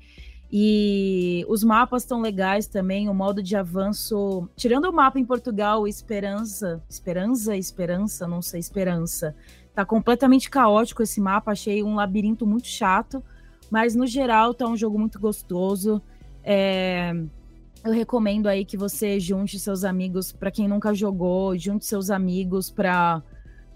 E 0.51 1.45
os 1.47 1.63
mapas 1.63 2.03
estão 2.03 2.21
legais 2.21 2.67
também, 2.67 3.07
o 3.07 3.13
modo 3.13 3.41
de 3.41 3.55
avanço. 3.55 4.49
Tirando 4.57 4.85
o 4.85 4.93
mapa 4.93 5.17
em 5.17 5.25
Portugal, 5.25 5.87
Esperança. 5.87 6.83
Esperança? 6.89 7.55
Esperança? 7.55 8.27
Não 8.27 8.41
sei, 8.41 8.59
Esperança. 8.59 9.33
Tá 9.73 9.85
completamente 9.85 10.49
caótico 10.49 11.01
esse 11.01 11.21
mapa, 11.21 11.53
achei 11.53 11.81
um 11.81 11.95
labirinto 11.95 12.45
muito 12.45 12.67
chato. 12.67 13.23
Mas 13.71 13.95
no 13.95 14.05
geral 14.05 14.53
tá 14.53 14.67
um 14.67 14.75
jogo 14.75 14.99
muito 14.99 15.17
gostoso. 15.17 16.01
É... 16.43 17.13
Eu 17.85 17.91
recomendo 17.91 18.47
aí 18.47 18.65
que 18.65 18.75
você 18.75 19.19
junte 19.19 19.59
seus 19.59 19.83
amigos, 19.83 20.31
para 20.31 20.49
quem 20.49 20.67
nunca 20.67 20.91
jogou, 20.91 21.55
junte 21.55 21.85
seus 21.85 22.09
amigos 22.09 22.71
para 22.71 23.21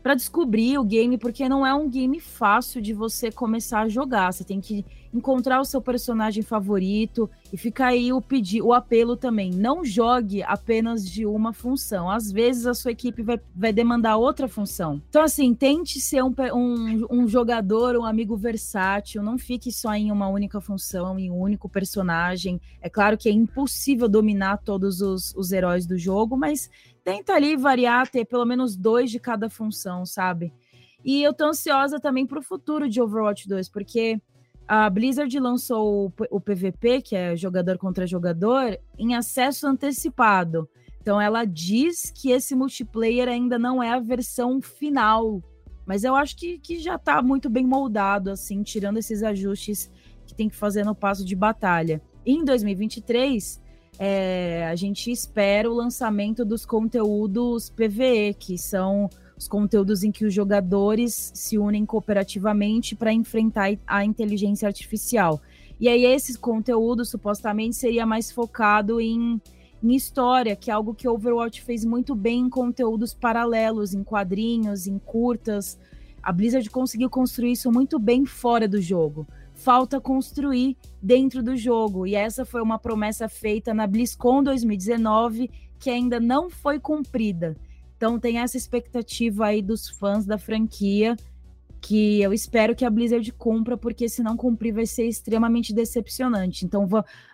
para 0.02 0.16
descobrir 0.16 0.78
o 0.80 0.84
game, 0.84 1.18
porque 1.18 1.48
não 1.50 1.68
é 1.68 1.74
um 1.74 1.90
game 1.90 2.20
fácil 2.22 2.82
de 2.82 2.94
você 2.94 3.32
começar 3.32 3.82
a 3.82 3.90
jogar. 3.90 4.32
Você 4.32 4.46
tem 4.46 4.62
que 4.62 4.86
encontrar 5.14 5.60
o 5.60 5.66
seu 5.66 5.82
personagem 5.82 6.44
favorito 6.44 7.30
e 7.52 7.58
fica 7.58 7.88
aí 7.88 8.14
o 8.14 8.22
pedir, 8.22 8.62
o 8.62 8.74
apelo 8.74 9.18
também. 9.18 9.52
Não 9.52 9.84
jogue 9.84 10.44
apenas 10.44 11.08
de 11.10 11.26
uma 11.26 11.52
função. 11.52 12.10
Às 12.10 12.32
vezes 12.32 12.66
a 12.66 12.74
sua 12.74 12.92
equipe 12.92 13.24
vai, 13.24 13.40
vai 13.56 13.74
demandar 13.74 14.18
outra 14.18 14.48
função. 14.48 15.02
Então, 15.10 15.24
assim, 15.24 15.54
tente 15.54 16.00
ser 16.00 16.24
um, 16.24 16.34
um, 16.54 17.08
um 17.10 17.28
jogador, 17.28 17.96
um 17.96 18.06
amigo 18.06 18.36
versátil. 18.38 19.24
Não 19.24 19.38
fique 19.38 19.72
só 19.72 19.94
em 19.94 20.12
uma 20.12 20.28
única 20.28 20.62
função, 20.62 21.18
em 21.18 21.32
um 21.32 21.40
único 21.40 21.68
personagem. 21.68 22.62
É 22.82 22.90
claro 22.90 23.18
que 23.18 23.30
é 23.30 23.32
impossível 23.32 24.08
dominar 24.08 24.58
todos 24.58 25.02
os, 25.02 25.34
os 25.36 25.52
heróis 25.52 25.86
do 25.86 25.98
jogo, 25.98 26.38
mas 26.38 26.70
tenta 27.04 27.34
ali 27.34 27.56
variar, 27.56 28.08
ter 28.10 28.26
pelo 28.26 28.46
menos 28.46 28.76
dois 28.76 29.10
de 29.10 29.20
cada 29.20 29.50
função, 29.50 30.06
sabe? 30.06 30.54
E 31.04 31.24
eu 31.24 31.34
tô 31.34 31.46
ansiosa 31.46 32.00
também 32.00 32.26
pro 32.26 32.42
futuro 32.42 32.90
de 32.90 33.02
Overwatch 33.02 33.48
2, 33.48 33.70
porque 33.70 34.22
a 34.72 34.88
Blizzard 34.88 35.40
lançou 35.40 36.14
o 36.30 36.40
PVP, 36.40 37.02
que 37.02 37.16
é 37.16 37.36
jogador 37.36 37.80
contra 37.80 38.06
jogador, 38.06 38.78
em 39.00 39.16
acesso 39.16 39.66
antecipado. 39.66 40.70
Então 41.02 41.20
ela 41.20 41.44
diz 41.44 42.12
que 42.12 42.30
esse 42.30 42.54
multiplayer 42.54 43.28
ainda 43.28 43.58
não 43.58 43.82
é 43.82 43.90
a 43.90 44.00
versão 44.00 44.62
final, 44.62 45.42
mas 45.88 46.04
eu 46.04 46.14
acho 46.16 46.38
que, 46.38 46.60
que 46.60 46.78
já 46.78 47.00
tá 47.00 47.20
muito 47.20 47.50
bem 47.50 47.66
moldado, 47.66 48.30
assim, 48.30 48.62
tirando 48.62 48.98
esses 48.98 49.24
ajustes 49.24 49.90
que 50.28 50.36
tem 50.36 50.48
que 50.48 50.56
fazer 50.56 50.86
no 50.86 50.94
passo 50.94 51.26
de 51.26 51.36
batalha. 51.36 52.00
Em 52.24 52.46
2023, 52.46 53.60
é, 53.98 54.68
a 54.68 54.76
gente 54.76 55.10
espera 55.10 55.68
o 55.68 55.74
lançamento 55.74 56.46
dos 56.46 56.64
conteúdos 56.64 57.72
PVE, 57.72 58.36
que 58.38 58.56
são 58.56 59.10
os 59.40 59.48
conteúdos 59.48 60.04
em 60.04 60.12
que 60.12 60.26
os 60.26 60.34
jogadores 60.34 61.32
se 61.34 61.58
unem 61.58 61.86
cooperativamente 61.86 62.94
para 62.94 63.14
enfrentar 63.14 63.72
a 63.88 64.04
inteligência 64.04 64.68
artificial. 64.68 65.42
E 65.80 65.88
aí 65.88 66.04
esse 66.04 66.38
conteúdo 66.38 67.06
supostamente 67.06 67.78
seria 67.78 68.06
mais 68.06 68.30
focado 68.30 69.00
em, 69.00 69.42
em 69.82 69.96
história, 69.96 70.58
que 70.58 70.70
é 70.70 70.74
algo 70.74 70.94
que 70.94 71.08
Overwatch 71.08 71.62
fez 71.62 71.86
muito 71.86 72.14
bem 72.14 72.42
em 72.42 72.50
conteúdos 72.50 73.14
paralelos, 73.14 73.94
em 73.94 74.04
quadrinhos, 74.04 74.88
em 74.88 75.00
curtas. 75.00 75.80
A 76.22 76.34
Blizzard 76.34 76.70
conseguiu 76.70 77.10
construir 77.10 77.54
isso 77.54 77.72
muito 77.72 77.98
bem 77.98 78.26
fora 78.26 78.68
do 78.68 78.82
jogo 78.82 79.26
falta 79.60 80.00
construir 80.00 80.78
dentro 81.02 81.44
do 81.44 81.58
jogo. 81.58 82.08
E 82.08 82.16
essa 82.16 82.46
foi 82.46 82.62
uma 82.62 82.80
promessa 82.80 83.28
feita 83.28 83.74
na 83.74 83.86
BlizzCon 83.86 84.42
2019 84.42 85.52
que 85.78 85.90
ainda 85.90 86.18
não 86.18 86.50
foi 86.50 86.80
cumprida. 86.80 87.58
Então 88.00 88.18
tem 88.18 88.40
essa 88.40 88.56
expectativa 88.56 89.48
aí 89.48 89.62
dos 89.62 89.90
fãs 89.90 90.26
da 90.26 90.38
franquia 90.38 91.18
que 91.82 92.22
eu 92.22 92.32
espero 92.32 92.74
que 92.74 92.86
a 92.86 92.90
Blizzard 92.90 93.30
cumpra, 93.34 93.76
porque 93.76 94.08
se 94.08 94.24
não 94.24 94.38
cumprir 94.38 94.74
vai 94.74 94.86
ser 94.86 95.06
extremamente 95.06 95.74
decepcionante. 95.74 96.66
Então 96.66 96.88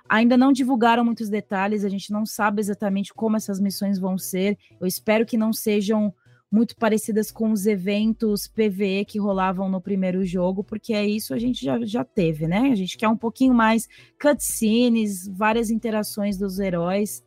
ainda 0.10 0.36
não 0.36 0.52
divulgaram 0.52 1.06
muitos 1.06 1.30
detalhes, 1.30 1.86
a 1.86 1.90
gente 1.90 2.12
não 2.12 2.26
sabe 2.26 2.62
exatamente 2.62 3.14
como 3.14 3.38
essas 3.38 3.60
missões 3.60 4.00
vão 4.00 4.18
ser. 4.18 4.58
Eu 4.82 4.88
espero 4.88 5.24
que 5.24 5.38
não 5.38 5.54
sejam 5.54 6.12
muito 6.52 6.76
parecidas 6.78 7.30
com 7.30 7.52
os 7.52 7.68
eventos 7.68 8.48
PVE 8.48 9.06
que 9.06 9.20
rolavam 9.20 9.70
no 9.70 9.80
primeiro 9.80 10.26
jogo, 10.26 10.64
porque 10.64 10.96
é 10.96 11.06
isso 11.06 11.32
a 11.32 11.38
gente 11.38 11.64
já, 11.64 11.78
já 11.86 12.04
teve, 12.04 12.48
né? 12.48 12.72
A 12.72 12.76
gente 12.76 12.98
quer 12.98 13.08
um 13.08 13.18
pouquinho 13.18 13.54
mais 13.54 13.88
cutscenes, 14.20 15.28
várias 15.28 15.70
interações 15.70 16.40
dos 16.40 16.58
heróis. 16.58 17.24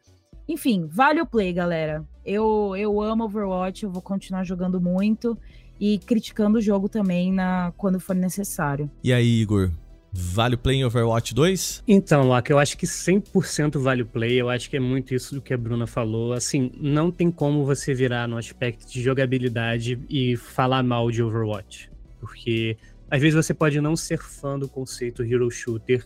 Enfim, 0.49 0.89
vale 0.91 1.21
o 1.21 1.27
play, 1.27 1.53
galera. 1.53 2.05
Eu, 2.29 2.75
eu 2.77 3.01
amo 3.01 3.25
Overwatch, 3.25 3.85
eu 3.85 3.91
vou 3.91 4.03
continuar 4.03 4.45
jogando 4.45 4.79
muito 4.79 5.37
e 5.81 5.99
criticando 5.99 6.59
o 6.59 6.61
jogo 6.61 6.87
também 6.87 7.33
na, 7.33 7.73
quando 7.75 7.99
for 7.99 8.15
necessário. 8.15 8.91
E 9.03 9.15
aí, 9.15 9.41
Igor? 9.41 9.71
Vale 10.13 10.55
o 10.55 10.59
play 10.59 10.77
em 10.77 10.85
Overwatch 10.85 11.35
2? 11.35 11.85
Então, 11.89 12.27
Loki, 12.27 12.51
eu 12.51 12.59
acho 12.59 12.77
que 12.77 12.85
100% 12.85 13.79
vale 13.79 14.03
o 14.03 14.07
play. 14.07 14.39
Eu 14.39 14.51
acho 14.51 14.69
que 14.69 14.77
é 14.77 14.81
muito 14.81 15.15
isso 15.15 15.35
do 15.35 15.41
que 15.41 15.55
a 15.55 15.57
Bruna 15.57 15.87
falou. 15.87 16.35
Assim, 16.35 16.71
não 16.79 17.11
tem 17.11 17.31
como 17.31 17.65
você 17.65 17.95
virar 17.95 18.29
no 18.29 18.37
aspecto 18.37 18.87
de 18.87 19.03
jogabilidade 19.03 19.99
e 20.09 20.37
falar 20.37 20.83
mal 20.83 21.11
de 21.11 21.23
Overwatch. 21.23 21.91
Porque 22.21 22.77
às 23.11 23.23
vezes 23.23 23.35
você 23.35 23.55
pode 23.55 23.81
não 23.81 23.97
ser 23.97 24.19
fã 24.19 24.59
do 24.59 24.69
conceito 24.69 25.23
Hero 25.23 25.51
Shooter, 25.51 26.05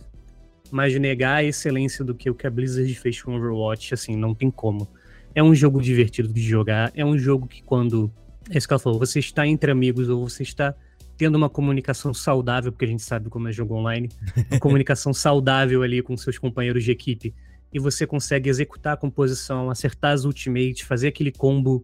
mas 0.71 0.97
negar 0.97 1.35
a 1.35 1.43
excelência 1.43 2.05
do 2.05 2.15
que 2.15 2.29
o 2.29 2.35
que 2.35 2.47
a 2.47 2.49
Blizzard 2.49 2.95
fez 2.95 3.21
com 3.21 3.35
Overwatch, 3.35 3.93
assim, 3.93 4.15
não 4.15 4.33
tem 4.33 4.49
como. 4.49 4.87
É 5.35 5.41
um 5.41 5.53
jogo 5.53 5.81
divertido 5.81 6.31
de 6.31 6.41
jogar, 6.41 6.91
é 6.95 7.03
um 7.03 7.17
jogo 7.17 7.47
que 7.47 7.63
quando. 7.63 8.11
É 8.49 8.57
isso 8.57 8.67
que 8.67 8.73
ela 8.73 8.79
falou, 8.79 8.99
você 8.99 9.19
está 9.19 9.47
entre 9.47 9.71
amigos 9.71 10.09
ou 10.09 10.27
você 10.27 10.43
está 10.43 10.75
tendo 11.17 11.35
uma 11.35 11.49
comunicação 11.49 12.13
saudável, 12.13 12.71
porque 12.71 12.85
a 12.85 12.87
gente 12.87 13.03
sabe 13.03 13.29
como 13.29 13.47
é 13.47 13.51
jogo 13.51 13.75
online, 13.75 14.09
uma 14.51 14.59
comunicação 14.59 15.13
saudável 15.13 15.81
ali 15.81 16.01
com 16.01 16.17
seus 16.17 16.37
companheiros 16.37 16.83
de 16.83 16.91
equipe, 16.91 17.33
e 17.71 17.79
você 17.79 18.05
consegue 18.05 18.49
executar 18.49 18.93
a 18.93 18.97
composição, 18.97 19.69
acertar 19.69 20.11
as 20.11 20.25
ultimates, 20.25 20.81
fazer 20.81 21.07
aquele 21.07 21.31
combo 21.31 21.83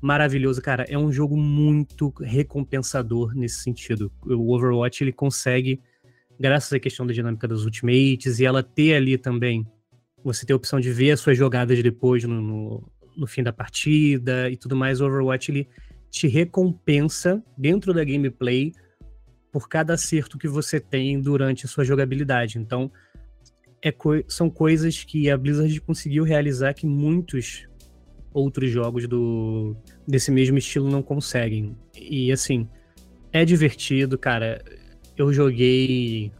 maravilhoso, 0.00 0.62
cara, 0.62 0.84
é 0.88 0.96
um 0.96 1.10
jogo 1.12 1.36
muito 1.36 2.12
recompensador 2.20 3.34
nesse 3.34 3.62
sentido. 3.62 4.12
O 4.24 4.54
Overwatch 4.54 5.02
ele 5.02 5.12
consegue, 5.12 5.80
graças 6.38 6.72
à 6.72 6.78
questão 6.78 7.06
da 7.06 7.12
dinâmica 7.12 7.48
das 7.48 7.62
ultimates 7.64 8.38
e 8.38 8.44
ela 8.44 8.62
ter 8.62 8.94
ali 8.94 9.18
também, 9.18 9.66
você 10.24 10.44
ter 10.44 10.52
a 10.52 10.56
opção 10.56 10.80
de 10.80 10.92
ver 10.92 11.12
as 11.12 11.20
suas 11.20 11.36
jogadas 11.36 11.82
depois 11.82 12.24
no, 12.24 12.40
no, 12.40 12.92
no 13.16 13.26
fim 13.26 13.42
da 13.42 13.52
partida 13.52 14.50
e 14.50 14.56
tudo 14.56 14.76
mais, 14.76 15.00
o 15.00 15.06
Overwatch 15.06 15.50
ele 15.50 15.68
te 16.10 16.26
recompensa 16.26 17.42
dentro 17.56 17.92
da 17.92 18.04
gameplay 18.04 18.72
por 19.52 19.68
cada 19.68 19.94
acerto 19.94 20.38
que 20.38 20.48
você 20.48 20.78
tem 20.80 21.20
durante 21.20 21.66
a 21.66 21.68
sua 21.68 21.84
jogabilidade. 21.84 22.58
Então, 22.58 22.90
é 23.82 23.92
co 23.92 24.12
são 24.28 24.50
coisas 24.50 25.04
que 25.04 25.30
a 25.30 25.36
Blizzard 25.36 25.80
conseguiu 25.80 26.24
realizar 26.24 26.74
que 26.74 26.86
muitos 26.86 27.68
outros 28.32 28.70
jogos 28.70 29.06
do 29.06 29.76
desse 30.06 30.30
mesmo 30.30 30.58
estilo 30.58 30.90
não 30.90 31.02
conseguem. 31.02 31.76
E 31.96 32.30
assim, 32.32 32.68
é 33.32 33.44
divertido, 33.44 34.18
cara. 34.18 34.62
Eu 35.16 35.32
joguei 35.32 36.32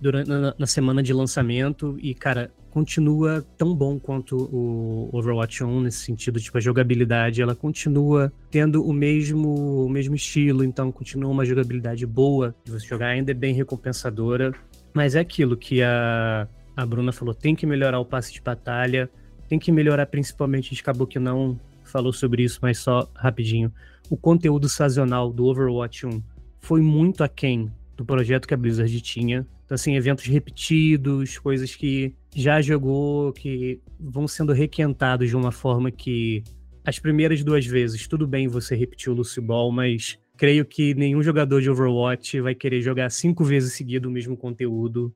durante 0.00 0.28
na, 0.28 0.54
na 0.58 0.66
semana 0.66 1.02
de 1.02 1.12
lançamento 1.12 1.96
e 2.00 2.14
cara, 2.14 2.50
continua 2.72 3.44
tão 3.58 3.74
bom 3.74 4.00
quanto 4.00 4.34
o 4.50 5.10
Overwatch 5.12 5.62
1 5.62 5.82
nesse 5.82 5.98
sentido, 5.98 6.40
tipo, 6.40 6.56
a 6.56 6.60
jogabilidade, 6.60 7.42
ela 7.42 7.54
continua 7.54 8.32
tendo 8.50 8.82
o 8.82 8.94
mesmo, 8.94 9.84
o 9.84 9.88
mesmo 9.90 10.14
estilo, 10.14 10.64
então 10.64 10.90
continua 10.90 11.30
uma 11.30 11.44
jogabilidade 11.44 12.06
boa 12.06 12.54
de 12.64 12.72
você 12.72 12.86
jogar, 12.86 13.08
ainda 13.08 13.30
é 13.30 13.34
bem 13.34 13.52
recompensadora, 13.52 14.54
mas 14.94 15.14
é 15.14 15.20
aquilo 15.20 15.54
que 15.54 15.82
a, 15.82 16.48
a 16.74 16.86
Bruna 16.86 17.12
falou, 17.12 17.34
tem 17.34 17.54
que 17.54 17.66
melhorar 17.66 18.00
o 18.00 18.06
passe 18.06 18.32
de 18.32 18.40
batalha, 18.40 19.10
tem 19.48 19.58
que 19.58 19.70
melhorar 19.70 20.06
principalmente, 20.06 20.68
a 20.68 20.70
gente 20.70 20.80
acabou 20.80 21.06
que 21.06 21.18
não 21.18 21.60
falou 21.84 22.12
sobre 22.12 22.42
isso, 22.42 22.58
mas 22.62 22.78
só 22.78 23.06
rapidinho, 23.14 23.70
o 24.08 24.16
conteúdo 24.16 24.66
sazonal 24.66 25.30
do 25.30 25.44
Overwatch 25.44 26.06
1 26.06 26.22
foi 26.58 26.80
muito 26.80 27.22
aquém 27.22 27.70
do 27.94 28.04
projeto 28.04 28.48
que 28.48 28.54
a 28.54 28.56
Blizzard 28.56 28.98
tinha, 29.02 29.46
então, 29.72 29.76
assim, 29.76 29.96
eventos 29.96 30.26
repetidos, 30.26 31.38
coisas 31.38 31.74
que 31.74 32.14
já 32.36 32.60
jogou, 32.60 33.32
que 33.32 33.80
vão 33.98 34.28
sendo 34.28 34.52
requentados 34.52 35.30
de 35.30 35.34
uma 35.34 35.50
forma 35.50 35.90
que 35.90 36.44
as 36.84 36.98
primeiras 36.98 37.42
duas 37.42 37.64
vezes, 37.64 38.06
tudo 38.06 38.26
bem 38.26 38.48
você 38.48 38.76
repetir 38.76 39.10
o 39.10 39.14
Lucy 39.14 39.40
Ball, 39.40 39.72
mas 39.72 40.18
creio 40.36 40.66
que 40.66 40.92
nenhum 40.92 41.22
jogador 41.22 41.62
de 41.62 41.70
Overwatch 41.70 42.38
vai 42.42 42.54
querer 42.54 42.82
jogar 42.82 43.08
cinco 43.08 43.44
vezes 43.44 43.72
seguido 43.72 44.10
o 44.10 44.12
mesmo 44.12 44.36
conteúdo 44.36 45.10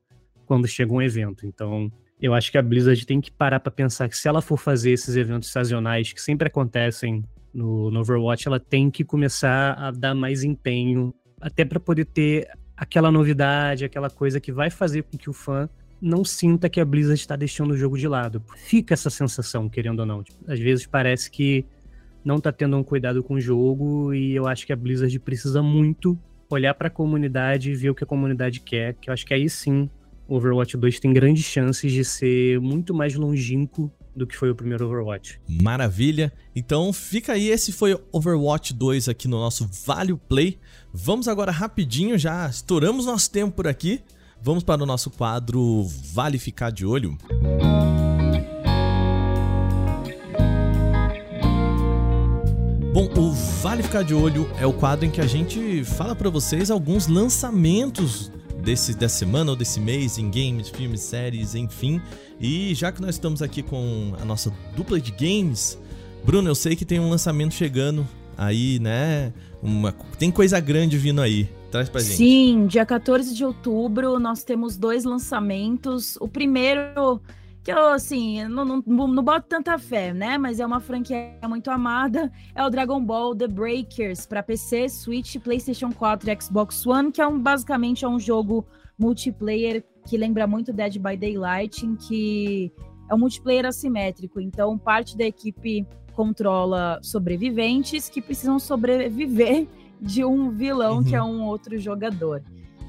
quando 0.47 0.67
chega 0.67 0.91
um 0.91 1.03
evento. 1.03 1.45
Então, 1.45 1.91
eu 2.19 2.33
acho 2.33 2.51
que 2.51 2.57
a 2.57 2.63
Blizzard 2.63 3.05
tem 3.05 3.21
que 3.21 3.31
parar 3.31 3.59
para 3.59 3.71
pensar 3.71 4.09
que 4.09 4.17
se 4.17 4.27
ela 4.27 4.41
for 4.41 4.57
fazer 4.57 4.89
esses 4.89 5.15
eventos 5.15 5.51
sazonais 5.51 6.11
que 6.11 6.21
sempre 6.21 6.47
acontecem 6.47 7.23
no, 7.53 7.91
no 7.91 7.99
Overwatch, 7.99 8.47
ela 8.47 8.59
tem 8.59 8.89
que 8.89 9.03
começar 9.03 9.73
a 9.73 9.91
dar 9.91 10.15
mais 10.15 10.43
empenho, 10.43 11.13
até 11.39 11.63
para 11.63 11.79
poder 11.79 12.05
ter 12.05 12.47
aquela 12.77 13.11
novidade, 13.11 13.83
aquela 13.83 14.09
coisa 14.09 14.39
que 14.39 14.51
vai 14.51 14.69
fazer 14.69 15.03
com 15.03 15.17
que 15.17 15.29
o 15.29 15.33
fã 15.33 15.67
não 15.99 16.23
sinta 16.23 16.69
que 16.69 16.79
a 16.79 16.85
Blizzard 16.85 17.19
está 17.19 17.35
deixando 17.35 17.71
o 17.71 17.77
jogo 17.77 17.97
de 17.97 18.07
lado. 18.07 18.43
Fica 18.55 18.93
essa 18.93 19.09
sensação, 19.09 19.67
querendo 19.67 20.01
ou 20.01 20.05
não. 20.05 20.23
Tipo, 20.23 20.37
às 20.47 20.59
vezes 20.59 20.85
parece 20.85 21.31
que 21.31 21.65
não 22.23 22.35
está 22.37 22.51
tendo 22.51 22.77
um 22.77 22.83
cuidado 22.83 23.23
com 23.23 23.33
o 23.33 23.41
jogo 23.41 24.13
e 24.13 24.35
eu 24.35 24.47
acho 24.47 24.65
que 24.65 24.73
a 24.73 24.75
Blizzard 24.75 25.17
precisa 25.19 25.63
muito 25.63 26.17
olhar 26.49 26.73
para 26.75 26.87
a 26.87 26.91
comunidade 26.91 27.71
e 27.71 27.75
ver 27.75 27.89
o 27.89 27.95
que 27.95 28.03
a 28.03 28.07
comunidade 28.07 28.59
quer, 28.59 28.93
que 28.93 29.09
eu 29.09 29.13
acho 29.13 29.25
que 29.25 29.33
aí 29.33 29.49
sim 29.49 29.89
Overwatch 30.27 30.77
2 30.77 30.99
tem 30.99 31.13
grandes 31.13 31.45
chances 31.45 31.91
de 31.91 32.03
ser 32.03 32.59
muito 32.59 32.93
mais 32.93 33.15
longínquo 33.15 33.91
do 34.17 34.25
que 34.25 34.35
foi 34.35 34.49
o 34.49 34.55
primeiro 34.55 34.85
Overwatch. 34.87 35.39
Maravilha. 35.47 36.33
Então 36.55 36.91
fica 36.91 37.33
aí, 37.33 37.47
esse 37.49 37.71
foi 37.71 37.97
Overwatch 38.11 38.73
2 38.73 39.07
aqui 39.07 39.27
no 39.27 39.37
nosso 39.37 39.69
Vale 39.85 40.15
Play. 40.27 40.59
Vamos 40.91 41.27
agora 41.27 41.51
rapidinho, 41.51 42.17
já 42.17 42.49
estouramos 42.49 43.05
nosso 43.05 43.29
tempo 43.29 43.55
por 43.55 43.67
aqui. 43.67 44.01
Vamos 44.41 44.63
para 44.63 44.81
o 44.81 44.85
nosso 44.85 45.09
quadro 45.09 45.83
Vale 46.13 46.37
Ficar 46.39 46.71
de 46.71 46.85
Olho. 46.85 47.17
Bom, 52.93 53.09
o 53.15 53.31
Vale 53.61 53.83
Ficar 53.83 54.03
de 54.03 54.15
Olho 54.15 54.49
é 54.59 54.65
o 54.65 54.73
quadro 54.73 55.05
em 55.05 55.11
que 55.11 55.21
a 55.21 55.27
gente 55.27 55.83
fala 55.83 56.15
para 56.15 56.31
vocês 56.31 56.71
alguns 56.71 57.07
lançamentos 57.07 58.31
desse, 58.67 58.93
dessa 58.93 59.19
semana 59.19 59.51
ou 59.51 59.55
desse 59.55 59.79
mês 59.79 60.17
em 60.17 60.29
games, 60.29 60.67
filmes, 60.67 60.99
séries, 60.99 61.55
enfim. 61.55 62.01
E 62.37 62.75
já 62.75 62.91
que 62.91 63.01
nós 63.01 63.15
estamos 63.15 63.41
aqui 63.41 63.63
com 63.63 64.13
a 64.21 64.25
nossa 64.25 64.53
dupla 64.75 64.99
de 64.99 65.11
games, 65.11 65.79
Bruno, 66.25 66.49
eu 66.49 66.55
sei 66.55 66.75
que 66.75 66.83
tem 66.83 66.99
um 66.99 67.09
lançamento 67.09 67.53
chegando 67.53 68.05
aí, 68.37 68.77
né? 68.79 69.31
Uma, 69.63 69.93
tem 70.19 70.29
coisa 70.29 70.59
grande 70.59 70.97
vindo 70.97 71.21
aí. 71.21 71.49
Traz 71.71 71.87
pra 71.87 72.01
gente. 72.01 72.17
Sim, 72.17 72.67
dia 72.67 72.85
14 72.85 73.33
de 73.33 73.45
outubro 73.45 74.19
nós 74.19 74.43
temos 74.43 74.75
dois 74.75 75.05
lançamentos. 75.05 76.17
O 76.19 76.27
primeiro, 76.27 77.21
que 77.67 77.71
eu, 77.73 77.89
assim, 77.89 78.47
não, 78.47 78.63
não, 78.63 78.81
não 78.85 79.21
boto 79.21 79.45
tanta 79.49 79.77
fé, 79.77 80.13
né? 80.13 80.37
Mas 80.37 80.61
é 80.61 80.65
uma 80.65 80.79
franquia 80.79 81.37
muito 81.49 81.69
amada. 81.69 82.31
É 82.55 82.65
o 82.65 82.69
Dragon 82.69 83.03
Ball 83.03 83.35
The 83.35 83.47
Breakers 83.47 84.25
para 84.25 84.41
PC, 84.41 84.87
Switch, 84.87 85.35
PlayStation 85.39 85.91
4 85.91 86.29
e 86.29 86.41
Xbox 86.41 86.87
One, 86.87 87.11
que 87.11 87.21
é 87.21 87.27
um, 87.27 87.37
basicamente 87.37 88.05
é 88.05 88.07
um 88.07 88.17
jogo 88.17 88.65
multiplayer 88.97 89.83
que 90.05 90.17
lembra 90.17 90.47
muito 90.47 90.71
Dead 90.71 90.97
by 90.97 91.17
Daylight, 91.17 91.85
em 91.85 91.97
que 91.97 92.71
é 93.09 93.13
um 93.13 93.17
multiplayer 93.17 93.65
assimétrico. 93.65 94.39
Então, 94.39 94.77
parte 94.77 95.17
da 95.17 95.25
equipe 95.25 95.85
controla 96.13 96.99
sobreviventes 97.03 98.07
que 98.07 98.21
precisam 98.21 98.59
sobreviver 98.59 99.67
de 99.99 100.23
um 100.23 100.51
vilão 100.51 100.99
uhum. 100.99 101.03
que 101.03 101.15
é 101.15 101.21
um 101.21 101.43
outro 101.43 101.77
jogador. 101.77 102.41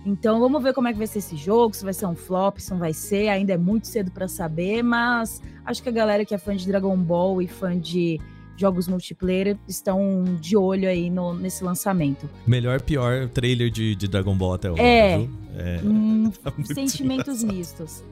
Então 0.09 0.41
vamos 0.41 0.63
ver 0.63 0.73
como 0.73 0.89
é 0.89 0.93
que 0.93 0.97
vai 0.97 1.07
ser 1.07 1.19
esse 1.19 1.37
jogo, 1.37 1.77
se 1.77 1.85
vai 1.85 1.93
ser 1.93 2.07
um 2.07 2.17
flop, 2.17 2.59
se 2.59 2.71
não 2.71 2.79
vai 2.79 2.95
ser, 2.95 3.29
ainda 3.29 3.53
é 3.53 3.59
muito 3.59 3.87
cedo 3.87 4.11
para 4.11 4.27
saber, 4.27 4.83
mas 4.83 5.43
acho 5.67 5.83
que 5.83 5.89
a 5.91 5.93
galera 5.93 6.25
que 6.25 6.35
é 6.35 6.39
fã 6.39 6.57
de 6.57 6.67
Dragon 6.67 6.97
Ball 6.97 7.43
e 7.43 7.47
fã 7.47 7.79
de 7.79 8.19
jogos 8.57 8.89
multiplayer 8.89 9.59
estão 9.69 10.25
de 10.41 10.57
olho 10.57 10.89
aí 10.89 11.11
no, 11.11 11.35
nesse 11.35 11.63
lançamento. 11.63 12.29
Melhor, 12.47 12.81
pior 12.81 13.29
trailer 13.29 13.71
de, 13.71 13.95
de 13.95 14.09
Dragon 14.09 14.35
Ball 14.35 14.55
até 14.55 14.71
hoje. 14.71 14.81
É, 14.81 15.29
é 15.57 15.81
hum, 15.85 16.33
tá 16.43 16.55
sentimentos 16.65 17.43
engraçado. 17.43 17.55
mistos. 17.55 18.05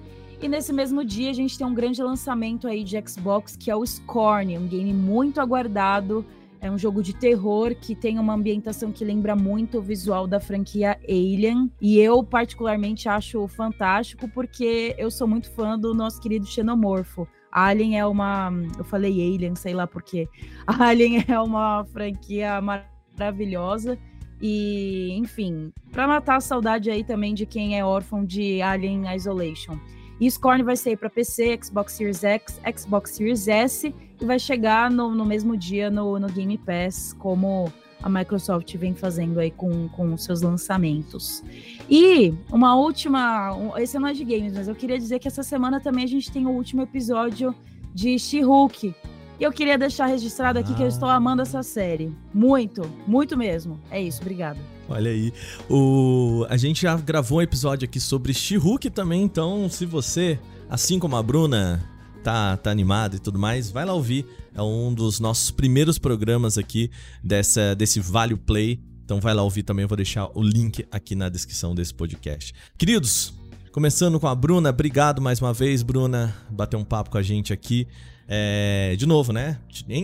E 0.42 0.48
nesse 0.48 0.74
mesmo 0.74 1.02
dia 1.02 1.30
a 1.30 1.32
gente 1.32 1.56
tem 1.56 1.66
um 1.66 1.74
grande 1.74 2.02
lançamento 2.02 2.68
aí 2.68 2.84
de 2.84 3.02
Xbox 3.08 3.56
que 3.56 3.70
é 3.70 3.74
o 3.74 3.84
Scorn, 3.86 4.58
um 4.58 4.66
game 4.66 4.92
muito 4.92 5.40
aguardado 5.40 6.26
é 6.66 6.70
um 6.70 6.78
jogo 6.78 7.02
de 7.02 7.14
terror 7.14 7.74
que 7.74 7.94
tem 7.94 8.18
uma 8.18 8.34
ambientação 8.34 8.90
que 8.90 9.04
lembra 9.04 9.36
muito 9.36 9.78
o 9.78 9.82
visual 9.82 10.26
da 10.26 10.40
franquia 10.40 10.98
Alien. 11.08 11.70
E 11.80 11.98
eu, 11.98 12.22
particularmente, 12.24 13.08
acho 13.08 13.46
fantástico 13.48 14.28
porque 14.28 14.94
eu 14.98 15.10
sou 15.10 15.28
muito 15.28 15.50
fã 15.52 15.78
do 15.78 15.94
nosso 15.94 16.20
querido 16.20 16.44
Xenomorfo. 16.46 17.26
Alien 17.52 17.98
é 17.98 18.06
uma. 18.06 18.52
Eu 18.76 18.84
falei 18.84 19.12
Alien, 19.12 19.54
sei 19.54 19.74
lá 19.74 19.86
porquê. 19.86 20.28
Alien 20.66 21.24
é 21.28 21.40
uma 21.40 21.84
franquia 21.84 22.60
maravilhosa. 22.60 23.98
E, 24.42 25.12
enfim, 25.16 25.72
para 25.92 26.06
matar 26.06 26.36
a 26.36 26.40
saudade 26.40 26.90
aí 26.90 27.02
também 27.02 27.32
de 27.32 27.46
quem 27.46 27.78
é 27.78 27.84
órfão 27.84 28.24
de 28.24 28.60
Alien 28.60 29.14
Isolation. 29.14 29.78
E 30.20 30.30
Scorn 30.30 30.62
vai 30.62 30.76
sair 30.76 30.96
para 30.96 31.10
PC, 31.10 31.58
Xbox 31.62 31.92
Series 31.92 32.24
X, 32.24 32.60
Xbox 32.76 33.10
Series 33.10 33.48
S 33.48 33.94
e 34.20 34.24
vai 34.24 34.38
chegar 34.38 34.90
no, 34.90 35.14
no 35.14 35.24
mesmo 35.24 35.56
dia 35.56 35.90
no, 35.90 36.18
no 36.18 36.28
Game 36.28 36.56
Pass, 36.58 37.12
como 37.18 37.70
a 38.02 38.08
Microsoft 38.08 38.74
vem 38.76 38.94
fazendo 38.94 39.38
aí 39.40 39.50
com, 39.50 39.88
com 39.88 40.14
os 40.14 40.24
seus 40.24 40.40
lançamentos. 40.40 41.42
E 41.88 42.32
uma 42.50 42.76
última, 42.76 43.54
um, 43.54 43.76
esse 43.76 43.98
não 43.98 44.08
é 44.08 44.12
de 44.12 44.24
games, 44.24 44.54
mas 44.54 44.68
eu 44.68 44.74
queria 44.74 44.98
dizer 44.98 45.18
que 45.18 45.28
essa 45.28 45.42
semana 45.42 45.80
também 45.80 46.04
a 46.04 46.08
gente 46.08 46.30
tem 46.30 46.46
o 46.46 46.50
último 46.50 46.82
episódio 46.82 47.54
de 47.94 48.18
She-Hulk. 48.18 48.94
E 49.38 49.42
eu 49.42 49.52
queria 49.52 49.76
deixar 49.76 50.06
registrado 50.06 50.58
aqui 50.58 50.72
ah. 50.72 50.76
que 50.76 50.82
eu 50.82 50.88
estou 50.88 51.08
amando 51.08 51.42
essa 51.42 51.62
série. 51.62 52.14
Muito, 52.32 52.82
muito 53.06 53.36
mesmo. 53.36 53.80
É 53.90 54.00
isso, 54.00 54.20
obrigada. 54.20 54.75
Olha 54.88 55.10
aí. 55.10 55.32
O... 55.68 56.46
A 56.48 56.56
gente 56.56 56.82
já 56.82 56.96
gravou 56.96 57.38
um 57.38 57.42
episódio 57.42 57.84
aqui 57.84 57.98
sobre 57.98 58.32
She-Hulk 58.32 58.90
também, 58.90 59.22
então 59.22 59.68
se 59.68 59.84
você, 59.84 60.38
assim 60.68 60.98
como 60.98 61.16
a 61.16 61.22
Bruna, 61.22 61.82
tá, 62.22 62.56
tá 62.56 62.70
animado 62.70 63.16
e 63.16 63.18
tudo 63.18 63.38
mais, 63.38 63.70
vai 63.70 63.84
lá 63.84 63.92
ouvir. 63.92 64.26
É 64.54 64.62
um 64.62 64.92
dos 64.92 65.20
nossos 65.20 65.50
primeiros 65.50 65.98
programas 65.98 66.56
aqui 66.56 66.90
dessa, 67.22 67.74
desse 67.74 68.00
Vale 68.00 68.36
Play. 68.36 68.80
Então 69.04 69.20
vai 69.20 69.34
lá 69.34 69.42
ouvir 69.42 69.62
também, 69.62 69.84
eu 69.84 69.88
vou 69.88 69.96
deixar 69.96 70.28
o 70.34 70.42
link 70.42 70.84
aqui 70.90 71.14
na 71.14 71.28
descrição 71.28 71.74
desse 71.74 71.94
podcast. 71.94 72.52
Queridos, 72.76 73.32
começando 73.70 74.18
com 74.18 74.26
a 74.26 74.34
Bruna, 74.34 74.70
obrigado 74.70 75.22
mais 75.22 75.40
uma 75.40 75.52
vez, 75.52 75.82
Bruna, 75.82 76.34
bater 76.50 76.76
um 76.76 76.84
papo 76.84 77.10
com 77.10 77.18
a 77.18 77.22
gente 77.22 77.52
aqui. 77.52 77.86
É, 78.26 78.96
de 78.98 79.06
novo, 79.06 79.32
né? 79.32 79.60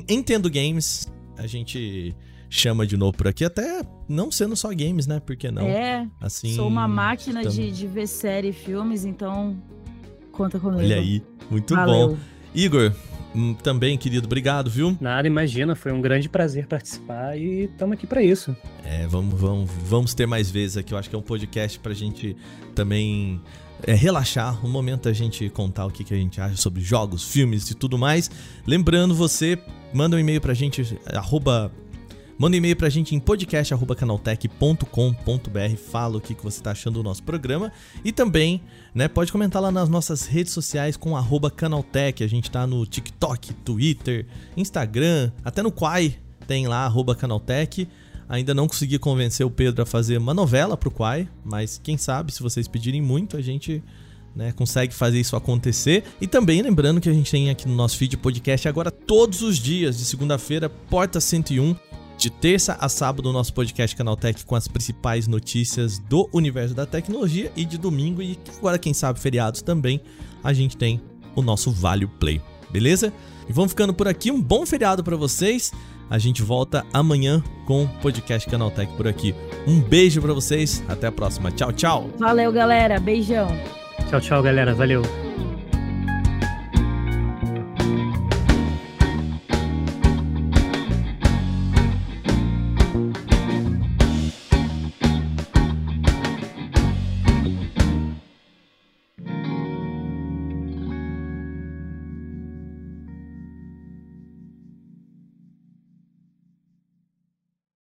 Entendo 0.09 0.49
Games, 0.49 1.13
a 1.37 1.49
gente 1.49 2.15
chama 2.53 2.87
de 2.87 2.99
novo 2.99 3.17
por 3.17 3.27
aqui, 3.27 3.47
até 3.47 3.83
não 4.07 4.31
sendo 4.31 4.55
só 4.55 4.69
games, 4.69 5.07
né? 5.07 5.19
Por 5.19 5.35
que 5.35 5.51
não? 5.51 5.63
É. 5.63 6.07
Assim, 6.21 6.55
sou 6.55 6.69
uma 6.69 6.87
máquina 6.87 7.45
de, 7.47 7.71
de 7.73 7.87
ver 7.87 8.07
série 8.07 8.51
e 8.51 8.53
filmes, 8.53 9.07
então 9.07 9.57
conta 10.31 10.61
comigo. 10.61 10.83
Olha 10.83 10.97
aí, 10.97 11.23
muito 11.51 11.75
Valeu. 11.75 12.09
bom. 12.11 12.19
Igor, 12.55 12.93
hum, 13.35 13.55
também, 13.55 13.97
querido, 13.97 14.27
obrigado, 14.27 14.71
viu? 14.71 14.95
Nada, 15.01 15.27
imagina, 15.27 15.75
foi 15.75 15.93
um 15.93 16.01
grande 16.03 16.29
prazer 16.29 16.67
participar 16.67 17.39
e 17.39 17.65
estamos 17.65 17.95
aqui 17.95 18.07
para 18.07 18.23
isso. 18.23 18.55
É, 18.85 19.07
vamos, 19.07 19.41
vamos, 19.41 19.71
vamos 19.87 20.13
ter 20.13 20.27
mais 20.27 20.51
vezes 20.51 20.77
aqui. 20.77 20.93
Eu 20.93 20.99
acho 20.99 21.09
que 21.09 21.17
é 21.17 21.19
um 21.19 21.23
podcast 21.23 21.79
pra 21.79 21.95
gente 21.95 22.37
também 22.75 23.41
é, 23.83 23.95
relaxar, 23.95 24.63
um 24.65 24.69
momento 24.69 25.05
da 25.05 25.13
gente 25.15 25.49
contar 25.49 25.87
o 25.87 25.91
que, 25.91 26.05
que 26.05 26.13
a 26.13 26.19
gente 26.19 26.39
acha 26.39 26.57
sobre 26.57 26.83
jogos, 26.83 27.27
filmes 27.27 27.71
e 27.71 27.75
tudo 27.75 27.97
mais. 27.97 28.31
Lembrando, 28.67 29.15
você 29.15 29.59
manda 29.95 30.17
um 30.17 30.19
e-mail 30.19 30.41
pra 30.41 30.53
gente, 30.53 30.99
arroba 31.07 31.73
Manda 32.43 32.57
um 32.57 32.59
e-mail 32.59 32.75
pra 32.75 32.89
gente 32.89 33.15
em 33.15 33.21
podcast.canaltech.com.br. 33.21 35.77
Fala 35.93 36.17
o 36.17 36.21
que, 36.21 36.35
que 36.35 36.43
você 36.43 36.61
tá 36.61 36.73
achando 36.73 36.95
do 36.95 37.03
nosso 37.05 37.23
programa. 37.23 37.71
E 38.05 38.11
também, 38.11 38.61
né, 38.93 39.07
pode 39.07 39.31
comentar 39.31 39.63
lá 39.63 39.71
nas 39.71 39.89
nossas 39.89 40.27
redes 40.27 40.53
sociais 40.53 40.97
com 40.97 41.17
arroba 41.17 41.53
Canaltech. 41.53 42.25
A 42.25 42.27
gente 42.27 42.51
tá 42.51 42.67
no 42.67 42.85
TikTok, 42.85 43.55
Twitter, 43.55 44.27
Instagram, 44.57 45.31
até 45.45 45.63
no 45.63 45.71
Quai 45.71 46.19
tem 46.49 46.67
lá, 46.67 46.85
arroba 46.85 47.15
Canaltech. 47.15 47.87
Ainda 48.29 48.53
não 48.53 48.67
consegui 48.67 48.99
convencer 48.99 49.47
o 49.47 49.51
Pedro 49.51 49.85
a 49.85 49.87
fazer 49.87 50.19
uma 50.19 50.35
novela 50.35 50.77
pro 50.77 50.91
Quai, 50.91 51.29
mas 51.45 51.81
quem 51.81 51.97
sabe, 51.97 52.33
se 52.33 52.43
vocês 52.43 52.67
pedirem 52.67 53.01
muito, 53.01 53.37
a 53.37 53.41
gente 53.41 53.81
né, 54.35 54.51
consegue 54.51 54.93
fazer 54.93 55.21
isso 55.21 55.37
acontecer. 55.37 56.03
E 56.21 56.27
também 56.27 56.61
lembrando 56.61 57.01
que 57.01 57.09
a 57.09 57.15
gente 57.15 57.31
tem 57.31 57.51
aqui 57.51 57.69
no 57.69 57.77
nosso 57.77 57.97
feed 57.97 58.17
podcast 58.17 58.67
agora 58.67 58.91
todos 58.91 59.43
os 59.43 59.59
dias, 59.59 59.97
de 59.97 60.05
segunda-feira, 60.05 60.69
Porta 60.69 61.21
101 61.21 61.77
de 62.23 62.31
terça 62.31 62.77
a 62.81 62.89
sábado, 62.89 63.29
o 63.29 63.33
nosso 63.33 63.53
podcast 63.53 63.97
Canaltech 63.97 64.47
com 64.47 64.55
as 64.55 64.69
principais 64.69 65.27
notícias 65.27 65.99
do 65.99 66.31
universo 66.33 66.73
da 66.73 66.87
tecnologia. 66.87 67.51
E 67.57 67.65
de 67.65 67.77
domingo, 67.77 68.23
e 68.23 68.39
agora, 68.59 68.79
quem 68.79 68.95
sabe, 68.95 69.19
feriados 69.19 69.61
também, 69.61 70.01
a 70.43 70.53
gente 70.53 70.77
tem 70.77 71.01
o 71.35 71.43
nosso 71.43 71.73
Vale 71.73 72.07
Play. 72.07 72.41
Beleza? 72.71 73.13
E 73.49 73.53
vamos 73.53 73.73
ficando 73.73 73.93
por 73.93 74.07
aqui. 74.07 74.31
Um 74.31 74.41
bom 74.41 74.65
feriado 74.65 75.03
para 75.03 75.17
vocês. 75.17 75.73
A 76.09 76.17
gente 76.17 76.43
volta 76.43 76.87
amanhã 76.93 77.43
com 77.67 77.85
o 77.85 77.89
podcast 78.01 78.49
Canaltech 78.49 78.93
por 78.97 79.09
aqui. 79.09 79.35
Um 79.67 79.81
beijo 79.81 80.23
para 80.23 80.33
vocês. 80.33 80.81
Até 80.89 81.09
a 81.09 81.13
próxima. 81.13 81.51
Tchau, 81.51 81.73
tchau. 81.73 82.11
Valeu, 82.21 82.53
galera. 82.53 83.01
Beijão. 83.01 83.49
Tchau, 84.09 84.21
tchau, 84.21 84.43
galera. 84.45 84.73
Valeu. 84.75 85.32